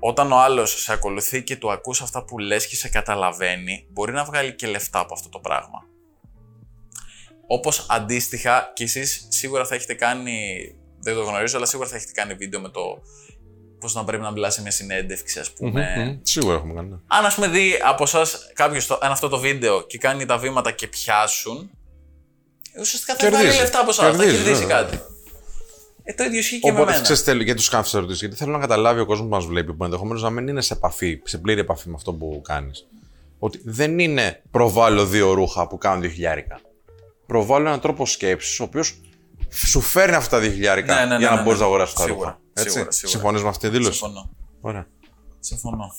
Όταν 0.00 0.32
ο 0.32 0.38
άλλος 0.38 0.82
σε 0.82 0.92
ακολουθεί 0.92 1.42
και 1.42 1.56
του 1.56 1.72
ακούς 1.72 2.00
αυτά 2.02 2.24
που 2.24 2.38
λες 2.38 2.66
και 2.66 2.76
σε 2.76 2.88
καταλαβαίνει, 2.88 3.86
μπορεί 3.90 4.12
να 4.12 4.24
βγάλει 4.24 4.54
και 4.54 4.66
λεφτά 4.66 4.98
από 4.98 5.14
αυτό 5.14 5.28
το 5.28 5.38
πράγμα. 5.38 5.84
Όπως 7.46 7.86
αντίστοιχα 7.88 8.70
και 8.74 8.84
εσείς 8.84 9.26
σίγουρα 9.28 9.64
θα 9.66 9.74
έχετε 9.74 9.94
κάνει, 9.94 10.58
δεν 11.00 11.14
το 11.14 11.22
γνωρίζω, 11.22 11.56
αλλά 11.56 11.66
σίγουρα 11.66 11.88
θα 11.88 11.96
έχετε 11.96 12.12
κάνει 12.12 12.34
βίντεο 12.34 12.60
με 12.60 12.68
το 12.68 12.80
πώς 13.80 13.94
να 13.94 14.04
πρέπει 14.04 14.22
να 14.22 14.30
μιλάς 14.30 14.54
σε 14.54 14.62
μια 14.62 14.70
συνέντευξη, 14.70 15.38
ας 15.38 15.50
πούμε. 15.52 15.94
Μμμ, 15.96 16.18
Σίγουρα 16.22 16.54
έχουμε 16.54 16.74
κάνει. 16.74 16.88
ναι. 16.88 16.96
Αν 17.06 17.24
ας 17.24 17.34
πούμε 17.34 17.48
δει 17.48 17.72
από 17.84 18.02
εσάς 18.02 18.50
κάποιος 18.54 18.90
αυτό 19.00 19.28
το 19.28 19.38
βίντεο 19.38 19.82
και 19.86 19.98
κάνει 19.98 20.26
τα 20.26 20.38
βήματα 20.38 20.70
και 20.70 20.86
πιάσουν, 20.86 21.70
ουσιαστικά 22.80 23.14
θα 23.14 23.18
Κερδίζει. 23.22 23.42
βγάλει 23.42 23.58
λεφτά 23.60 23.80
από 23.80 23.90
εσάς. 23.90 24.04
Θα 24.04 24.10
Κερδίζει, 24.24 24.36
κερδίσει 24.42 24.60
βέβαια. 24.66 24.82
κάτι. 24.82 25.00
Ε, 26.10 26.14
το 26.14 26.24
ίδιο 26.24 26.38
ισχύει 26.38 26.58
και 26.60 26.66
με 26.72 26.76
Οπότε 26.78 26.90
μένα. 26.90 27.02
ξέρεις 27.02 27.24
τέλει 27.24 27.44
γιατί 27.44 27.58
τους 27.58 27.68
κάνω 27.68 27.80
αυτέ 27.82 27.92
τι 27.92 27.98
ερωτήσεις. 27.98 28.20
Γιατί 28.22 28.36
θέλω 28.36 28.52
να 28.52 28.58
καταλάβει 28.58 29.00
ο 29.00 29.06
κόσμος 29.06 29.28
που 29.28 29.34
μας 29.34 29.44
βλέπει 29.44 29.74
που 29.74 29.84
ενδεχομένως 29.84 30.22
να 30.22 30.30
μην 30.30 30.48
είναι 30.48 30.60
σε 30.60 30.74
επαφή, 30.74 31.20
σε 31.24 31.38
πλήρη 31.38 31.60
επαφή 31.60 31.88
με 31.88 31.94
αυτό 31.96 32.12
που 32.12 32.40
κάνεις. 32.44 32.86
Ότι 33.38 33.60
δεν 33.64 33.98
είναι 33.98 34.42
προβάλλω 34.50 35.06
δύο 35.06 35.32
ρούχα 35.32 35.66
που 35.66 35.78
κάνουν 35.78 36.00
δύο 36.00 36.10
χιλιάρικα. 36.10 36.60
Προβάλλω 37.26 37.66
έναν 37.66 37.80
τρόπο 37.80 38.06
σκέψης 38.06 38.60
ο 38.60 38.64
οποίος 38.64 39.00
σου 39.48 39.80
φέρνει 39.80 40.14
αυτά 40.14 40.36
τα 40.36 40.42
δύο 40.42 40.50
χιλιάρικα 40.52 40.94
Ναι, 40.94 41.00
ναι, 41.00 41.06
ναι, 41.06 41.18
για 41.18 41.30
να 41.30 41.36
ναι, 41.36 41.42
μπορείς 41.42 41.58
ναι. 41.58 41.64
να 41.64 41.70
αγοράσεις 41.70 41.94
τα 41.94 42.02
Σίγουρα, 42.04 42.26
ρούχα. 42.28 42.40
Έτσι. 42.52 42.70
σίγουρα, 42.70 42.90
σίγουρα. 42.92 43.18
Συμφωνείς 43.18 43.42
με 43.42 43.48
αυτή 43.48 43.68
τη 43.68 43.76
δήλωση; 43.76 43.98
Συμφωνώ. 43.98 44.30
Ωραία. 44.60 44.86
Συμφωνώ. 45.40 45.92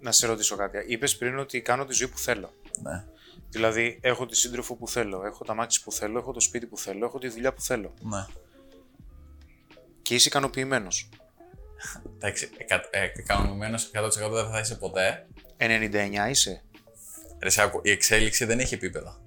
Να 0.00 0.12
σε 0.12 0.26
ρωτήσω 0.26 0.56
κάτι. 0.56 0.76
Είπες 0.86 1.16
πριν 1.16 1.38
ότι 1.38 1.60
κάνω 1.60 1.84
τη 1.84 1.94
ζωή 1.94 2.08
που 2.08 2.18
θέλω. 2.18 2.50
Ναι. 2.82 3.04
Δηλαδή, 3.50 3.98
έχω 4.00 4.26
τη 4.26 4.36
σύντροφο 4.36 4.74
που 4.74 4.88
θέλω, 4.88 5.22
έχω 5.26 5.44
τα 5.44 5.54
μάξι 5.54 5.82
που 5.82 5.92
θέλω, 5.92 6.18
έχω 6.18 6.32
το 6.32 6.40
σπίτι 6.40 6.66
που 6.66 6.78
θέλω, 6.78 7.04
έχω 7.06 7.18
τη 7.18 7.28
δουλειά 7.28 7.52
που 7.52 7.60
θέλω. 7.60 7.94
ναι. 8.02 8.26
Και 10.08 10.14
είσαι 10.14 10.28
ικανοποιημένος. 10.28 11.08
Εντάξει, 12.16 12.50
ικανοποιημένος 13.16 13.90
100% 13.94 14.10
δεν 14.30 14.50
θα 14.50 14.58
είσαι 14.58 14.74
ποτέ. 14.74 15.26
99 15.56 16.28
είσαι. 16.30 16.62
Ρε, 17.42 17.50
σε 17.50 17.62
άκου, 17.62 17.80
η 17.84 17.90
εξέλιξη 17.90 18.44
δεν 18.44 18.60
έχει 18.60 18.74
επίπεδα. 18.74 19.20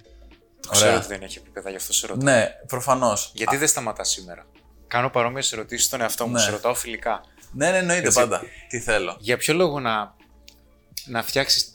Το 0.62 0.70
ξέρω 0.70 0.96
ότι 0.96 1.08
δεν 1.08 1.22
έχει 1.22 1.38
επίπεδα, 1.38 1.70
γι' 1.70 1.76
αυτό 1.76 1.94
σε 1.94 2.08
ρωτάω. 2.08 2.24
Ναι, 2.24 2.48
προφανώς. 2.68 3.32
Γιατί 3.36 3.58
δεν 3.58 3.68
σταματάς 3.68 4.10
σήμερα; 4.10 4.46
Κάνω 4.88 5.10
παρόμοιες 5.10 5.54
ερωτήσεις 5.54 5.86
στον 5.86 6.02
εαυτό 6.02 6.28
μου, 6.28 6.34
Ναι. 6.34 6.40
σε 6.40 6.50
ρωτάω 6.50 6.74
φιλικά. 6.74 7.24
Ναι, 7.52 7.72
ναι, 7.72 7.78
εννοείται 7.78 8.08
Έτσι. 8.08 8.20
πάντα. 8.20 8.42
Τι 8.70 8.80
θέλω. 8.80 9.18
Για 9.20 9.38
ποιο 9.38 9.54
λόγο 9.54 9.80
να, 9.80 10.16
να 11.06 11.24
φτιάξεις 11.24 11.72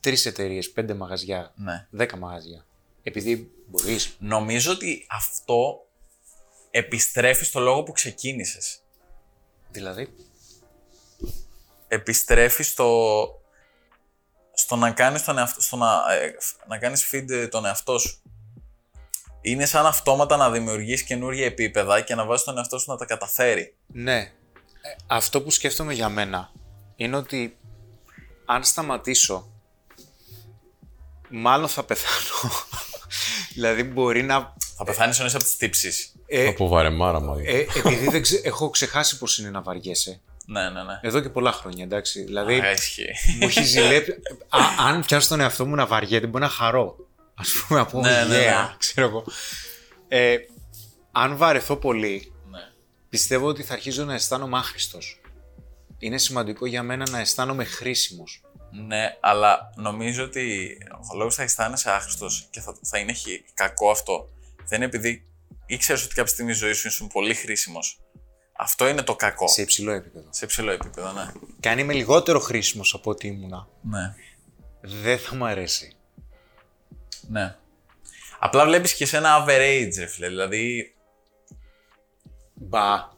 τρεις 0.00 0.26
εταιρείες, 0.26 0.70
πέντε 0.70 0.94
μαγαζιά, 0.94 1.52
Ναι. 1.56 1.86
δέκα 1.90 2.16
μαγαζιά; 2.16 2.66
Επειδή 3.02 3.50
μπορείς. 3.66 4.16
Νομίζω 4.18 4.72
ότι 4.72 5.06
αυτό 5.10 5.85
επιστρέφεις 6.76 7.46
στο 7.46 7.60
λόγο 7.60 7.82
που 7.82 7.92
ξεκίνησες. 7.92 8.82
Δηλαδή; 9.70 10.08
επιστρέφεις 11.88 12.68
στο, 12.68 13.28
στο 14.52 14.76
να 14.76 14.90
κάνεις, 14.90 15.24
τον 15.24 15.38
εαυτό, 15.38 15.60
στο 15.62 15.76
να, 15.76 16.12
ε, 16.12 16.36
να 16.66 16.78
κάνεις 16.78 17.10
feed 17.12 17.48
τον 17.50 17.64
εαυτό 17.64 17.98
σου. 17.98 18.20
Είναι 19.40 19.66
σαν 19.66 19.86
αυτόματα 19.86 20.36
να 20.36 20.50
δημιουργείς 20.50 21.02
καινούργια 21.02 21.44
επίπεδα 21.44 22.00
και 22.00 22.14
να 22.14 22.24
βάζεις 22.24 22.44
τον 22.44 22.56
εαυτό 22.56 22.78
σου 22.78 22.90
να 22.90 22.96
τα 22.96 23.04
καταφέρει. 23.04 23.74
Ναι. 23.86 24.18
Ε, 24.18 24.32
αυτό 25.06 25.42
που 25.42 25.50
σκέφτομαι 25.50 25.92
για 25.92 26.08
μένα 26.08 26.52
είναι 26.96 27.16
ότι 27.16 27.58
αν 28.44 28.64
σταματήσω, 28.64 29.50
μάλλον 31.28 31.68
θα 31.68 31.84
πεθάνω. 31.84 32.52
δηλαδή 33.54 33.82
μπορεί 33.82 34.22
να... 34.22 34.56
Θα 34.76 34.84
πεθάνεις 34.84 35.20
όμως 35.20 35.34
από 35.34 35.42
τις 35.44 35.56
τύψεις. 35.56 36.14
Ε, 36.26 36.46
Από 36.46 36.68
βαρεμάρα, 36.68 37.20
μάλλον. 37.20 37.42
ε, 37.46 37.66
επειδή 37.76 38.08
δεν 38.08 38.22
ξε- 38.22 38.46
έχω 38.46 38.70
ξεχάσει 38.70 39.18
πώς 39.18 39.38
είναι 39.38 39.50
να 39.50 39.62
βαριέσαι. 39.62 40.20
Ναι, 40.46 40.62
ναι, 40.70 40.82
ναι. 40.82 40.98
Εδώ 41.02 41.20
και 41.20 41.28
πολλά 41.28 41.52
χρόνια, 41.52 41.84
εντάξει. 41.84 42.22
Δηλαδή, 42.24 42.60
Α, 42.60 42.70
ισχύει. 42.70 43.04
μου 43.40 43.46
έχει 43.46 43.62
ζηλέψει. 43.64 44.10
Α, 44.48 44.58
αν 44.86 45.04
πιάσω 45.04 45.28
τον 45.28 45.40
εαυτό 45.40 45.66
μου 45.66 45.74
να 45.74 45.86
βαριέται, 45.86 46.26
μπορεί 46.26 46.44
να 46.44 46.50
χαρώ. 46.50 46.96
Α 47.34 47.42
πούμε, 47.66 47.78
να 47.80 47.86
πω, 47.86 48.00
Ναι, 48.00 48.10
ναι, 48.10 48.24
ναι. 48.38 48.46
yeah, 48.50 48.74
ξέρω 48.78 49.06
εγώ. 49.06 49.24
Ε, 50.08 50.36
αν 51.12 51.36
βαρεθώ 51.36 51.76
πολύ, 51.76 52.32
ναι. 52.50 52.58
πιστεύω 53.08 53.46
ότι 53.46 53.62
θα 53.62 53.72
αρχίζω 53.72 54.04
να 54.04 54.14
αισθάνομαι 54.14 54.56
άχρηστος. 54.58 55.20
Είναι 55.98 56.18
σημαντικό 56.18 56.66
για 56.66 56.82
μένα 56.82 57.10
να 57.10 57.18
αισθάνομαι 57.18 57.64
χρήσιμος. 57.64 58.40
Ναι, 58.86 59.16
αλλά 59.20 59.72
νομίζω 59.76 60.24
ότι 60.24 60.76
ο 61.12 61.16
λόγος 61.16 61.34
θα 61.34 61.42
αισθάνεσαι 61.42 61.90
άχρηστος 61.90 62.46
και 62.50 62.60
θα, 62.60 62.76
θα 62.82 62.98
είναι 62.98 63.12
χει- 63.12 63.44
κακό 63.54 63.90
αυτό. 63.90 64.28
Δεν 64.68 64.76
είναι 64.82 64.84
επειδή 64.94 65.26
ήξερες 65.66 66.04
ότι 66.04 66.14
κάποια 66.14 66.32
στιγμή 66.32 66.50
η 66.50 66.54
ζωή 66.54 66.72
σου 66.72 66.88
ήσουν 66.88 67.06
πολύ 67.08 67.34
χρήσιμος. 67.34 68.00
Αυτό 68.58 68.88
είναι 68.88 69.02
το 69.02 69.16
κακό. 69.16 69.48
Σε 69.48 69.62
υψηλό 69.62 69.92
επίπεδο. 69.92 70.28
Σε 70.30 70.46
ψηλό 70.46 70.70
επίπεδο, 70.70 71.12
ναι. 71.12 71.32
Και 71.60 71.68
αν 71.68 71.78
είμαι 71.78 71.92
λιγότερο 71.92 72.38
χρήσιμος 72.40 72.94
από 72.94 73.10
ό,τι 73.10 73.26
ήμουνα, 73.26 73.68
Ναι. 73.82 74.14
δεν 74.80 75.18
θα 75.18 75.34
μου 75.34 75.44
αρέσει. 75.44 75.96
ναι. 77.28 77.56
Απλά 78.38 78.64
βλέπεις 78.64 78.94
και 78.94 79.06
σε 79.06 79.16
ένα 79.16 79.44
average, 79.44 79.92
ρε 79.98 80.06
φίλε. 80.06 80.28
Δηλαδή, 80.28 80.94
Μπα. 82.54 83.08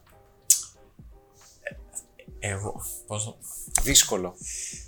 εγώ. 2.39 2.83
Πώς... 3.07 3.23
το- 3.23 3.37
Δύσκολο. 3.81 4.35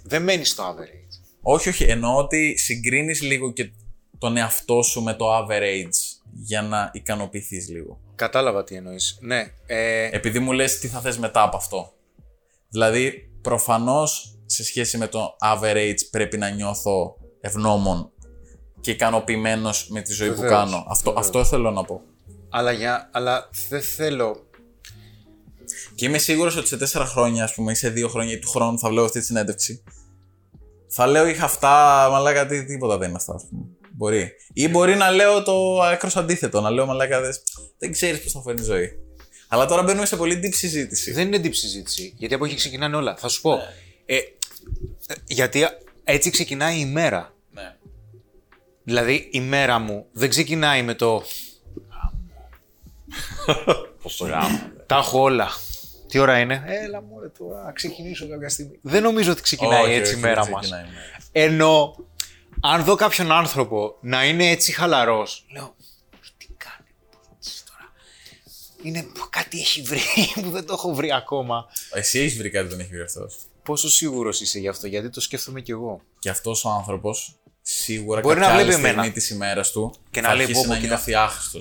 Δεν 0.03 0.23
μένεις 0.23 0.49
στο 0.49 0.63
average. 0.75 1.19
Όχι, 1.41 1.69
όχι. 1.69 1.83
Εννοώ 1.83 2.15
ότι 2.17 2.57
συγκρίνεις 2.57 3.21
λίγο 3.21 3.51
και 3.51 3.71
τον 4.17 4.37
εαυτό 4.37 4.81
σου 4.81 5.01
με 5.01 5.13
το 5.13 5.37
average 5.37 6.10
για 6.33 6.61
να 6.61 6.89
ικανοποιηθείς 6.93 7.69
λίγο. 7.69 7.99
Κατάλαβα 8.15 8.63
τι 8.63 8.75
εννοείς. 8.75 9.17
Ναι. 9.21 9.53
Ε, 9.65 10.09
Επειδή 10.11 10.39
μου 10.39 10.51
λες 10.51 10.79
τι 10.79 10.87
θα 10.87 10.99
θες 10.99 11.17
μετά 11.17 11.41
από 11.43 11.57
αυτό. 11.57 11.93
Δηλαδή, 12.69 13.29
προφανώς 13.41 14.39
σε 14.45 14.63
σχέση 14.63 14.97
με 14.97 15.07
το 15.07 15.35
average 15.55 15.97
πρέπει 16.11 16.37
να 16.37 16.49
νιώθω 16.49 17.17
ευγνώμων 17.41 18.11
και 18.81 18.91
ικανοποιημένος 18.91 19.87
με 19.89 20.01
τη 20.01 20.13
ζωή 20.13 20.29
που 20.29 20.35
Βεβαίως, 20.41 20.51
κάνω. 20.51 20.85
Αυτό, 20.87 21.09
βεβαίως. 21.09 21.25
αυτό 21.25 21.45
θέλω 21.45 21.71
να 21.71 21.83
πω. 21.83 22.01
αλλά, 22.49 22.71
για, 22.71 23.09
αλλά 23.13 23.49
δεν 23.69 23.81
θέλω. 23.81 24.45
Και 25.95 26.05
είμαι 26.05 26.17
σίγουρος 26.17 26.55
ότι 26.55 26.67
σε 26.67 26.77
τέσσερα 26.77 27.05
χρόνια, 27.05 27.43
ας 27.43 27.53
πούμε, 27.53 27.71
ή 27.71 27.75
σε 27.75 27.89
δύο 27.89 28.07
χρόνια 28.07 28.33
ή 28.33 28.39
του 28.39 28.49
χρόνου 28.49 28.79
θα 28.79 28.89
βλέπω 28.89 29.05
αυτή 29.05 29.19
τη 29.19 29.25
συνέντευξη. 29.25 29.83
Θα 30.87 31.07
λέω 31.07 31.27
είχα 31.27 31.45
αυτά, 31.45 32.07
μαλάκα 32.11 32.45
τι, 32.45 32.65
τίποτα 32.65 32.97
δεν 32.97 33.07
είναι 33.07 33.17
αυτά, 33.17 33.33
ας 33.33 33.45
πούμε. 33.49 33.63
Μπορεί. 34.01 34.31
Ή 34.53 34.67
μπορεί 34.67 34.95
να 34.95 35.11
λέω 35.11 35.43
το 35.43 35.81
άκρος 35.81 36.15
αντίθετο, 36.15 36.61
να 36.61 36.69
λέω 36.69 36.85
μαλάκα 36.85 37.21
δες, 37.21 37.43
δεν 37.77 37.91
ξέρεις 37.91 38.21
πώς 38.23 38.31
θα 38.31 38.41
φέρνει 38.41 38.61
η 38.61 38.63
ζωή. 38.63 38.99
Αλλά 39.47 39.65
τώρα 39.65 39.83
μπαίνουμε 39.83 40.05
σε 40.05 40.15
πολύ 40.15 40.39
deep 40.43 40.53
συζήτηση. 40.53 41.11
Δεν 41.11 41.27
είναι 41.27 41.47
deep 41.47 41.53
συζήτηση. 41.53 42.13
Γιατί 42.17 42.33
από 42.33 42.45
εκεί 42.45 42.55
ξεκινάνε 42.55 42.95
όλα. 42.95 43.15
Θα 43.15 43.27
σου 43.27 43.41
πω. 43.41 43.53
Ε, 44.05 44.15
ε, 44.15 44.23
γιατί 45.27 45.67
έτσι 46.03 46.29
ξεκινάει 46.29 46.79
η 46.79 46.85
μέρα. 46.85 47.33
Ναι. 47.51 47.75
Δηλαδή 48.83 49.29
η 49.31 49.39
μέρα 49.39 49.79
μου 49.79 50.05
δεν 50.11 50.29
ξεκινάει 50.29 50.83
με 50.83 50.93
το. 50.93 51.23
Πώς 54.01 54.17
το 54.17 54.25
γάμο. 54.25 54.59
Τα 54.85 54.95
έχω 54.95 55.21
όλα. 55.21 55.49
Τι 56.07 56.19
ώρα 56.19 56.39
είναι; 56.39 56.63
Έλα 56.67 57.01
μου 57.01 57.31
τώρα, 57.37 57.63
να 57.63 57.71
ξεκινήσω 57.71 58.27
κάποια 58.27 58.49
στιγμή. 58.49 58.79
Δεν 58.81 59.03
νομίζω 59.03 59.31
ότι 59.31 59.41
ξεκινάει 59.41 59.83
Όχι, 59.83 59.93
έτσι 59.93 60.11
όχι, 60.11 60.19
η 60.19 60.23
μέρα 60.23 60.41
δεν 60.43 60.51
μας. 60.51 60.61
ξεκινάει 60.61 60.85
η 60.85 60.93
μέρα. 60.93 61.17
Ενώ 61.31 61.95
αν 62.61 62.83
δω 62.83 62.95
κάποιον 62.95 63.31
άνθρωπο 63.31 63.97
να 64.01 64.25
είναι 64.25 64.49
έτσι 64.49 64.71
χαλαρός, 64.71 65.45
λέω. 65.53 65.75
Τι 66.37 66.47
κάνει 66.57 66.89
πώς 67.11 67.63
τώρα; 67.65 67.91
Είναι 68.83 69.07
κάτι 69.29 69.59
έχει 69.59 69.81
βρει 69.81 69.99
που 70.41 70.49
δεν 70.49 70.65
το 70.65 70.73
έχω 70.73 70.93
βρει 70.93 71.11
ακόμα. 71.13 71.65
Εσύ 71.93 72.19
έχεις 72.19 72.37
βρει 72.37 72.49
κάτι 72.49 72.65
που 72.65 72.71
δεν 72.71 72.79
έχει 72.79 72.89
βρει 72.89 73.01
αυτός; 73.01 73.35
Πόσο 73.63 73.89
σίγουρος 73.89 74.41
είσαι 74.41 74.59
γι' 74.59 74.67
αυτό, 74.67 74.87
γιατί 74.87 75.09
το 75.09 75.21
σκέφτομαι 75.21 75.61
κι 75.61 75.71
εγώ. 75.71 76.01
Και 76.19 76.29
αυτός 76.29 76.65
ο 76.65 76.69
άνθρωπος 76.69 77.35
σίγουρα 77.61 78.21
Μπορεί 78.21 78.35
κάποια 78.35 78.49
να 78.49 78.55
άλλη 78.55 78.63
βλέπει 78.65 78.79
στιγμή 78.81 78.99
εμένα. 78.99 79.13
της 79.13 79.29
ημέρας 79.29 79.71
του 79.71 79.93
Και 80.11 80.21
θα 80.21 80.27
να 80.27 80.33
λέει, 80.33 80.43
αρχίσει 80.45 80.61
«Πω, 80.61 80.67
πω, 80.67 80.73
να 80.73 80.79
κοίτα». 80.79 80.93
νιώθει 80.95 81.13
άχρηστο. 81.13 81.59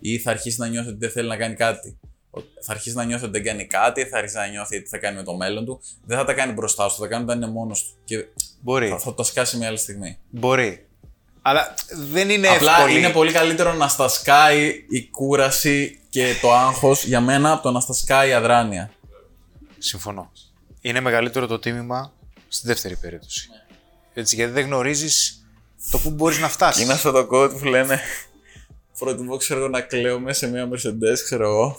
Ή 0.00 0.18
θα 0.18 0.30
αρχίσει 0.30 0.60
να 0.60 0.66
νιώθει 0.66 0.88
ότι 0.88 0.98
δεν 0.98 1.10
θέλει 1.10 1.28
να 1.28 1.36
κάνει 1.36 1.54
κάτι. 1.54 1.98
Ο- 2.38 2.44
Θα 2.62 2.72
αρχίσει 2.72 2.94
να 2.96 3.04
νιώθει 3.04 3.22
ότι 3.24 3.32
δεν 3.32 3.44
κάνει 3.44 3.66
κάτι, 3.66 4.04
θα 4.04 4.18
αρχίσει 4.18 4.36
να 4.36 4.46
νιώθει 4.46 4.82
τι 4.82 4.88
θα 4.88 4.98
κάνει 4.98 5.16
με 5.16 5.22
το 5.22 5.34
μέλλον 5.36 5.64
του. 5.64 5.80
Δεν 6.04 6.18
θα 6.18 6.24
τα 6.24 6.32
κάνει 6.34 6.52
μπροστά 6.52 6.88
σου, 6.88 6.94
θα 6.96 7.02
τα 7.02 7.08
κάνει 7.08 7.24
όταν 7.24 7.42
είναι 7.42 7.50
μόνος 7.50 7.82
του. 7.84 7.90
Και 8.04 8.24
Μπορεί. 8.60 8.88
θα, 8.88 8.98
θα 8.98 9.14
το 9.14 9.22
σκάσει 9.22 9.56
μια 9.56 9.68
άλλη 9.68 9.78
στιγμή. 9.78 10.18
Μπορεί. 10.30 10.86
Αλλά 11.42 11.74
δεν 12.10 12.30
είναι 12.30 12.48
Απλά 12.48 12.76
εύκολη. 12.76 12.98
είναι 12.98 13.10
πολύ 13.10 13.32
καλύτερο 13.32 13.72
να 13.72 13.88
στα 13.88 14.08
σκάει 14.08 14.84
η 14.88 15.08
κούραση 15.10 16.00
και 16.08 16.34
το 16.40 16.52
άγχος 16.54 17.04
για 17.04 17.20
μένα 17.20 17.52
από 17.52 17.62
το 17.62 17.70
να 17.70 17.80
στα 17.80 17.92
σκάει 17.92 18.28
η 18.28 18.32
αδράνεια. 18.32 18.90
Συμφωνώ. 19.78 20.32
Είναι 20.80 21.00
μεγαλύτερο 21.00 21.46
το 21.46 21.58
τίμημα 21.58 22.12
στη 22.48 22.66
δεύτερη 22.66 22.96
περίπτωση. 22.96 23.48
Έτσι, 24.14 24.34
γιατί 24.34 24.52
δεν 24.52 24.64
γνωρίζεις 24.64 25.46
το 25.90 25.98
πού 25.98 26.10
μπορείς 26.10 26.38
να 26.38 26.48
φτάσεις. 26.48 26.82
Είναι 26.82 26.92
αυτό 26.92 27.10
το 27.12 27.28
quote 27.32 27.58
που 27.58 27.64
λένε. 27.64 28.00
Προτιμώ, 28.98 29.36
ξέρω 29.36 29.60
εγώ, 29.60 29.68
να 29.68 29.80
κλαίω 29.80 30.18
μέσα 30.20 30.38
σε 30.38 30.50
μια 30.52 30.68
Mercedes, 30.72 31.18
ξέρω 31.24 31.44
εγώ. 31.44 31.76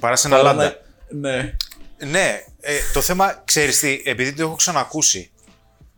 Παρά 0.00 0.16
σε 0.16 0.26
ένα 0.26 0.36
παρά 0.36 0.52
λάντα. 0.52 0.80
να- 1.08 1.30
Ναι. 1.30 1.54
Ναι, 1.98 2.44
ε, 2.60 2.78
το 2.92 3.00
θέμα, 3.00 3.42
ξέρεις 3.44 3.78
τι, 3.78 4.02
επειδή 4.04 4.32
το 4.34 4.42
έχω 4.42 4.54
ξανακούσει, 4.54 5.32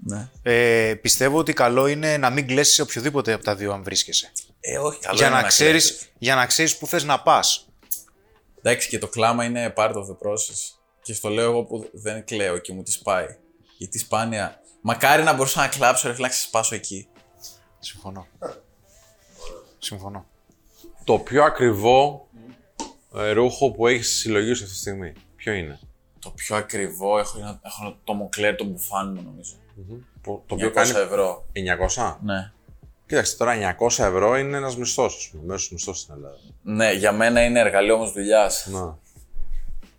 ναι. 0.07 0.29
ε, 0.43 0.95
πιστεύω 0.95 1.39
ότι 1.39 1.53
καλό 1.53 1.87
είναι 1.87 2.17
να 2.17 2.31
μην 2.31 2.47
κλαίσει 2.47 2.73
σε 2.73 2.83
οποιοδήποτε 2.83 3.33
από 3.33 3.45
τα 3.45 3.55
δύο 3.57 3.73
αν 3.73 3.83
βρίσκεσαι. 3.83 4.33
Ε, 4.61 4.79
όχι, 4.79 4.99
καλό 5.01 5.17
για, 5.17 5.27
είναι 5.27 5.35
να 5.35 5.41
κλαίσεις. 5.41 5.59
ξέρεις, 5.63 6.09
για 6.19 6.35
να 6.35 6.47
ξέρεις 6.47 6.77
πού 6.77 6.87
θες 6.87 7.05
να 7.05 7.21
πας. 7.23 7.69
Εντάξει, 8.63 8.89
και 8.89 8.99
το 8.99 9.09
κλάμα 9.09 9.45
είναι 9.45 9.73
part 9.77 9.91
of 9.91 9.95
the 9.95 10.17
process. 10.29 10.79
Και 11.03 11.13
στο 11.15 11.29
λέω 11.29 11.51
εγώ 11.51 11.65
που 11.65 11.91
δεν 11.93 12.25
κλαίω 12.25 12.59
και 12.59 12.73
μου 12.73 12.83
τη 12.83 12.99
πάει. 13.03 13.27
Γιατί 13.79 13.99
σπάνια. 13.99 14.61
Μακάρι 14.81 15.23
να 15.23 15.33
μπορούσα 15.33 15.61
να 15.61 15.69
κλάψω, 15.69 16.09
ρε 16.09 16.15
φίλε, 16.15 16.27
να 16.27 16.33
ξεσπάσω 16.33 16.75
εκεί. 16.75 17.09
Συμφωνώ. 17.79 18.27
Συμφωνώ. 19.79 20.27
Το 21.05 21.19
πιο 21.19 21.45
ακριβό 21.45 22.24
ε, 22.24 22.24
ρούχο 23.33 23.71
που 23.71 23.87
έχεις 23.87 24.07
στη 24.09 24.17
συλλογή 24.17 24.53
σου 24.55 24.63
αυτή 24.63 24.75
τη 24.75 24.81
στιγμή. 24.81 25.13
Ποιο 25.37 25.53
είναι; 25.53 25.79
Το 26.19 26.31
πιο 26.31 26.57
ακριβό 26.57 27.19
έχω, 27.19 27.39
ένα- 27.39 27.61
έχω 27.63 27.97
το 28.05 28.13
Moncler, 28.23 28.55
το 28.59 28.65
μπουφάν 28.65 29.13
μου 29.17 29.23
νομίζω. 29.25 29.53
Το, 30.23 30.43
το 30.47 30.55
900 30.55 30.57
οποίο 30.57 30.71
κάνει 30.71 30.91
ευρώ. 30.91 31.45
900. 31.97 32.17
Ναι. 32.23 32.53
Κοίταξε 33.07 33.37
τώρα 33.37 33.77
900 33.79 33.87
ευρώ 34.05 34.37
είναι 34.37 34.57
ένας 34.57 34.77
μισθός, 34.77 35.15
ας 35.17 35.29
πούμε. 35.31 35.43
Μέσος 35.47 35.71
μισθός 35.71 35.99
στην 36.01 36.15
Ελλάδα. 36.17 36.37
Ναι, 36.63 36.93
για 36.93 37.13
μένα 37.13 37.45
είναι 37.45 37.61
εργαλείο 37.61 37.95
όμως 37.95 38.13
δουλειάς. 38.13 38.67
Να. 38.71 38.99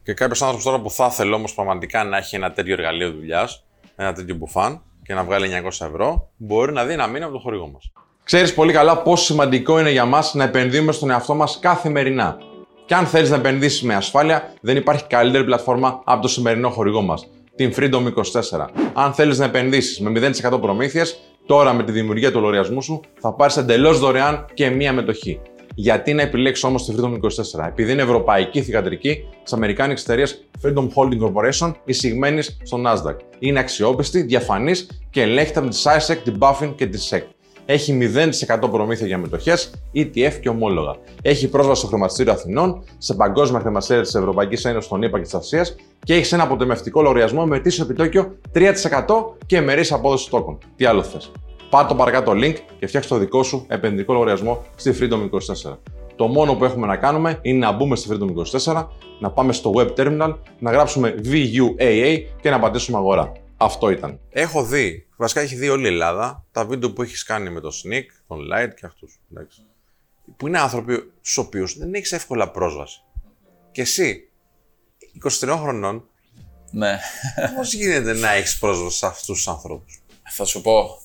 Και 0.03 0.13
κάποιος 0.13 0.41
άνθρωπος 0.41 0.63
τώρα 0.65 0.79
που 0.81 0.89
θα 0.91 1.05
ήθελε 1.11 1.35
όμως 1.35 1.53
πραγματικά 1.53 2.03
να 2.03 2.17
έχει 2.17 2.35
ένα 2.35 2.51
τέτοιο 2.51 2.73
εργαλείο 2.73 3.11
δουλειάς, 3.11 3.63
ένα 3.95 4.13
τέτοιο 4.13 4.35
μπουφάν 4.35 4.81
και 5.03 5.13
να 5.13 5.23
βγάλει 5.23 5.47
900 5.47 5.85
ευρώ, 5.85 6.29
μπορεί 6.37 6.71
να 6.73 6.85
δει 6.85 6.93
ένα 6.93 7.07
μήνα 7.07 7.25
από 7.25 7.33
το 7.33 7.39
χορηγό 7.39 7.67
μας. 7.67 7.91
Ξέρεις 8.23 8.53
πολύ 8.53 8.73
καλά 8.73 9.01
πόσο 9.01 9.23
σημαντικό 9.23 9.79
είναι 9.79 9.91
για 9.91 10.05
μας 10.05 10.33
να 10.33 10.43
επενδύουμε 10.43 10.91
στον 10.91 11.09
εαυτό 11.09 11.33
μας 11.35 11.59
καθημερινά. 11.59 12.37
Και 12.85 12.95
αν 12.95 13.05
θέλεις 13.05 13.29
να 13.29 13.35
επενδύσεις 13.35 13.81
με 13.81 13.95
ασφάλεια, 13.95 14.53
δεν 14.61 14.77
υπάρχει 14.77 15.03
καλύτερη 15.07 15.43
πλατφόρμα 15.43 16.01
από 16.03 16.21
το 16.21 16.27
σημερινό 16.27 16.69
χορηγό 16.69 17.01
μας, 17.01 17.27
την 17.55 17.73
Freedom 17.75 18.03
24. 18.03 18.69
Αν 18.93 19.13
θέλεις 19.13 19.37
να 19.37 19.45
επενδύσεις 19.45 19.99
με 19.99 20.09
0% 20.09 20.61
προμήθειες, 20.61 21.19
τώρα 21.45 21.73
με 21.73 21.83
τη 21.83 21.91
δημιουργία 21.91 22.31
του 22.31 22.39
λογαριασμού 22.39 22.81
σου 22.81 23.01
θα 23.19 23.33
πάρεις 23.33 23.57
εντελώς 23.57 23.99
δωρεάν 23.99 24.45
και 24.53 24.69
μία 24.69 24.93
μετοχή. 24.93 25.39
Γιατί 25.75 26.13
να 26.13 26.21
επιλέξει 26.21 26.65
όμως 26.65 26.85
τη 26.85 26.95
Freedom 26.97 27.13
24, 27.59 27.67
επειδή 27.67 27.91
είναι 27.91 28.01
ευρωπαϊκή 28.01 28.61
θηγατρική 28.61 29.17
της 29.43 29.53
Αμερικάνικης 29.53 30.03
εταιρείας 30.03 30.43
Freedom 30.61 30.87
Holding 30.95 31.19
Corporation, 31.21 31.73
εισηγμένης 31.85 32.57
στο 32.63 32.81
Nasdaq. 32.85 33.15
Είναι 33.39 33.59
αξιόπιστη, 33.59 34.21
διαφανής 34.21 34.87
και 35.09 35.21
ελέγχεται 35.21 35.59
από 35.59 35.69
τη 35.69 35.77
SISEC, 35.83 36.17
την 36.23 36.37
Buffin 36.39 36.73
και 36.75 36.85
τη 36.85 37.07
SEC. 37.09 37.21
Έχει 37.65 38.11
0% 38.61 38.69
προμήθεια 38.71 39.07
για 39.07 39.17
μετοχές, 39.17 39.71
ETF 39.95 40.33
και 40.41 40.49
ομόλογα. 40.49 40.95
Έχει 41.21 41.49
πρόσβαση 41.49 41.79
στο 41.79 41.89
χρηματιστήριο 41.89 42.31
Αθηνών, 42.33 42.83
σε 42.97 43.13
παγκόσμια 43.13 43.59
χρηματιστήρια 43.59 44.03
της 44.03 44.15
Ευρωπαϊκής 44.15 44.65
Ένωσης, 44.65 44.89
των 44.89 45.01
ΗΠΑ 45.01 45.17
και 45.17 45.23
της 45.23 45.33
Ασίας 45.33 45.75
και 46.03 46.13
έχεις 46.13 46.31
ένα 46.31 46.43
αποτεμευτικό 46.43 47.01
λογαριασμό 47.01 47.45
με 47.45 47.55
ετήσιο 47.55 47.83
επιτόκιο 47.83 48.37
3% 48.53 48.61
και 49.45 49.61
μερή 49.61 49.87
απόδοση 49.89 50.29
τόκων. 50.29 50.57
Τι 50.75 50.85
άλλο 50.85 51.03
θες. 51.03 51.31
Πάρ 51.69 51.85
το 51.85 51.95
παρακάτω 51.95 52.31
link 52.31 52.55
και 52.79 52.87
φτιάξε 52.87 53.09
το 53.09 53.17
δικό 53.17 53.43
σου 53.43 53.65
επενδυτικό 53.67 54.13
λογαριασμό 54.13 54.63
στη 54.75 54.95
Freedom 54.99 55.29
24. 55.71 55.77
Το 56.15 56.27
μόνο 56.27 56.53
που 56.53 56.65
έχουμε 56.65 56.87
να 56.87 56.95
κάνουμε 56.95 57.39
είναι 57.41 57.65
να 57.65 57.71
μπούμε 57.71 57.95
στη 57.95 58.09
Freedom 58.11 58.29
24, 58.73 58.85
να 59.19 59.31
πάμε 59.31 59.53
στο 59.53 59.71
web 59.75 59.87
terminal, 59.97 60.35
να 60.59 60.71
γράψουμε 60.71 61.15
VUAA 61.23 62.17
και 62.41 62.49
να 62.49 62.59
πατήσουμε 62.59 62.97
αγορά. 62.97 63.31
Αυτό 63.57 63.89
ήταν. 63.89 64.19
Έχω 64.29 64.63
δει, 64.63 65.07
βασικά 65.17 65.41
έχει 65.41 65.55
δει 65.55 65.69
όλη 65.69 65.83
η 65.83 65.87
Ελλάδα, 65.87 66.45
τα 66.51 66.65
βίντεο 66.65 66.93
που 66.93 67.01
έχεις 67.01 67.23
κάνει 67.23 67.49
με 67.49 67.59
τον 67.61 67.71
Sneak, 67.71 68.03
τον 68.27 68.39
Light 68.39 68.69
και 68.79 68.85
αυτούς. 68.85 69.19
Που 70.37 70.47
είναι 70.47 70.59
άνθρωποι 70.59 71.11
στους 71.21 71.37
οποίους 71.37 71.77
δεν 71.77 71.93
έχεις 71.93 72.11
εύκολα 72.11 72.51
πρόσβαση. 72.51 72.99
Και 73.71 73.81
εσύ, 73.81 74.29
23 75.39 75.57
χρονών, 75.61 76.09
Ναι. 76.71 76.99
πώς 77.55 77.73
γίνεται 77.73 78.13
να 78.13 78.31
έχεις 78.31 78.57
πρόσβαση 78.57 78.97
σε 78.97 79.05
αυτούς 79.05 79.35
τους 79.37 79.47
ανθρώπους; 79.47 80.01
Θα 80.29 80.45
σου 80.45 80.61
πω. 80.61 81.01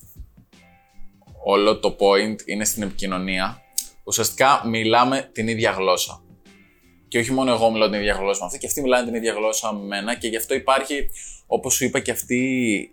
Όλο 1.45 1.79
το 1.79 1.97
point 2.01 2.37
είναι 2.47 2.65
στην 2.65 2.83
επικοινωνία. 2.83 3.63
Ουσιαστικά 4.05 4.63
μιλάμε 4.67 5.31
την 5.33 5.49
ίδια 5.49 5.71
γλώσσα. 5.71 6.23
Και 7.09 7.19
όχι 7.19 7.33
μόνο 7.33 7.53
εγώ 7.53 7.71
μιλάω 7.71 7.89
την 7.91 7.99
ίδια 8.01 8.15
γλώσσα 8.15 8.41
με 8.41 8.47
αυτή, 8.47 8.59
και 8.59 8.67
αυτοί 8.67 8.81
μιλάνε 8.81 9.05
την 9.07 9.15
ίδια 9.15 9.33
γλώσσα 9.33 9.73
με 9.75 9.87
μένα. 9.87 10.15
Και 10.15 10.29
γι' 10.29 10.37
αυτό 10.37 10.55
υπάρχει, 10.55 11.11
όπως 11.53 11.75
σου 11.75 11.85
είπα, 11.85 12.01
και 12.01 12.11
αυτή 12.11 12.41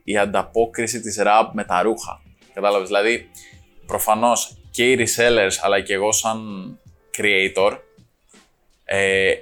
η 0.03 0.17
ανταπόκριση 0.17 0.99
της 0.99 1.17
rap 1.19 1.49
με 1.53 1.63
τα 1.63 1.81
ρούχα. 1.81 2.21
Κατάλαβες. 2.53 2.87
Δηλαδή, 2.87 3.29
προφανώς 3.85 4.57
και 4.71 4.91
οι 4.91 4.97
resellers, 4.99 5.57
αλλά 5.61 5.81
και 5.81 5.93
εγώ 5.93 6.11
σαν 6.11 6.39
creator, 7.17 7.77
ε, 8.85 9.33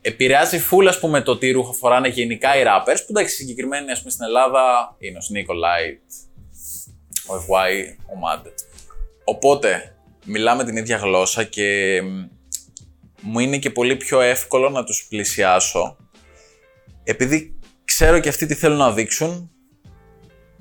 επηρεάζει 0.00 0.58
full, 0.70 0.86
ας 0.88 0.98
πούμε, 1.00 1.22
το 1.22 1.38
τι 1.38 1.50
ρούχα 1.50 1.72
φοράνε 1.72 2.08
γενικά 2.08 2.58
οι 2.58 2.62
rappers, 2.66 2.98
που 3.06 3.06
εντάξει, 3.08 3.34
συγκεκριμένοι, 3.34 3.90
ας 3.90 3.98
πούμε, 3.98 4.10
στην 4.10 4.24
Ελλάδα 4.24 4.96
είναι 4.98 5.18
ο 5.18 5.20
Sneak, 5.20 5.54
ο 5.54 5.58
Light, 5.64 5.98
ο 7.26 7.34
FY, 7.34 7.72
ο 8.06 8.18
Mad. 8.24 8.46
Οπότε, 9.24 9.96
μιλάμε 10.24 10.64
την 10.64 10.76
ίδια 10.76 10.96
γλώσσα 10.96 11.44
και 11.44 12.00
μ, 12.02 12.24
μου 13.20 13.38
είναι 13.38 13.58
και 13.58 13.70
πολύ 13.70 13.96
πιο 13.96 14.20
εύκολο 14.20 14.70
να 14.70 14.84
τους 14.84 15.06
πλησιάσω, 15.08 15.96
επειδή 17.04 17.59
ξέρω 18.02 18.20
και 18.20 18.28
αυτοί 18.28 18.46
τι 18.46 18.54
θέλουν 18.54 18.76
να 18.76 18.92
δείξουν. 18.92 19.50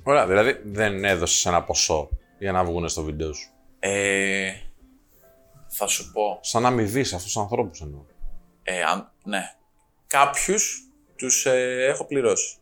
Ωραία, 0.03 0.27
δηλαδή 0.27 0.61
δεν 0.65 1.03
έδωσες 1.05 1.45
ένα 1.45 1.63
ποσό 1.63 2.09
για 2.39 2.51
να 2.51 2.63
βγουν 2.63 2.89
στο 2.89 3.03
βίντεο 3.03 3.33
σου. 3.33 3.49
Ε, 3.79 4.51
θα 5.67 5.87
σου 5.87 6.11
πω, 6.11 6.39
Σαν 6.41 6.65
αμοιβή 6.65 7.03
σε 7.03 7.15
αυτούς 7.15 7.31
τους 7.31 7.41
ανθρώπους 7.41 7.81
εννοώ. 7.81 8.01
ε, 8.63 8.81
αν, 8.83 9.11
ναι, 9.23 9.53
κάποιους 10.07 10.79
τους 11.15 11.45
ε, 11.45 11.85
έχω 11.85 12.05
πληρώσει. 12.05 12.57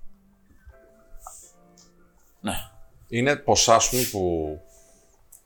Ναι. 2.40 2.54
Είναι 3.08 3.36
ποσά 3.36 3.76
ας 3.76 3.90
πούμε, 3.90 4.02
που 4.12 4.50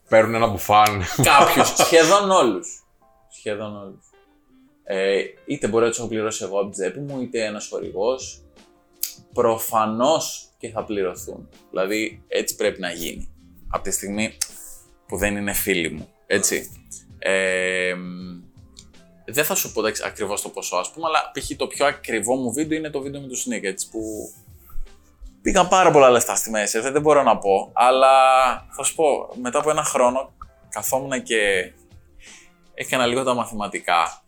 παίρνουν 0.10 0.36
ένα 0.36 0.48
μπουφάν. 0.48 1.04
Κάποιους, 1.24 1.68
σχεδόν 1.86 2.32
όλους. 2.32 2.84
Σχεδόν 3.30 3.76
όλους. 3.78 4.10
Ε, 4.84 5.22
είτε 5.46 5.68
μπορεί 5.68 5.84
να 5.84 5.90
τους 5.90 6.00
έχω 6.00 6.08
πληρώσει 6.08 6.44
εγώ 6.44 6.56
από 6.60 6.70
την 6.70 6.72
τσέπη 6.72 7.00
μου, 7.00 7.22
είτε 7.22 7.46
ένας 7.46 7.68
χορηγός. 7.68 8.41
Προφανώς 9.34 10.50
και 10.58 10.70
θα 10.70 10.84
πληρωθούν. 10.84 11.50
Δηλαδή, 11.70 12.24
έτσι 12.28 12.56
πρέπει 12.56 12.80
να 12.80 12.92
γίνει. 12.92 13.34
Από 13.70 13.84
τη 13.84 13.92
στιγμή 13.92 14.38
που 15.08 15.18
δεν 15.18 15.36
είναι 15.36 15.54
φίλοι 15.54 15.92
μου. 15.92 16.10
Έτσι. 16.26 16.72
Ε, 17.20 17.94
μ, 17.94 18.42
δεν 19.26 19.46
θα 19.46 19.56
σου 19.56 19.72
πω 19.72 19.80
εντάξει, 19.80 20.04
ακριβώς 20.06 20.42
το 20.42 20.50
ποσό, 20.50 20.76
ας 20.76 20.92
πούμε, 20.92 21.08
αλλά 21.08 21.32
π.χ. 21.34 21.56
το 21.58 21.68
πιο 21.68 21.86
ακριβό 21.86 22.36
μου 22.36 22.54
βίντεο 22.54 22.78
είναι 22.78 22.90
το 22.90 23.02
βίντεο 23.02 23.22
με 23.22 23.28
το 23.28 23.36
Sneak, 23.46 23.64
έτσι, 23.64 23.90
που 23.90 24.00
πήγαν 25.42 25.68
πάρα 25.68 25.92
πολλά 25.92 26.10
λεφτά 26.10 26.36
στη 26.36 26.50
μέση, 26.50 26.80
δεν, 26.80 26.92
δεν 26.92 27.02
μπορώ 27.02 27.24
να 27.24 27.38
πω. 27.38 27.70
Αλλά 27.74 28.10
θα 28.72 28.84
σου 28.84 28.96
πω, 28.96 29.30
μετά 29.42 29.60
από 29.60 29.70
ένα 29.70 29.84
χρόνο 29.84 30.34
καθόμουν 30.70 31.24
και 31.24 31.72
έκανα 32.74 33.06
λίγο 33.06 33.24
τα 33.24 33.34
μαθηματικά. 33.34 34.24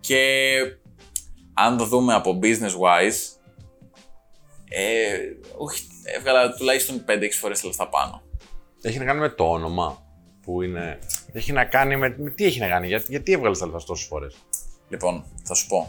Και 0.00 0.58
αν 1.54 1.76
το 1.76 1.84
δούμε 1.84 2.14
από 2.14 2.38
business 2.42 2.74
wise, 2.80 3.39
ε, 4.72 5.18
όχι, 5.56 5.82
έβγαλα 6.04 6.52
τουλάχιστον 6.54 7.04
5-6 7.08 7.28
φορές 7.40 7.60
τα 7.60 7.66
λεφτά 7.66 7.88
πάνω. 7.88 8.22
Έχει 8.82 8.98
να 8.98 9.04
κάνει 9.04 9.20
με 9.20 9.28
το 9.28 9.50
όνομα 9.50 10.06
που 10.42 10.62
είναι. 10.62 10.98
Έχει 11.32 11.52
να 11.52 11.64
κάνει 11.64 11.96
με. 11.96 12.14
με 12.18 12.30
τι 12.30 12.44
έχει 12.44 12.60
να 12.60 12.68
κάνει, 12.68 12.86
γιατί, 12.86 13.06
γιατί 13.08 13.32
έβγαλες 13.32 13.58
τα 13.58 13.66
λεφτά 13.66 13.84
τόσες 13.86 14.06
φορές; 14.06 14.34
Λοιπόν, 14.88 15.24
θα 15.44 15.54
σου 15.54 15.66
πω. 15.66 15.88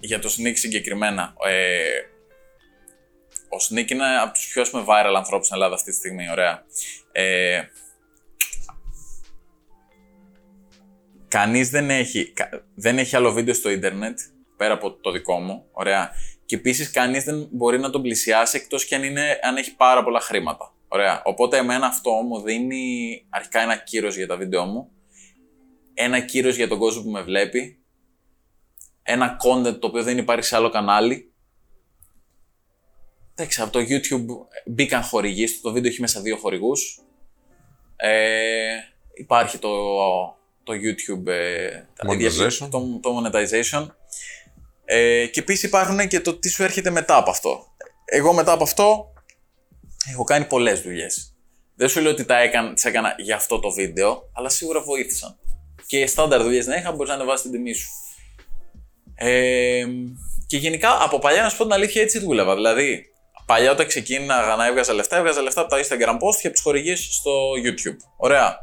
Για 0.00 0.18
το 0.18 0.28
Sneak 0.28 0.52
συγκεκριμένα. 0.54 1.34
Ε, 1.48 1.98
ο 3.48 3.56
Sneak 3.70 3.90
είναι 3.90 4.18
από 4.22 4.32
τους 4.32 4.46
πιο 4.46 4.62
ας 4.62 4.70
πούμε, 4.70 4.84
viral 4.88 5.14
ανθρώπους 5.16 5.46
στην 5.46 5.56
Ελλάδα 5.58 5.74
αυτή 5.74 5.90
τη 5.90 5.96
στιγμή, 5.96 6.30
ωραία. 6.30 6.64
Ε, 7.12 7.62
κανείς 11.28 11.70
δεν 11.70 11.90
έχει, 11.90 12.32
κα- 12.32 12.64
δεν 12.74 12.98
έχει 12.98 13.16
άλλο 13.16 13.32
βίντεο 13.32 13.54
στο 13.54 13.70
ίντερνετ, 13.70 14.18
πέρα 14.56 14.74
από 14.74 14.92
το 14.92 15.10
δικό 15.10 15.38
μου, 15.38 15.66
ωραία. 15.72 16.10
Και 16.46 16.56
επίσης 16.56 16.90
κανείς 16.90 17.24
δεν 17.24 17.48
μπορεί 17.50 17.78
να 17.78 17.90
τον 17.90 18.02
πλησιάσει 18.02 18.56
εκτός 18.56 18.84
και 18.86 18.94
αν, 18.94 19.02
είναι, 19.02 19.38
αν 19.42 19.56
έχει 19.56 19.76
πάρα 19.76 20.04
πολλά 20.04 20.20
χρήματα. 20.20 20.74
Ωραία. 20.88 21.22
Οπότε 21.24 21.56
εμένα 21.56 21.86
αυτό 21.86 22.10
μου 22.10 22.40
δίνει 22.40 23.26
αρχικά 23.30 23.60
ένα 23.60 23.76
κύρος 23.76 24.16
για 24.16 24.26
τα 24.26 24.36
βίντεο 24.36 24.64
μου, 24.64 24.90
ένα 25.94 26.20
κύρος 26.20 26.56
για 26.56 26.68
τον 26.68 26.78
κόσμο 26.78 27.02
που 27.02 27.10
με 27.10 27.22
βλέπει, 27.22 27.78
ένα 29.02 29.36
content 29.44 29.78
το 29.80 29.86
οποίο 29.86 30.02
δεν 30.02 30.18
υπάρχει 30.18 30.44
σε 30.44 30.56
άλλο 30.56 30.68
κανάλι. 30.70 31.30
Εντάξει, 33.34 33.60
από 33.62 33.72
το 33.72 33.78
YouTube 33.78 34.26
μπήκαν 34.66 35.02
χορηγοί, 35.02 35.46
το 35.62 35.72
βίντεο 35.72 35.90
έχει 35.90 36.00
μέσα 36.00 36.20
δύο 36.20 36.36
χορηγούς. 36.36 37.00
Ε, 37.96 38.76
υπάρχει 39.14 39.58
το, 39.58 39.68
το 40.62 40.72
YouTube, 40.72 41.26
ε, 41.26 41.68
τα 41.96 42.12
ίδια- 42.14 42.30
Monetization. 42.30 42.68
το, 42.70 42.98
το 43.02 43.22
monetization. 43.24 43.86
Ε, 44.88 45.26
και 45.26 45.40
επίσης 45.40 45.62
υπάρχουν 45.62 46.08
και 46.08 46.20
το 46.20 46.34
τι 46.34 46.48
σου 46.48 46.62
έρχεται 46.62 46.90
μετά 46.90 47.16
από 47.16 47.30
αυτό. 47.30 47.66
Εγώ 48.04 48.32
μετά 48.32 48.52
από 48.52 48.62
αυτό 48.62 49.12
έχω 50.12 50.24
κάνει 50.24 50.44
πολλές 50.44 50.80
δουλειές. 50.80 51.34
Δεν 51.76 51.88
σου 51.88 52.00
λέω 52.00 52.10
ότι 52.10 52.24
τα 52.24 52.38
έκανα, 52.38 52.72
τις 52.72 52.84
έκανα 52.84 53.14
για 53.18 53.36
αυτό 53.36 53.60
το 53.60 53.70
βίντεο, 53.70 54.30
αλλά 54.32 54.48
σίγουρα 54.48 54.80
βοήθησαν. 54.80 55.38
Και 55.86 56.06
στάνταρ 56.06 56.42
δουλειές 56.42 56.66
να 56.66 56.76
είχα, 56.76 56.92
μπορείς 56.92 57.08
να 57.08 57.14
ανεβάσεις 57.14 57.42
την 57.42 57.50
τιμή 57.50 57.72
σου. 57.72 57.88
Ε, 59.14 59.86
και 60.46 60.56
γενικά 60.56 61.02
από 61.02 61.18
παλιά 61.18 61.42
να 61.42 61.48
σου 61.48 61.56
πω 61.56 61.62
την 61.62 61.72
αλήθεια 61.72 62.02
έτσι 62.02 62.18
δούλευα. 62.18 62.54
Δηλαδή, 62.54 63.04
παλιά 63.46 63.70
όταν 63.70 63.86
ξεκίνηνα 63.86 64.56
να 64.56 64.66
έβγαζα 64.66 64.92
λεφτά, 64.92 65.16
έβγαζα 65.16 65.42
λεφτά 65.42 65.60
από 65.60 65.70
τα 65.70 65.78
Instagram 65.78 66.14
post 66.14 66.36
και 66.40 66.46
από 66.46 66.54
τις 66.54 66.62
χορηγίες 66.62 67.08
στο 67.10 67.50
YouTube. 67.64 67.96
Ωραία. 68.16 68.58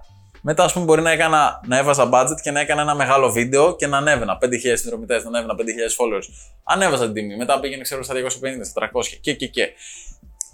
Μετά, 0.46 0.64
ας 0.64 0.74
πούμε, 0.74 0.86
μπορεί 0.86 1.02
να, 1.02 1.12
έκανα, 1.12 1.62
να 1.66 1.78
έβαζα 1.78 2.10
budget 2.14 2.41
και 2.41 2.52
να 2.52 2.60
έκανα 2.60 2.82
ένα 2.82 2.96
μεγάλο 2.96 3.32
βίντεο 3.32 3.76
και 3.76 3.88
να 3.88 3.98
ανέβαινα 3.98 4.38
5.000 4.41 4.48
συνδρομητές, 4.74 5.24
να 5.24 5.30
ανέβαινα 5.30 5.56
5.000 5.58 5.62
followers. 5.62 6.24
Ανέβαζα 6.64 7.04
την 7.06 7.14
τιμή. 7.14 7.36
Μετά 7.36 7.60
πήγαινε, 7.60 7.82
ξέρω, 7.82 8.04
στα 8.04 8.14
250, 8.14 8.18
στα 8.64 8.91
300 8.94 9.06
και, 9.22 9.34
και, 9.34 9.48
και. 9.48 9.70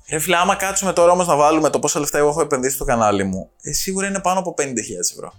Ρε 0.10 0.20
φίλε, 0.20 0.36
άμα 0.36 0.56
κάτσουμε 0.56 0.94
τώρα 0.94 1.12
όμως 1.12 1.28
να 1.28 1.36
βάλουμε 1.36 1.70
το 1.70 1.80
πόσα 1.80 2.00
λεφτά 2.00 2.18
εγώ 2.18 2.30
έχω 2.30 2.42
επενδύσει 2.42 2.76
στο 2.76 2.86
κανάλι 2.86 3.24
μου, 3.24 3.50
ε, 3.62 3.72
σίγουρα 3.72 4.08
είναι 4.08 4.20
πάνω 4.20 4.40
από 4.40 4.54
50.000 4.58 4.66
ευρώ. 5.12 5.34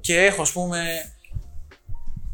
Και 0.00 0.24
έχω, 0.24 0.42
ας 0.42 0.52
πούμε, 0.52 0.82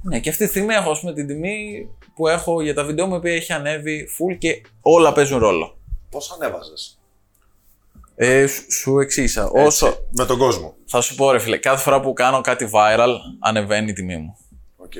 ναι, 0.02 0.20
και 0.20 0.28
αυτή 0.28 0.44
τη 0.44 0.50
στιγμή 0.50 0.74
έχω 0.74 0.90
ας 0.90 1.00
πούμε, 1.00 1.12
την 1.12 1.26
τιμή 1.26 1.88
που 2.14 2.28
έχω 2.28 2.62
για 2.62 2.74
τα 2.74 2.84
βίντεο 2.84 3.06
μου, 3.06 3.14
η 3.14 3.16
οποία 3.16 3.34
έχει 3.34 3.52
ανέβει 3.52 4.08
full 4.18 4.38
και 4.38 4.62
όλα 4.80 5.12
παίζουν 5.12 5.38
ρόλο. 5.38 5.78
Πώς 6.10 6.32
ανέβαζες; 6.32 6.99
Ε, 8.22 8.46
σου, 8.46 8.72
σου 8.72 8.98
εξήγησα. 8.98 9.50
Όσο. 9.52 9.96
Με 10.10 10.24
τον 10.24 10.38
κόσμο. 10.38 10.74
Θα 10.86 11.00
σου 11.00 11.14
πω, 11.14 11.30
ρε 11.30 11.38
φίλε, 11.38 11.56
κάθε 11.56 11.82
φορά 11.82 12.00
που 12.00 12.12
κάνω 12.12 12.40
κάτι 12.40 12.70
viral, 12.72 13.14
ανεβαίνει 13.40 13.90
η 13.90 13.92
τιμή 13.92 14.16
μου. 14.16 14.36
Οκ. 14.76 14.92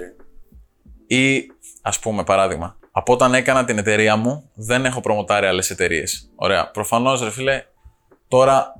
Ή, 1.07 1.47
ας 1.83 1.99
πούμε, 1.99 2.25
παράδειγμα, 2.25 2.79
από 2.91 3.13
όταν 3.13 3.35
έκανα 3.35 3.65
την 3.65 3.79
εταιρεία 3.79 4.17
μου, 4.17 4.51
δεν 4.55 4.85
έχω 4.85 5.01
προμοτάρει 5.01 5.47
άλλες 5.47 5.71
εταιρείες. 5.71 6.31
Ωραία. 6.35 6.71
Προφανώς, 6.71 7.23
ρε 7.23 7.31
φίλε, 7.31 7.65
τώρα 8.29 8.75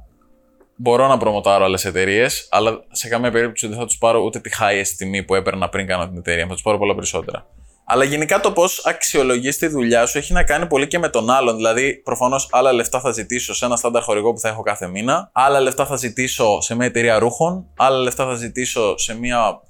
μπορώ 0.77 1.07
να 1.07 1.17
προμοτάρω 1.17 1.65
άλλες 1.65 1.85
εταιρείες, 1.85 2.49
αλλά 2.51 2.85
σε 2.91 3.09
καμία 3.09 3.31
περίπτωση 3.31 3.67
δεν 3.67 3.79
θα 3.79 3.85
τους 3.85 3.99
πάρω 3.99 4.21
ούτε 4.21 4.41
τη 4.41 4.51
highest 4.61 4.95
τιμή 4.97 5.23
που 5.23 5.35
έπαιρνα 5.35 5.69
πριν 5.69 5.87
κάνω 5.87 6.09
την 6.09 6.19
εταιρεία. 6.19 6.47
Θα 6.47 6.53
τους 6.53 6.63
πάρω 6.63 6.79
πολλά 6.79 6.95
περισσότερα. 6.95 7.47
Αλλά 7.93 8.05
γενικά 8.05 8.41
το 8.41 8.53
πώς 8.53 8.87
αξιολογείς 8.87 9.59
τη 9.59 9.67
δουλειά 9.67 10.07
σου 10.07 10.19
έχει 10.19 10.33
να 10.33 10.45
κάνει 10.45 10.67
πολύ 10.67 10.87
και 10.87 10.99
με 10.99 11.09
τον 11.09 11.31
άλλον. 11.31 11.57
Δηλαδή, 11.57 11.95
προφανώς 11.95 12.49
άλλα 12.51 12.73
λεφτά 12.73 13.01
θα 13.01 13.11
ζητήσω 13.11 13.55
σε 13.55 13.65
ένα 13.65 13.77
στάνταρ 13.77 14.03
χορηγό 14.03 14.33
που 14.33 14.39
θα 14.39 14.49
έχω 14.49 14.63
κάθε 14.63 14.89
μήνα, 14.89 15.31
άλλα 15.33 15.61
λεφτά 15.61 15.87
θα 15.87 15.97
ζητήσω 15.97 16.61
σε 16.61 16.75
μια 16.75 16.87
εταιρεία 16.87 17.19
ρούχων, 17.19 17.67
άλλα 17.77 17.99
λεφτά 17.99 18.25
θα 18.25 18.35
ζητήσω 18.35 18.99
σε 18.99 19.19
μια 19.19 19.61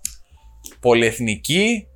πολυεθνική, 0.80 1.86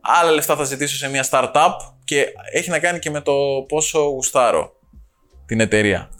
άλλα 0.00 0.30
λεφτά 0.30 0.56
θα 0.56 0.64
ζητήσω 0.64 0.96
σε 0.96 1.08
μια 1.08 1.26
startup 1.30 1.74
και 2.04 2.26
έχει 2.52 2.70
να 2.70 2.78
κάνει 2.78 2.98
και 2.98 3.10
με 3.10 3.20
το 3.20 3.34
πόσο 3.68 4.00
γουστάρω 4.00 4.72
την 5.46 5.60
εταιρεία. 5.60 6.10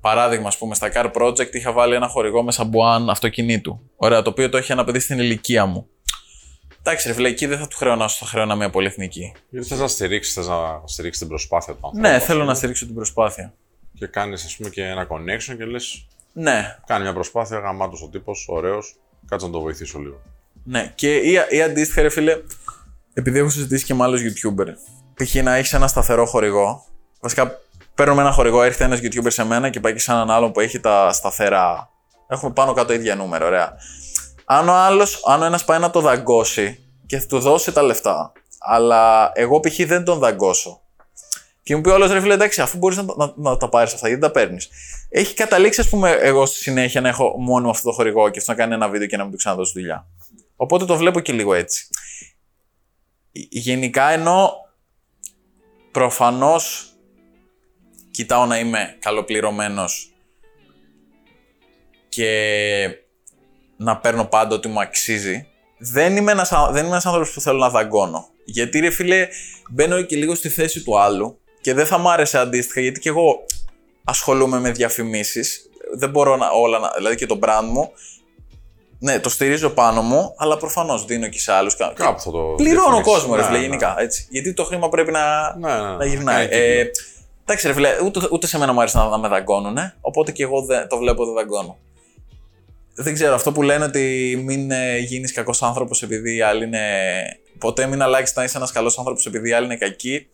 Παράδειγμα, 0.00 0.48
ας 0.48 0.58
πούμε, 0.58 0.74
στα 0.74 0.90
Car 0.94 1.10
Project 1.12 1.54
είχα 1.54 1.72
βάλει 1.72 1.94
ένα 1.94 2.08
χορηγό 2.08 2.42
με 2.42 2.52
σαμπουάν 2.52 3.10
αυτοκινήτου. 3.10 3.80
Ωραία, 3.96 4.22
το 4.22 4.30
οποίο 4.30 4.48
το 4.48 4.56
έχει 4.56 4.72
αναπαιδεί 4.72 4.98
στην 4.98 5.18
ηλικία 5.18 5.66
μου. 5.66 5.86
Εντάξει, 6.88 7.08
ρε 7.08 7.14
φίλε, 7.14 7.28
εκεί 7.28 7.46
δεν 7.46 7.58
θα 7.58 7.66
του 7.66 7.76
χρεώνα 7.76 8.04
όσο 8.04 8.16
θα 8.24 8.26
χρεώνα 8.30 8.54
μια 8.54 8.70
πολυεθνική. 8.70 9.32
Γιατί 9.50 9.66
θες 9.68 9.78
να 9.78 9.88
στηρίξεις, 9.88 10.34
θες 10.34 10.46
να 10.46 10.82
στηρίξεις 10.84 11.20
την 11.20 11.28
προσπάθεια 11.28 11.72
του 11.72 11.80
ανθρώπου. 11.82 12.08
Ναι, 12.08 12.14
ας 12.14 12.24
θέλω 12.24 12.38
πούμε, 12.38 12.50
να 12.50 12.56
στηρίξω 12.56 12.86
την 12.86 12.94
προσπάθεια. 12.94 13.54
Και 13.94 14.06
κάνεις, 14.06 14.44
ας 14.44 14.56
πούμε, 14.56 14.68
και 14.68 14.84
ένα 14.84 15.06
connection 15.10 15.56
και 15.56 15.64
λες. 15.64 16.06
Ναι, 16.32 16.78
Κάνει 16.86 17.02
μια 17.02 17.12
προσπάθεια, 17.12 17.58
γαμάτος 17.58 18.02
ο 18.02 18.08
τύπος, 18.08 18.46
ωραίος. 18.48 18.96
Κάτσε 19.28 19.46
να 19.46 19.52
το 19.52 19.60
βοηθήσω 19.60 19.98
λίγο. 19.98 20.20
Ναι, 20.64 20.92
και 20.94 21.16
ή, 21.16 21.32
ή 21.48 21.62
αντίστοιχα, 21.62 22.02
ρε 22.02 22.08
φίλε, 22.08 22.36
επειδή 23.14 23.38
έχω 23.38 23.48
συζητήσει 23.48 23.84
και 23.84 23.94
με 23.94 24.04
άλλους 24.04 24.20
YouTuber, 24.20 24.66
π.χ. 25.14 25.34
να 25.34 25.54
έχεις 25.54 25.72
ένα 25.72 25.86
σταθερό 25.86 26.26
χορηγό. 26.26 26.84
Βασικά, 27.20 27.60
παίρνουμε 27.94 28.20
ένα 28.20 28.32
χορηγό, 28.32 28.62
έρχεται 28.62 28.84
ένας 28.84 29.00
YouTuber 29.02 29.26
σε 29.30 29.44
μένα 29.44 29.70
και 29.70 29.80
πάει 29.80 29.92
και 29.92 29.98
σε 29.98 30.12
έναν 30.12 30.30
άλλον 30.30 30.52
που 30.52 30.60
έχει 30.60 30.80
τα 30.80 31.12
σταθερά. 31.12 31.90
Έχουμε 32.28 32.52
πάνω 32.52 32.72
κάτω 32.72 32.92
ίδια 32.92 33.14
νούμερα, 33.14 33.46
ωραία. 33.46 33.76
Αν 34.50 34.68
ο 34.68 34.72
άλλος, 34.72 35.22
αν 35.26 35.42
ο 35.42 35.44
ένας 35.44 35.64
πάει 35.64 35.78
να 35.78 35.90
το 35.90 36.00
δαγκώσει 36.00 36.78
και 37.06 37.18
θα 37.18 37.26
του 37.26 37.38
δώσει 37.38 37.72
τα 37.72 37.82
λεφτά, 37.82 38.32
αλλά 38.58 39.32
εγώ 39.34 39.60
π.χ. 39.60 39.76
δεν 39.86 40.04
τον 40.04 40.18
δαγκώσω. 40.18 40.80
Και 41.62 41.76
μου 41.76 41.80
πει 41.80 41.88
ο 41.88 41.94
άλλος 41.94 42.10
ρε 42.10 42.20
φίλε, 42.20 42.34
εντάξει, 42.34 42.60
αφού 42.60 42.78
μπορείς 42.78 42.96
να, 42.96 43.04
να, 43.16 43.32
να 43.36 43.56
τα 43.56 43.68
πάρεις 43.68 43.94
αυτά, 43.94 44.08
γιατί 44.08 44.22
τα 44.22 44.30
παίρνεις. 44.30 44.68
Έχει 45.08 45.34
καταλήξει, 45.34 45.80
ας 45.80 45.88
πούμε, 45.88 46.10
εγώ 46.10 46.46
στη 46.46 46.56
συνέχεια 46.56 47.00
να 47.00 47.08
έχω 47.08 47.34
μόνο 47.38 47.70
αυτό 47.70 47.88
το 47.88 47.94
χορηγό 47.94 48.28
και 48.28 48.38
αυτό 48.38 48.52
να 48.52 48.58
κάνει 48.58 48.74
ένα 48.74 48.88
βίντεο 48.88 49.06
και 49.06 49.16
να 49.16 49.22
μην 49.22 49.32
του 49.32 49.38
ξαναδώσει 49.38 49.72
δουλειά. 49.74 50.06
Οπότε 50.56 50.84
το 50.84 50.96
βλέπω 50.96 51.20
και 51.20 51.32
λίγο 51.32 51.54
έτσι. 51.54 51.88
Γενικά 53.32 54.08
ενώ 54.08 54.52
προφανώς 55.92 56.92
κοιτάω 58.10 58.46
να 58.46 58.58
είμαι 58.58 58.96
καλοπληρωμένος 58.98 60.12
και 62.08 63.07
να 63.78 63.96
παίρνω 63.96 64.24
πάντα 64.24 64.54
ό,τι 64.54 64.68
μου 64.68 64.80
αξίζει, 64.80 65.46
δεν 65.78 66.16
είμαι 66.16 66.32
ένας, 66.32 66.48
δεν 66.70 66.78
είμαι 66.80 66.90
ένας 66.92 67.06
άνθρωπος 67.06 67.30
που 67.32 67.40
θέλω 67.40 67.58
να 67.58 67.68
δαγκώνω. 67.70 68.26
Γιατί 68.44 68.78
ρε 68.80 68.90
φίλε, 68.90 69.28
μπαίνω 69.70 70.02
και 70.02 70.16
λίγο 70.16 70.34
στη 70.34 70.48
θέση 70.48 70.82
του 70.82 71.00
άλλου 71.00 71.38
και 71.60 71.74
δεν 71.74 71.86
θα 71.86 71.98
μ' 71.98 72.08
άρεσε 72.08 72.38
αντίστοιχα, 72.38 72.80
γιατί 72.80 73.00
και 73.00 73.08
εγώ 73.08 73.36
ασχολούμαι 74.04 74.58
με 74.60 74.70
διαφημίσεις, 74.70 75.70
δεν 75.96 76.10
μπορώ 76.10 76.36
να, 76.36 76.48
όλα 76.50 76.78
να, 76.78 76.90
δηλαδή 76.96 77.16
και 77.16 77.26
το 77.26 77.38
brand 77.42 77.64
μου, 77.72 77.90
ναι, 79.00 79.18
το 79.20 79.28
στηρίζω 79.28 79.70
πάνω 79.70 80.02
μου, 80.02 80.34
αλλά 80.38 80.56
προφανώς 80.56 81.04
δίνω 81.04 81.28
και 81.28 81.38
σε 81.40 81.52
άλλους. 81.52 81.76
Κάπου 81.76 82.20
θα 82.20 82.30
το. 82.30 82.38
Πληρώνω 82.56 82.80
διαφημίσεις. 82.82 83.12
κόσμο, 83.12 83.34
ρε 83.34 83.40
Ναι, 83.40 83.46
φίλε, 83.46 83.58
ναι. 83.58 83.64
γενικά. 83.64 83.94
Έτσι. 83.98 84.26
Γιατί 84.30 84.54
το 84.54 84.64
χρήμα 84.64 84.88
πρέπει 84.88 85.10
να, 85.10 85.56
Ναι, 85.56 85.72
ναι, 85.74 85.80
ναι. 85.90 85.96
να 85.96 86.04
γυρνάει. 86.04 86.48
Κάνει 86.48 86.62
Ε, 86.62 86.84
κύκλο. 86.84 87.04
εντάξει, 87.44 87.66
ρε 87.66 87.72
φίλε, 87.72 87.88
ούτε, 88.04 88.28
ούτε 88.30 88.46
σε 88.46 88.58
μένα 88.58 88.72
μου 88.72 88.80
αρέσει 88.80 88.96
να, 88.96 89.08
να 89.08 89.18
με 89.18 89.28
δαγκώνουν, 89.28 89.76
οπότε 90.00 90.32
και 90.32 90.42
εγώ 90.42 90.62
δεν, 90.62 90.88
το 90.88 90.96
βλέπω 90.96 91.24
δεν 91.24 91.34
δαγκώνω. 91.34 91.76
Δεν 93.00 93.14
ξέρω, 93.14 93.34
αυτό 93.34 93.52
που 93.52 93.62
λένε 93.62 93.84
ότι 93.84 94.34
μην 94.44 94.70
ε, 94.70 94.98
γίνεις 94.98 95.32
κακός 95.32 95.62
άνθρωπος 95.62 96.02
επειδή 96.02 96.36
οι 96.36 96.42
άλλοι 96.42 96.64
είναι. 96.64 96.82
Ποτέ 97.58 97.86
μην 97.86 98.02
αλλάξεις 98.02 98.36
να 98.36 98.44
είσαι 98.44 98.56
ένας 98.56 98.72
καλός 98.72 98.98
άνθρωπος 98.98 99.26
επειδή 99.26 99.48
οι 99.48 99.52
άλλοι 99.52 99.64
είναι 99.64 99.76
κακοί. 99.76 100.28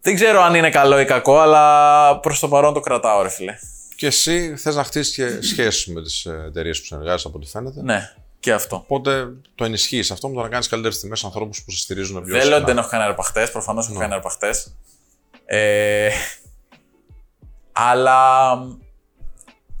Δεν 0.00 0.14
ξέρω 0.14 0.40
αν 0.42 0.54
είναι 0.54 0.70
καλό 0.70 1.00
ή 1.00 1.04
κακό, 1.04 1.38
αλλά 1.38 2.18
προς 2.20 2.38
το 2.40 2.48
παρόν 2.48 2.74
το 2.74 2.80
κρατάω, 2.80 3.22
ρε 3.22 3.28
φίλε. 3.28 3.58
Και 3.96 4.06
εσύ 4.06 4.56
θες 4.56 4.74
να 4.74 4.84
χτίσεις 4.84 5.14
και 5.14 5.42
σχέσεις 5.42 5.86
με 5.86 6.02
τις 6.02 6.24
εταιρείες 6.46 6.78
που 6.80 6.84
συνεργάζεσαι 6.84 7.26
από 7.28 7.36
ό,τι 7.38 7.46
φαίνεται. 7.50 7.82
Ναι, 7.82 8.12
και 8.40 8.52
αυτό. 8.52 8.76
Οπότε 8.76 9.32
το 9.54 9.64
ενισχύεις 9.64 10.10
αυτό 10.10 10.28
με 10.28 10.34
το 10.34 10.40
να 10.42 10.48
κάνεις 10.48 10.68
καλύτερες 10.68 11.00
τιμές 11.00 11.24
ανθρώπους 11.24 11.62
που 11.64 11.70
σε 11.70 11.78
στηρίζουν 11.78 12.14
πιο 12.14 12.22
Δεν 12.22 12.32
λέω 12.32 12.40
συχνά. 12.42 12.56
ότι 12.56 12.64
δεν 12.66 12.78
έχω 12.78 12.88
κάνει 12.88 13.02
αρπαχτές, 13.04 13.50
προφανώς 13.50 13.88
έχω 13.88 13.98
κάνει 13.98 14.14
αρπαχτές. 14.14 14.76
Ε, 15.44 16.08
αλλά 17.72 18.50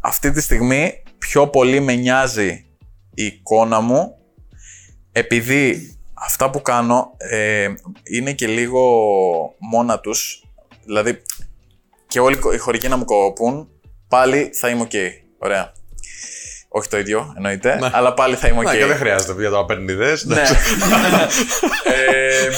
αυτή 0.00 0.30
τη 0.30 0.40
στιγμή 0.40 1.02
πιο 1.28 1.46
πολύ 1.46 1.80
με 1.80 1.94
νοιάζει 1.94 2.64
η 3.14 3.24
εικόνα 3.24 3.80
μου 3.80 4.16
επειδή 5.12 5.92
αυτά 6.14 6.50
που 6.50 6.62
κάνω 6.62 7.14
ε, 7.16 7.68
είναι 8.02 8.32
και 8.32 8.46
λίγο 8.46 8.82
μόνα 9.58 10.00
τους. 10.00 10.44
Δηλαδή 10.84 11.22
και 12.06 12.20
όλοι 12.20 12.38
οι 12.54 12.58
χορηγοί 12.58 12.88
να 12.88 12.96
μου 12.96 13.04
κοπούν, 13.04 13.68
πάλι 14.08 14.50
θα 14.52 14.68
είμαι 14.68 14.82
οκ. 14.82 14.90
Ωραία. 15.38 15.72
Όχι 16.68 16.88
το 16.88 16.98
ίδιο, 16.98 17.32
εννοείται, 17.36 17.90
αλλά 17.92 18.14
πάλι 18.14 18.34
θα 18.34 18.48
είμαι 18.48 18.58
οκ. 18.58 18.64
Ναι, 18.64 18.78
και 18.78 18.86
δεν 18.86 18.96
χρειάζεται 18.96 19.40
για 19.40 19.50
το 19.50 19.56
να 19.56 19.64
παίρνει 19.64 19.92
ιδέες. 19.92 20.24
Ναι. 20.24 20.42
ε, 21.84 22.50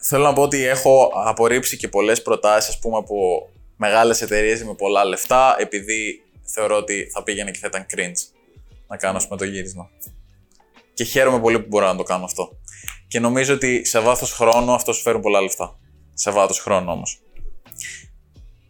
θέλω 0.00 0.22
να 0.22 0.32
πω 0.32 0.42
ότι 0.42 0.64
έχω 0.64 1.12
απορρίψει 1.26 1.76
και 1.76 1.88
πολλές 1.88 2.22
προτάσεις, 2.22 2.68
ας 2.68 2.78
πούμε, 2.78 2.96
από 2.96 3.48
μεγάλες 3.76 4.22
εταιρείες 4.22 4.64
με 4.64 4.74
πολλά 4.74 5.04
λεφτά, 5.04 5.56
επειδή 5.58 6.22
θεωρώ 6.50 6.76
ότι 6.76 7.10
θα 7.12 7.22
πήγαινε 7.22 7.50
και 7.50 7.58
θα 7.58 7.66
ήταν 7.66 7.86
cringe 7.94 8.38
να 8.86 8.96
κάνω, 8.96 9.16
ας 9.16 9.24
πούμε, 9.24 9.38
το 9.38 9.44
γύρισμα. 9.44 9.90
Και 10.94 11.04
χαίρομαι 11.04 11.40
πολύ 11.40 11.60
που 11.60 11.66
μπορώ 11.68 11.86
να 11.86 11.96
το 11.96 12.02
κάνω 12.02 12.24
αυτό. 12.24 12.58
Και 13.08 13.20
νομίζω 13.20 13.54
ότι 13.54 13.84
σε 13.84 14.00
βάθος 14.00 14.32
χρόνου 14.32 14.72
αυτό 14.72 14.92
σου 14.92 15.02
φέρουν 15.02 15.20
πολλά 15.20 15.40
λεφτά. 15.40 15.78
Σε 16.14 16.30
βάθος 16.30 16.60
χρόνου 16.60 16.92
όμως. 16.92 17.20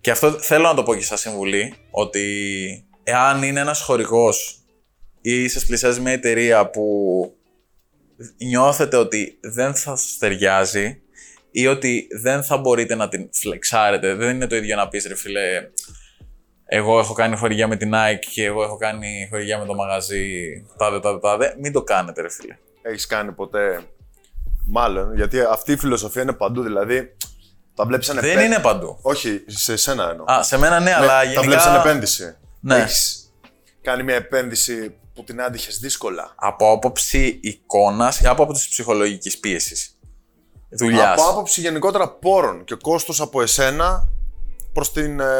Και 0.00 0.10
αυτό 0.10 0.30
θέλω 0.30 0.62
να 0.62 0.74
το 0.74 0.82
πω 0.82 0.94
και 0.94 1.02
σαν 1.02 1.18
συμβουλή, 1.18 1.74
ότι 1.90 2.86
εάν 3.02 3.42
είναι 3.42 3.60
ένας 3.60 3.80
χορηγός 3.80 4.62
ή 5.20 5.48
σας 5.48 5.66
πλησιάζει 5.66 6.00
μια 6.00 6.12
εταιρεία 6.12 6.70
που 6.70 6.82
νιώθετε 8.36 8.96
ότι 8.96 9.38
δεν 9.40 9.74
θα 9.74 9.96
σας 9.96 10.16
ταιριάζει 10.18 11.00
ή 11.50 11.66
ότι 11.66 12.06
δεν 12.20 12.42
θα 12.42 12.56
μπορείτε 12.56 12.94
να 12.94 13.08
την 13.08 13.28
φλεξάρετε. 13.32 14.14
Δεν 14.14 14.34
είναι 14.34 14.46
το 14.46 14.56
ίδιο 14.56 14.76
να 14.76 14.88
πεις 14.88 15.06
ρε 15.06 15.14
φίλε, 15.14 15.70
εγώ 16.70 16.98
έχω 16.98 17.12
κάνει 17.12 17.36
χορηγιά 17.36 17.68
με 17.68 17.76
την 17.76 17.90
Nike 17.94 18.26
και 18.32 18.44
εγώ 18.44 18.62
έχω 18.62 18.76
κάνει 18.76 19.26
χορηγιά 19.30 19.58
με 19.58 19.64
το 19.66 19.74
μαγαζί 19.74 20.24
τάδε 20.76 21.00
τάδε 21.00 21.18
τάδε. 21.18 21.54
Μην 21.60 21.72
το 21.72 21.82
κάνετε 21.82 22.22
ρε 22.22 22.30
φίλε. 22.30 22.56
Έχεις 22.82 23.06
κάνει 23.06 23.32
ποτέ; 23.32 23.82
Μάλλον, 24.66 25.14
γιατί 25.14 25.40
αυτή 25.40 25.72
η 25.72 25.76
φιλοσοφία 25.76 26.22
είναι 26.22 26.32
παντού. 26.32 26.62
Δηλαδή, 26.62 27.16
τα 27.74 27.84
βλέπεις 27.84 28.06
σαν 28.06 28.20
Δεν 28.20 28.30
επέ- 28.30 28.44
είναι 28.44 28.58
παντού. 28.58 28.98
Όχι, 29.02 29.44
σε 29.46 29.76
σένα 29.76 30.10
εννοώ. 30.10 30.24
Α, 30.32 30.42
σε 30.42 30.58
μένα 30.58 30.78
ναι, 30.80 30.84
Ναι, 30.90 30.94
αλλά 30.94 31.06
Τα 31.06 31.22
γενικά... 31.22 31.42
βλέπεις 31.42 31.62
σαν 31.62 31.74
επένδυση. 31.74 32.36
Ναι. 32.60 32.76
Έχεις 32.76 33.32
κάνει 33.82 34.02
μια 34.02 34.14
επένδυση 34.14 34.94
που 35.14 35.24
την 35.24 35.42
άντυχες 35.42 35.78
δύσκολα; 35.78 36.32
Από 36.36 36.72
άποψη 36.72 37.40
εικόνας 37.42 38.20
ή 38.20 38.26
από 38.26 38.42
άποψη 38.42 38.68
ψυχολογικής 38.68 39.38
πίεσης. 39.38 39.98
Δουλειάς. 40.78 41.20
Από 41.20 41.30
άποψη 41.30 41.60
γενικότερα 41.60 42.08
πόρων 42.08 42.64
και 42.64 42.74
κόστος 42.74 43.20
από 43.20 43.42
εσένα 43.42 44.08
προς 44.78 44.92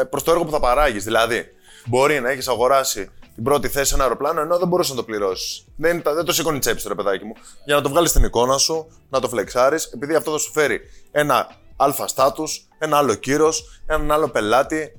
προς 0.09 0.23
το 0.23 0.31
έργο 0.31 0.45
που 0.45 0.51
θα 0.51 0.59
παράγεις. 0.59 1.03
Δηλαδή, 1.03 1.45
μπορεί 1.85 2.19
να 2.19 2.29
έχεις 2.29 2.47
αγοράσει 2.47 3.09
την 3.35 3.43
πρώτη 3.43 3.67
θέση 3.67 3.85
σε 3.85 3.93
ένα 3.93 4.03
αεροπλάνο 4.03 4.41
ενώ 4.41 4.57
δεν 4.57 4.67
μπορούσες 4.67 4.91
να 4.91 4.97
το 4.97 5.03
πληρώσεις. 5.03 5.65
Δεν, 5.75 5.97
ήταν- 5.97 6.15
δεν 6.15 6.25
το 6.25 6.33
σηκώνει 6.33 6.59
τσέπη 6.59 6.79
στο 6.79 6.89
ρε 6.89 6.95
παιδάκι 6.95 7.25
μου. 7.25 7.33
Για 7.65 7.75
να 7.75 7.81
το 7.81 7.89
βγάλεις 7.89 8.09
στην 8.09 8.23
εικόνα 8.23 8.57
σου, 8.57 8.87
να 9.09 9.19
το 9.19 9.29
φλεξάρεις, 9.29 9.85
επειδή 9.85 10.15
αυτό 10.15 10.31
θα 10.31 10.37
σου 10.37 10.51
φέρει 10.51 10.79
ένα 11.11 11.51
αλφα 11.75 12.07
στάτους, 12.07 12.67
ένα 12.79 12.97
άλλο 12.97 13.13
κύρος, 13.13 13.81
έναν 13.85 14.11
άλλο 14.11 14.29
πελάτη. 14.29 14.91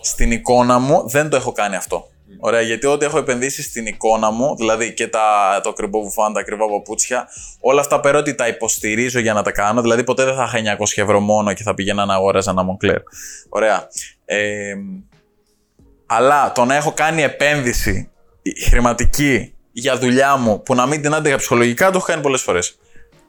στην 0.00 0.30
εικόνα 0.32 0.78
μου 0.78 1.08
δεν 1.08 1.28
το 1.28 1.36
έχω 1.36 1.52
κάνει 1.52 1.76
αυτό. 1.76 2.08
Ωραία, 2.38 2.60
γιατί 2.60 2.86
ό,τι 2.86 3.04
έχω 3.04 3.18
επενδύσει 3.18 3.62
στην 3.62 3.86
εικόνα 3.86 4.30
μου, 4.30 4.56
δηλαδή 4.56 4.94
και 4.94 5.08
τα, 5.08 5.60
το 5.62 5.68
ακριβό 5.68 6.00
βουφάν, 6.02 6.32
τα 6.32 6.40
ακριβά 6.40 6.68
παπούτσια, 6.68 7.28
όλα 7.60 7.80
αυτά 7.80 8.00
πέρα 8.00 8.18
ότι 8.18 8.34
τα 8.34 8.48
υποστηρίζω 8.48 9.18
για 9.20 9.32
να 9.32 9.42
τα 9.42 9.50
κάνω, 9.52 9.80
δηλαδή 9.82 10.04
ποτέ 10.04 10.24
δεν 10.24 10.34
θα 10.34 10.50
είχα 10.54 10.76
900 10.78 10.84
ευρώ 11.02 11.20
μόνο 11.20 11.52
και 11.52 11.62
θα 11.62 11.74
πηγαίνα 11.74 12.04
να 12.04 12.14
αγόραζα 12.14 12.50
ένα 12.50 12.64
Moncler. 12.66 12.98
Ωραία. 13.48 13.88
Ε, 14.24 14.74
αλλά 16.06 16.52
το 16.52 16.64
να 16.64 16.74
έχω 16.74 16.92
κάνει 16.92 17.22
επένδυση 17.22 18.10
χρηματική 18.68 19.54
για 19.72 19.98
δουλειά 19.98 20.36
μου 20.36 20.62
που 20.62 20.74
να 20.74 20.86
μην 20.86 21.02
την 21.02 21.14
άντεγα 21.14 21.36
ψυχολογικά, 21.36 21.90
το 21.90 21.96
έχω 21.96 22.06
κάνει 22.06 22.22
πολλές 22.22 22.40
φορές. 22.42 22.78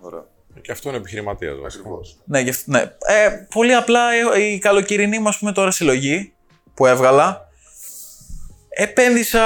Ωραία. 0.01 0.23
Και 0.61 0.71
αυτό 0.71 0.89
είναι 0.89 0.97
επιχειρηματίας. 0.97 1.55
Ακριβώς. 1.65 2.17
Ναι, 2.25 2.39
γι' 2.39 2.49
αυτό- 2.49 2.71
ναι. 2.71 2.79
Ε, 2.79 3.29
πολύ 3.53 3.73
απλά 3.73 4.01
ε, 4.35 4.41
η 4.41 4.57
καλοκαιρινή 4.59 5.19
μου, 5.19 5.27
ας 5.27 5.37
πούμε, 5.37 5.51
τώρα 5.51 5.71
συλλογή 5.71 6.33
που 6.73 6.85
έβγαλα, 6.85 7.47
επένδυσα 8.75 9.41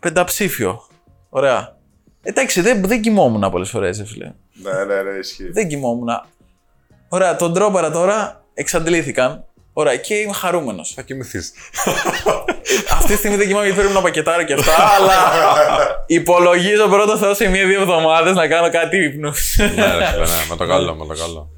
πενταψήφιο. 0.00 0.86
Ωραία. 1.28 1.76
Εντάξει, 2.22 2.60
δεν, 2.60 2.86
δεν 2.86 3.00
κοιμόμουν 3.02 3.50
πολλές 3.50 3.70
φορές, 3.70 3.98
ρε 3.98 4.04
φίλε. 4.04 4.32
Ναι, 4.52 4.84
ναι, 4.84 5.02
ναι, 5.02 5.18
ισχύει. 5.18 5.50
Δεν 5.52 5.68
κοιμόμουν. 5.68 6.08
Ωραία, 7.08 7.36
τον 7.36 7.52
τρόπαρα 7.54 7.90
τώρα 7.90 8.44
εξαντλήθηκαν. 8.54 9.44
Ωραία, 9.72 9.96
και 9.96 10.14
είμαι 10.14 10.32
χαρούμενος. 10.32 10.92
Θα 10.94 11.02
κοιμηθείς. 11.02 11.52
Αυτή 12.96 13.12
τη 13.12 13.16
στιγμή 13.16 13.36
δεν 13.36 13.46
κοιμάμαι 13.46 13.64
γιατί 13.64 13.80
πρέπει 13.80 13.94
να 13.94 14.02
πακετάρω 14.02 14.42
και 14.42 14.52
αυτά, 14.52 14.72
αλλά 14.98 15.14
υπολογίζω 16.06 16.88
πρώτο 16.88 17.16
Θεό 17.16 17.34
σε 17.34 17.48
μία-δύο 17.48 17.80
εβδομάδες 17.80 18.34
να 18.34 18.48
κάνω 18.48 18.70
κάτι 18.70 18.96
ύπνους. 19.04 19.56
ναι, 19.58 19.66
ρε 19.66 20.04
φίλε, 20.06 20.24
ναι, 20.24 20.46
με 20.50 20.56
το 20.56 20.66
καλό, 20.66 20.94
με 21.04 21.06
το 21.06 21.14
καλό. 21.22 21.48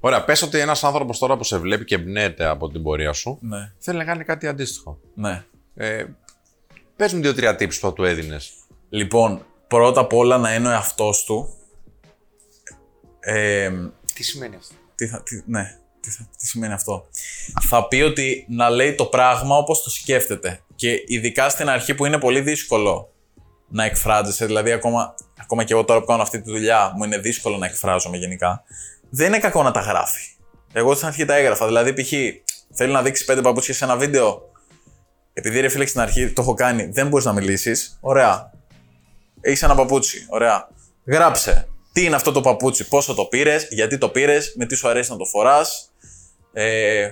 Ωραία, 0.00 0.24
πες 0.24 0.42
ότι 0.42 0.58
ένας 0.58 0.84
άνθρωπος 0.84 1.18
τώρα 1.18 1.36
που 1.36 1.44
σε 1.44 1.58
βλέπει 1.58 1.84
και 1.84 1.94
εμπνέεται 1.94 2.44
από 2.46 2.68
την 2.70 2.82
πορεία 2.82 3.12
σου, 3.12 3.38
ναι, 3.40 3.72
θέλει 3.78 3.98
να 3.98 4.04
κάνει 4.04 4.24
κάτι 4.24 4.46
αντίστοιχο. 4.46 4.98
ναι. 5.14 5.44
Ε, 5.74 6.04
πες 6.96 7.12
μου 7.12 7.20
δύο-τρία 7.20 7.54
tips 7.54 7.68
που 7.68 7.72
θα 7.80 7.92
του 7.92 8.04
έδινες. 8.04 8.52
Λοιπόν, 8.88 9.46
πρώτα 9.68 10.00
απ' 10.00 10.12
όλα 10.12 10.38
να 10.38 10.54
είναι 10.54 10.68
ο 10.68 10.70
εαυτός 10.70 11.24
του. 11.24 11.56
Ε, 13.20 13.70
Τι 14.14 14.22
σημαίνει 14.22 14.56
αυτό; 14.56 14.74
τι, 14.94 15.06
θα, 15.06 15.22
τι, 15.22 15.42
ναι, 15.46 15.76
τι, 16.00 16.10
θα- 16.10 16.28
τι 16.38 16.46
σημαίνει 16.46 16.72
αυτό. 16.72 17.06
Θα 17.68 17.88
πει 17.88 18.00
ότι 18.00 18.46
να 18.48 18.70
λέει 18.70 18.94
το 18.94 19.04
πράγμα 19.06 19.56
όπως 19.56 19.82
το 19.82 19.90
σκέφτεται. 19.90 20.60
Και 20.74 21.02
ειδικά 21.06 21.48
στην 21.48 21.68
αρχή 21.68 21.94
που 21.94 22.04
είναι 22.06 22.18
πολύ 22.18 22.40
δύσκολο 22.40 23.12
να 23.68 23.84
εκφράζεσαι, 23.84 24.46
δηλαδή 24.46 24.72
ακόμα, 24.72 25.14
ακόμα 25.40 25.64
και 25.64 25.72
εγώ 25.72 25.84
τώρα 25.84 26.00
που 26.00 26.06
κάνω 26.06 26.22
αυτή 26.22 26.40
τη 26.42 26.50
δουλειά 26.50 26.92
μου 26.96 27.04
είναι 27.04 27.18
δύσκολο 27.18 27.56
να 27.56 27.66
εκφράζομαι 27.66 28.16
γενικά. 28.16 28.62
Δεν 29.10 29.26
είναι 29.26 29.38
κακό 29.38 29.62
να 29.62 29.70
τα 29.70 29.80
γράφει. 29.80 30.20
Εγώ 30.72 30.94
στην 30.94 31.06
αρχή 31.06 31.24
τα 31.24 31.34
έγραφα. 31.34 31.66
Δηλαδή, 31.66 31.92
π.χ. 32.02 32.10
θέλει 32.74 32.92
να 32.92 33.02
δείξει 33.02 33.24
πέντε 33.24 33.40
παπούτσια 33.40 33.74
σε 33.74 33.84
ένα 33.84 33.96
βίντεο. 33.96 34.51
Επειδή 35.32 35.60
ρε 35.60 35.68
φίλε 35.68 35.86
στην 35.86 36.00
αρχή 36.00 36.32
το 36.32 36.42
έχω 36.42 36.54
κάνει, 36.54 36.84
δεν 36.84 37.08
μπορείς 37.08 37.24
να 37.24 37.32
μιλήσεις. 37.32 37.98
Ωραία. 38.00 38.52
Έχεις 39.40 39.62
ένα 39.62 39.74
παπούτσι. 39.74 40.26
Ωραία. 40.28 40.68
Γράψε. 41.06 41.68
Τι 41.92 42.04
είναι 42.04 42.14
αυτό 42.14 42.32
το 42.32 42.40
παπούτσι, 42.40 42.88
πόσο 42.88 43.14
το 43.14 43.24
πήρες, 43.24 43.66
γιατί 43.70 43.98
το 43.98 44.08
πήρες, 44.08 44.54
με 44.56 44.66
τι 44.66 44.74
σου 44.74 44.88
αρέσει 44.88 45.10
να 45.10 45.16
το 45.16 45.24
φοράς. 45.24 45.92
Ε, 46.52 47.10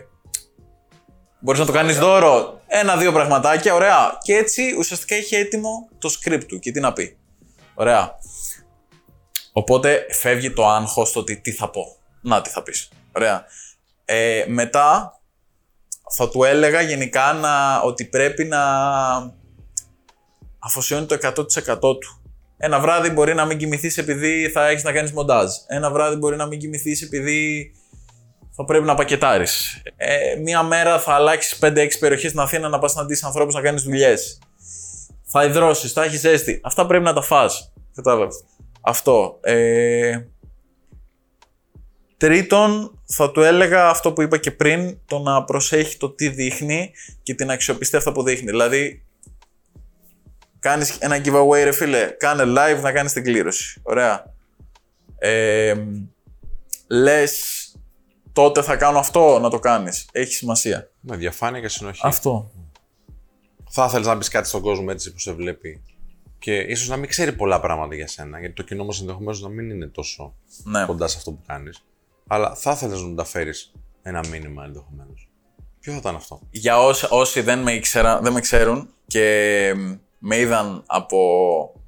Μπορείς 1.40 1.60
να 1.60 1.66
το 1.66 1.72
κάνεις 1.72 1.98
δώρο. 1.98 2.60
Ένα-δύο 2.66 3.12
πραγματάκια, 3.12 3.74
ωραία. 3.74 4.18
Και 4.22 4.34
έτσι 4.34 4.74
ουσιαστικά 4.78 5.14
έχει 5.14 5.34
έτοιμο 5.34 5.88
το 5.98 6.10
script 6.20 6.44
του 6.48 6.58
και 6.58 6.70
τι 6.70 6.80
να 6.80 6.92
πει. 6.92 7.18
Ωραία. 7.74 8.18
Οπότε 9.52 10.06
φεύγει 10.10 10.50
το 10.52 10.68
άγχος 10.68 11.08
στο 11.08 11.20
ότι 11.20 11.40
τι 11.40 11.52
θα 11.52 11.70
πω. 11.70 11.96
Να, 12.20 12.40
τι 12.40 12.50
θα 12.50 12.62
πεις. 12.62 12.88
Ωραία. 13.12 13.44
Ε, 14.04 14.44
μετά 14.48 15.19
θα 16.12 16.28
του 16.28 16.44
έλεγα 16.44 16.80
γενικά 16.80 17.32
να, 17.32 17.80
ότι 17.80 18.04
πρέπει 18.04 18.44
να 18.44 18.60
αφοσιώνει 20.58 21.06
το 21.06 21.16
100% 21.22 21.80
του. 21.80 22.22
Ένα 22.56 22.80
βράδυ 22.80 23.10
μπορεί 23.10 23.34
να 23.34 23.44
μην 23.44 23.58
κοιμηθείς 23.58 23.98
επειδή 23.98 24.48
θα 24.48 24.68
έχεις 24.68 24.84
να 24.84 24.92
κάνεις 24.92 25.12
μοντάζ. 25.12 25.50
Ένα 25.66 25.90
βράδυ 25.90 26.16
μπορεί 26.16 26.36
να 26.36 26.46
μην 26.46 26.58
κοιμηθείς 26.58 27.02
επειδή 27.02 27.72
θα 28.50 28.64
πρέπει 28.64 28.84
να 28.84 28.94
πακετάρεις. 28.94 29.82
Ε, 29.96 30.36
μία 30.42 30.62
μέρα 30.62 30.98
θα 30.98 31.12
αλλάξεις 31.12 31.58
5-6 31.62 31.98
περιοχές 31.98 32.30
στην 32.30 32.40
Αθήνα 32.42 32.68
να 32.68 32.78
πας 32.78 32.94
να 32.94 33.04
δει 33.04 33.16
ανθρώπους 33.24 33.54
να 33.54 33.60
κάνεις 33.60 33.82
δουλειές. 33.82 34.38
Θα 35.26 35.44
υδρώσεις, 35.44 35.92
θα 35.92 36.04
έχεις 36.04 36.20
ζέστη. 36.20 36.60
Αυτά 36.62 36.86
πρέπει 36.86 37.04
να 37.04 37.12
τα 37.12 37.22
φας. 37.22 37.72
Κατάλαβες. 37.94 38.44
Αυτό. 38.80 39.38
Ε, 39.42 40.18
τρίτον, 42.20 42.98
θα 43.06 43.30
του 43.30 43.40
έλεγα 43.40 43.88
αυτό 43.88 44.12
που 44.12 44.22
είπα 44.22 44.38
και 44.38 44.50
πριν, 44.50 44.98
το 45.06 45.18
να 45.18 45.44
προσέχει 45.44 45.96
το 45.96 46.10
τι 46.10 46.28
δείχνει 46.28 46.90
και 47.22 47.34
την 47.34 47.50
αξιοπιστία 47.50 47.98
αυτά 47.98 48.12
που 48.12 48.22
δείχνει. 48.22 48.50
Δηλαδή, 48.50 49.04
κάνεις 50.58 50.96
ένα 50.98 51.20
giveaway, 51.24 51.62
ρε 51.64 51.72
φίλε, 51.72 52.06
κάνε 52.18 52.42
live 52.46 52.80
να 52.82 52.92
κάνεις 52.92 53.12
την 53.12 53.24
κλήρωση. 53.24 53.80
Ωραία. 53.82 54.34
Ε, 55.18 55.74
λες 56.86 57.54
τότε 58.32 58.62
θα 58.62 58.76
κάνω 58.76 58.98
αυτό 58.98 59.38
να 59.38 59.50
το 59.50 59.58
κάνεις. 59.58 60.08
Έχει 60.12 60.32
σημασία. 60.32 60.90
Με 61.00 61.16
διαφάνεια 61.16 61.60
και 61.60 61.68
συνοχή. 61.68 62.00
Αυτό. 62.04 62.50
Θα 63.70 63.84
ήθελες 63.84 64.06
να 64.06 64.18
πεις 64.18 64.28
κάτι 64.28 64.48
στον 64.48 64.60
κόσμο 64.60 64.86
έτσι 64.90 65.12
που 65.12 65.18
σε 65.18 65.32
βλέπει. 65.32 65.82
Και 66.38 66.56
ίσως 66.58 66.88
να 66.88 66.96
μην 66.96 67.08
ξέρει 67.08 67.32
πολλά 67.32 67.60
πράγματα 67.60 67.94
για 67.94 68.06
σένα, 68.08 68.38
γιατί 68.38 68.54
το 68.54 68.62
κοινό 68.62 68.84
μας 68.84 69.00
ενδεχομένως 69.00 69.40
να 69.40 69.48
μην 69.48 69.70
είναι 69.70 69.86
τόσο 69.86 70.34
Ναι. 70.62 70.84
κοντά 70.84 71.08
σε 71.08 71.16
αυτό 71.16 71.30
που 71.30 71.40
κάνεις. 71.46 71.84
Αλλά 72.26 72.54
θα 72.54 72.70
ήθελε 72.70 72.94
να 72.94 73.06
μεταφέρει 73.06 73.52
ένα 74.02 74.20
μήνυμα 74.30 74.64
ενδεχομένως. 74.64 75.28
Ποιο 75.80 75.92
θα 75.92 75.98
ήταν 75.98 76.14
αυτό; 76.14 76.40
Για 76.50 76.78
όσοι, 76.78 77.06
όσοι 77.10 77.40
δεν, 77.40 77.58
με 77.58 77.72
ήξερα, 77.72 78.20
δεν 78.20 78.32
με 78.32 78.40
ξέρουν 78.40 78.88
και 79.06 79.74
με 80.18 80.36
είδαν 80.36 80.82
από 80.86 81.18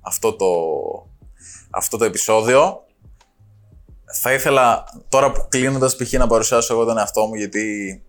αυτό 0.01 0.33
το, 0.33 0.47
αυτό 1.70 1.97
το 1.97 2.05
επεισόδιο, 2.05 2.87
θα 4.20 4.33
ήθελα 4.33 4.85
τώρα 5.09 5.33
που 5.33 5.47
κλείνοντας 5.49 5.97
π.χ. 5.97 6.12
να 6.12 6.26
παρουσιάσω 6.26 6.74
εγώ 6.74 6.85
τον 6.85 6.99
εαυτό 6.99 7.26
μου, 7.26 7.35
γιατί 7.35 8.03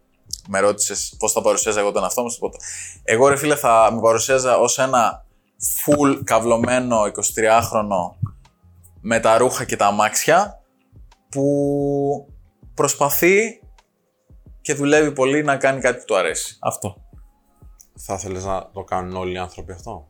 με 0.48 0.60
ρώτησες 0.60 1.16
πώς 1.20 1.32
θα 1.32 1.42
παρουσιάζα 1.42 1.80
εγώ 1.80 1.92
τον 1.92 2.04
εαυτό 2.04 2.22
μου. 2.22 2.30
σου 2.30 2.40
πω 2.40 2.50
το. 2.50 2.58
Εγώ, 3.04 3.28
ρε 3.28 3.36
φίλε, 3.36 3.56
θα 3.56 3.90
με 3.94 4.02
παρουσιάζα 4.02 4.58
ως 4.58 4.78
ένα 4.78 5.26
full 5.86 6.22
καυλωμένο 6.24 7.02
23χρονο 7.02 8.30
με 9.02 9.20
τα 9.20 9.38
ρούχα 9.38 9.66
και 9.66 9.76
τα 9.76 9.86
αμάξια 9.86 10.63
που 11.34 12.28
προσπαθεί 12.74 13.62
και 14.62 14.74
δουλεύει 14.74 15.12
πολύ 15.12 15.44
να 15.44 15.58
κάνει 15.58 15.82
κάτι 15.82 16.00
που 16.00 16.06
του 16.06 16.18
αρέσει. 16.18 16.58
Αυτό. 16.62 16.96
Θα 18.00 18.14
ήθελε 18.14 18.40
να 18.40 18.70
το 18.74 18.84
κάνουν 18.84 19.16
όλοι 19.16 19.34
οι 19.34 19.38
άνθρωποι 19.38 19.72
αυτό; 19.72 20.08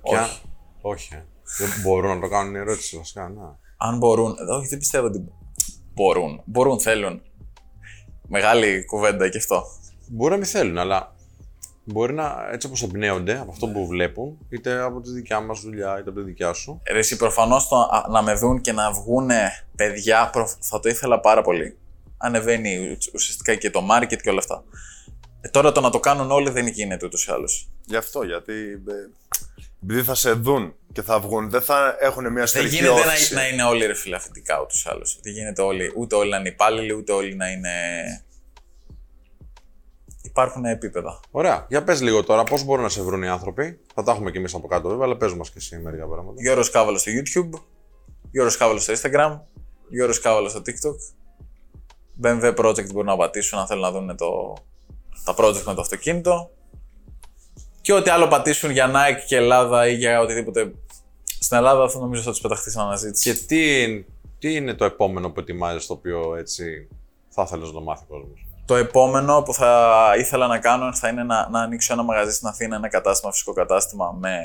Όχι. 0.00 0.14
Και 0.14 0.16
αν- 0.20 0.30
Όχι. 0.80 1.14
ε. 1.14 1.24
Δεν 1.58 1.68
μπορούν 1.82 2.14
να 2.14 2.20
το 2.20 2.28
κάνουν 2.28 2.54
η 2.54 2.58
ερώτηση 2.58 2.96
βασικά. 2.96 3.28
Ναι. 3.28 3.40
Αν 3.78 3.98
μπορούν. 3.98 4.34
Όχι, 4.58 4.66
δεν 4.68 4.78
πιστεύω 4.78 5.06
ότι 5.06 5.24
μπορούν. 5.94 6.42
Μπορούν, 6.44 6.80
θέλουν. 6.80 7.22
Μεγάλη 8.28 8.84
κουβέντα 8.84 9.28
και 9.28 9.38
αυτό. 9.38 9.62
Μπορεί 10.08 10.30
να 10.30 10.36
μην 10.36 10.46
θέλουν, 10.46 10.78
αλλά 10.78 11.14
μπορεί 11.88 12.12
να 12.12 12.48
έτσι 12.52 12.66
όπως 12.66 12.82
εμπνέονται 12.82 13.38
από 13.38 13.50
αυτό 13.50 13.66
που 13.68 13.86
βλέπουν, 13.86 14.38
είτε 14.48 14.80
από 14.80 15.00
τη 15.00 15.10
δικιά 15.10 15.40
μας 15.40 15.60
δουλειά, 15.60 15.98
είτε 16.00 16.10
από 16.10 16.18
τη 16.18 16.24
δικιά 16.24 16.52
σου. 16.52 16.80
Ρε, 16.90 16.98
εσύ 16.98 17.16
προφανώς 17.16 17.68
το 17.68 17.76
α, 17.76 18.06
να 18.10 18.22
με 18.22 18.34
δουν 18.34 18.60
και 18.60 18.72
να 18.72 18.92
βγούνε 18.92 19.66
παιδιά, 19.76 20.30
προφ- 20.32 20.56
θα 20.60 20.80
το 20.80 20.88
ήθελα 20.88 21.20
πάρα 21.20 21.42
πολύ. 21.42 21.76
Ανεβαίνει 22.18 22.90
ουσ- 22.90 23.14
ουσιαστικά 23.14 23.54
και 23.54 23.70
το 23.70 23.80
market 23.90 24.16
και 24.22 24.30
όλα 24.30 24.38
αυτά. 24.38 24.64
Ε, 25.40 25.48
τώρα 25.48 25.72
το 25.72 25.80
να 25.80 25.90
το 25.90 26.00
κάνουν 26.00 26.30
όλοι 26.30 26.50
δεν 26.50 26.66
γίνεται 26.66 27.06
ούτως 27.06 27.26
ή 27.26 27.30
άλλως. 27.32 27.68
Γι' 27.84 27.96
αυτό, 27.96 28.22
γιατί 28.22 28.52
ε, 28.88 28.92
επειδή 29.82 30.02
θα 30.02 30.14
σε 30.14 30.32
δουν 30.32 30.74
και 30.92 31.02
θα 31.02 31.20
βγουν, 31.20 31.50
δεν 31.50 31.62
θα 31.62 31.96
έχουν 32.00 32.22
μια 32.22 32.32
Δεν 32.32 32.42
εσωτερική 32.42 32.74
γίνεται 32.76 32.92
όθηση. 33.00 33.34
να, 33.34 33.40
να 33.40 33.48
είναι 33.48 33.62
όλοι 33.62 33.86
ρε 33.86 33.94
φίλε 33.94 34.16
αφεντικά 34.16 34.60
ούτως 34.60 34.84
ή 34.84 34.88
άλλως. 34.92 35.18
Δεν 35.22 35.32
γίνεται 35.32 35.62
όλοι, 35.62 35.92
ούτε 35.96 36.14
όλοι 36.14 36.30
να 36.30 36.36
είναι 36.36 36.48
υπάλληλοι, 36.48 36.92
ούτε 36.92 37.12
όλοι 37.12 37.34
να 37.36 37.50
είναι... 37.50 37.70
Υπάρχουν 40.36 40.64
επίπεδα. 40.64 41.20
Ωραία. 41.30 41.66
Για 41.68 41.84
πες 41.84 42.00
λίγο 42.00 42.24
τώρα, 42.24 42.42
πώς 42.42 42.64
μπορούν 42.64 42.82
να 42.82 42.88
σε 42.88 43.02
βρουν 43.02 43.22
οι 43.22 43.28
άνθρωποι; 43.28 43.78
Θα 43.94 44.02
τα 44.02 44.12
έχουμε 44.12 44.30
κι 44.30 44.36
εμείς 44.36 44.54
από 44.54 44.66
κάτω 44.66 44.88
βέβαια, 44.88 45.04
αλλά 45.04 45.16
πες 45.16 45.34
μας 45.34 45.50
και 45.50 45.58
εσύ 45.58 45.78
μερικά 45.78 46.06
πράγματα. 46.06 46.42
Γιώργος 46.42 46.70
Κάβαλος 46.70 47.00
στο 47.00 47.10
YouTube, 47.14 47.60
Γιώργος 48.30 48.56
Κάβαλος 48.56 48.82
στο 48.82 48.92
Instagram, 48.92 49.40
Γιώργος 49.88 50.20
Κάβαλος 50.20 50.50
στο 50.50 50.62
TikTok. 50.66 50.96
BMW 52.22 52.54
Project 52.56 52.92
μπορούν 52.92 53.06
να 53.06 53.16
πατήσουν 53.16 53.58
αν 53.58 53.66
θέλουν 53.66 53.82
να 53.82 53.90
δουν 53.90 54.16
το, 54.16 54.56
τα 55.24 55.34
project 55.36 55.62
με 55.66 55.74
το 55.74 55.80
αυτοκίνητο. 55.80 56.50
Και 57.80 57.92
ό,τι 57.92 58.10
άλλο 58.10 58.28
πατήσουν 58.28 58.70
για 58.70 58.90
Nike 58.90 59.24
και 59.26 59.36
Ελλάδα 59.36 59.88
ή 59.88 59.94
για 59.94 60.20
οτιδήποτε. 60.20 60.74
Στην 61.40 61.56
Ελλάδα 61.56 61.88
θα 61.88 61.98
νομίζω 61.98 62.22
θα 62.22 62.30
τους 62.30 62.40
πεταχθεί 62.40 62.70
στην 62.70 62.82
αναζήτηση. 62.82 63.32
Και 63.32 63.44
τι, 63.46 64.04
τι 64.38 64.54
είναι 64.54 64.74
το 64.74 64.84
επόμενο 64.84 65.30
που 65.30 65.40
ετοιμάζεις, 65.40 65.86
το 65.86 65.92
οποίο 65.92 66.34
έτσι 66.36 66.88
θα 67.28 67.42
ήθελε 67.42 67.66
να 67.66 67.72
το 67.72 67.80
μάθει 67.80 68.04
ο 68.08 68.12
κόσμος; 68.12 68.45
Το 68.66 68.74
επόμενο 68.76 69.42
που 69.42 69.54
θα 69.54 70.12
ήθελα 70.18 70.46
να 70.46 70.58
κάνω 70.58 70.94
θα 70.94 71.08
είναι 71.08 71.22
να, 71.22 71.48
να 71.48 71.60
ανοίξω 71.60 71.92
ένα 71.92 72.02
μαγαζί 72.02 72.32
στην 72.32 72.48
Αθήνα, 72.48 72.76
ένα 72.76 72.88
κατάστημα, 72.88 73.32
φυσικό 73.32 73.52
κατάστημα 73.52 74.12
με 74.18 74.38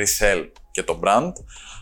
resell 0.00 0.48
και 0.70 0.82
το 0.82 1.00
brand. 1.04 1.32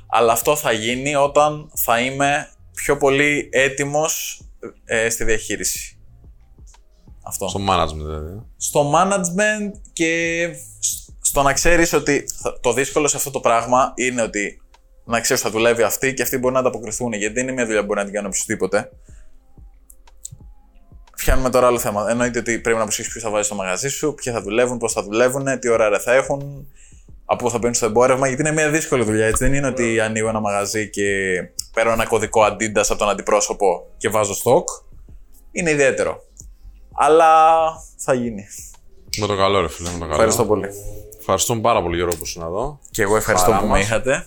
Αλλά 0.09 0.33
αυτό 0.33 0.57
θα 0.57 0.73
γίνει 0.73 1.15
όταν 1.15 1.71
θα 1.75 2.01
είμαι 2.01 2.49
πιο 2.75 2.97
πολύ 2.97 3.49
έτοιμος 3.53 4.43
ε, 4.85 5.09
στη 5.11 5.25
διαχείριση. 5.25 5.99
Αυτό. 7.23 7.49
Στο 7.49 7.61
management 7.69 7.95
δηλαδή. 8.05 8.43
Στο 8.57 8.93
management 8.95 9.71
και 9.93 10.43
σ- 10.79 11.09
στο 11.21 11.43
να 11.43 11.53
ξέρεις 11.53 11.93
ότι 11.93 12.25
θα- 12.43 12.61
το 12.61 12.73
δύσκολο 12.73 13.09
σε 13.09 13.17
αυτό 13.17 13.31
το 13.31 13.41
πράγμα 13.41 13.93
είναι 13.97 14.23
ότι 14.23 14.61
να 15.05 15.21
ξέρεις 15.21 15.45
ότι 15.45 15.53
θα 15.53 15.59
δουλεύει 15.59 15.83
αυτή 15.83 16.15
και 16.15 16.23
αυτοί 16.23 16.39
μπορεί 16.39 16.55
να 16.55 16.61
ανταποκριθούν 16.61 17.13
γιατί 17.13 17.35
δεν 17.35 17.43
είναι 17.43 17.53
μια 17.53 17.65
δουλειά 17.65 17.81
που 17.81 17.87
μπορεί 17.87 17.99
να 17.99 18.05
την 18.05 18.15
κάνει 18.15 18.27
οποιοδήποτε. 18.27 18.91
Φτιάχνουμε 21.21 21.51
τώρα 21.51 21.67
άλλο 21.67 21.79
θέμα. 21.79 22.11
Εννοείται 22.11 22.39
ότι 22.39 22.59
πρέπει 22.59 22.79
να 22.79 22.85
προσέξει 22.85 23.11
ποιου 23.11 23.21
θα 23.21 23.31
βάζει 23.31 23.47
στο 23.47 23.55
μαγαζί 23.55 23.89
σου, 23.89 24.15
ποιοι 24.15 24.33
θα 24.33 24.43
δουλεύουν, 24.43 24.79
πώς 24.79 24.93
θα 24.93 25.03
δουλεύουν, 25.03 25.59
τι 25.59 25.69
ώρα 25.69 26.01
θα 26.01 26.13
έχουν, 26.13 26.69
από 27.25 27.45
πού 27.45 27.51
θα 27.51 27.59
μπαίνουν 27.59 27.75
στο 27.75 27.87
εμπόρευμα. 27.87 28.27
Γιατί 28.27 28.43
είναι 28.43 28.53
μια 28.53 28.71
δύσκολη 28.71 29.05
δουλειά. 29.05 29.27
Έτσι. 29.27 29.45
Δεν 29.45 29.55
είναι 29.55 29.67
ότι 29.67 30.01
ανοίγω 30.01 30.29
ένα 30.29 30.41
μαγαζί 30.41 30.91
και 30.91 31.05
παίρνω 31.73 31.93
ένα 31.93 32.07
κωδικό 32.07 32.47
Adidas 32.47 32.85
από 32.89 32.97
τον 32.97 33.09
αντιπρόσωπο 33.09 33.87
και 33.97 34.09
βάζω 34.09 34.35
stock. 34.45 34.65
Είναι 35.53 35.71
ιδιαίτερο. 35.71 36.23
Αλλά 36.95 37.33
θα 37.97 38.15
γίνει. 38.15 38.47
Με 39.19 39.27
το 39.27 39.37
καλό, 39.37 39.61
ρε 39.61 39.69
φίλε. 39.69 39.89
Με 39.89 39.95
το 39.95 40.01
καλό. 40.01 40.13
Ευχαριστώ 40.13 40.45
πολύ. 40.45 40.69
Ευχαριστούμε 41.19 41.61
πάρα 41.61 41.83
πολύ 41.83 41.97
Γιώργο 41.97 42.17
που 42.17 42.25
ήσουν 42.25 42.43
εδώ. 42.43 42.79
Και 42.91 43.03
εγώ 43.03 43.17
ευχαριστώ 43.17 43.51
Χαρά 43.51 43.61
που 43.61 43.67
με 43.67 43.73
μας. 43.79 43.83
είχατε. 43.87 44.27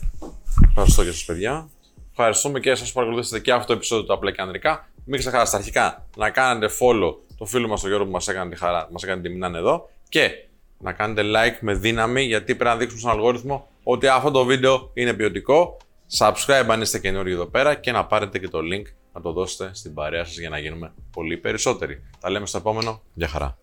Ευχαριστώ 0.68 1.04
και 1.04 1.12
σας, 1.12 1.26
παιδιά. 1.26 1.70
Ευχαριστούμε 2.12 2.60
και 2.60 2.70
εσάς 2.70 2.88
που 2.88 2.94
παρακολουθήσατε 2.94 3.40
και 3.42 3.52
αυτό 3.52 3.68
το 3.68 3.74
επεισόδιο 3.74 4.06
του 4.06 4.14
Απλά 4.14 4.32
και 4.32 4.42
Ανδρικά. 4.42 4.88
Μην 5.06 5.20
ξεχάσετε 5.20 5.58
αρχικά 5.58 6.06
να 6.18 6.30
κάνετε 6.30 6.74
follow 6.80 7.16
το 7.38 7.46
φίλο 7.46 7.68
μας 7.68 7.80
τον 7.80 7.90
Γιώργο 7.90 8.06
που 8.06 8.12
μας 8.12 8.28
έκανε 8.28 8.50
τη 8.50 8.58
χαρά, 8.58 8.88
μας 8.92 9.04
έκανε 9.04 9.22
τη 9.22 9.28
τιμή 9.28 9.40
να 9.40 9.48
είναι 9.48 9.58
εδώ 9.58 9.90
και 10.10 10.30
να 10.78 10.92
κάνετε 10.94 11.22
like 11.22 11.58
με 11.60 11.74
δύναμη 11.74 12.22
γιατί 12.22 12.56
πρέπει 12.56 12.70
να 12.70 12.76
δείξουμε 12.76 13.00
στον 13.00 13.12
αλγόριθμο 13.12 13.68
ότι 13.84 14.08
αυτό 14.08 14.32
το 14.32 14.46
βίντεο 14.46 14.92
είναι 14.94 15.14
ποιοτικό. 15.14 15.78
Subscribe 16.18 16.66
αν 16.68 16.82
είστε 16.82 17.00
καινούριοι 17.00 17.34
εδώ 17.34 17.46
πέρα 17.46 17.76
και 17.76 17.92
να 17.92 18.06
πάρετε 18.06 18.40
και 18.40 18.48
το 18.48 18.60
link 18.60 18.84
να 19.14 19.22
το 19.22 19.32
δώσετε 19.32 19.70
στην 19.74 19.94
παρέα 19.94 20.26
σας 20.26 20.38
για 20.38 20.50
να 20.50 20.58
γίνουμε 20.58 20.92
πολύ 21.12 21.38
περισσότεροι. 21.38 22.04
Τα 22.20 22.30
λέμε 22.30 22.46
στο 22.46 22.58
επόμενο. 22.58 23.02
Γεια 23.14 23.28
χαρά. 23.28 23.58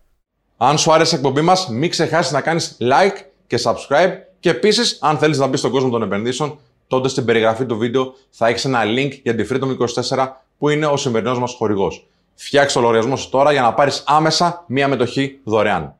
Αν 0.57 0.77
σου 0.77 0.93
άρεσε 0.93 1.15
η 1.15 1.17
εκπομπή 1.17 1.41
μας, 1.41 1.67
μην 1.67 1.89
ξεχάσεις 1.89 2.31
να 2.31 2.41
κάνεις 2.41 2.77
like 2.79 3.25
και 3.47 3.59
subscribe. 3.63 4.13
Και 4.39 4.49
επίσης, 4.49 4.97
αν 5.01 5.17
θέλεις 5.17 5.37
να 5.37 5.47
μπεις 5.47 5.59
στον 5.59 5.71
κόσμο 5.71 5.89
των 5.89 6.01
επενδύσεων, 6.01 6.59
τότε 6.87 7.07
στην 7.07 7.25
περιγραφή 7.25 7.65
του 7.65 7.77
βίντεο 7.77 8.13
θα 8.29 8.47
έχεις 8.47 8.65
ένα 8.65 8.81
link 8.85 9.19
για 9.23 9.35
τη 9.35 9.47
Freedom 9.49 9.77
24 10.17 10.27
που 10.61 10.69
είναι 10.69 10.85
ο 10.85 10.97
σημερινός 10.97 11.39
μας 11.39 11.53
χορηγός. 11.53 12.07
Φτιάξε 12.35 12.75
το 12.75 12.81
λογαριασμό 12.81 13.15
σου 13.15 13.29
τώρα 13.29 13.51
για 13.51 13.61
να 13.61 13.73
πάρεις 13.73 14.03
άμεσα 14.07 14.63
μία 14.67 14.87
μετοχή 14.87 15.39
δωρεάν. 15.43 15.95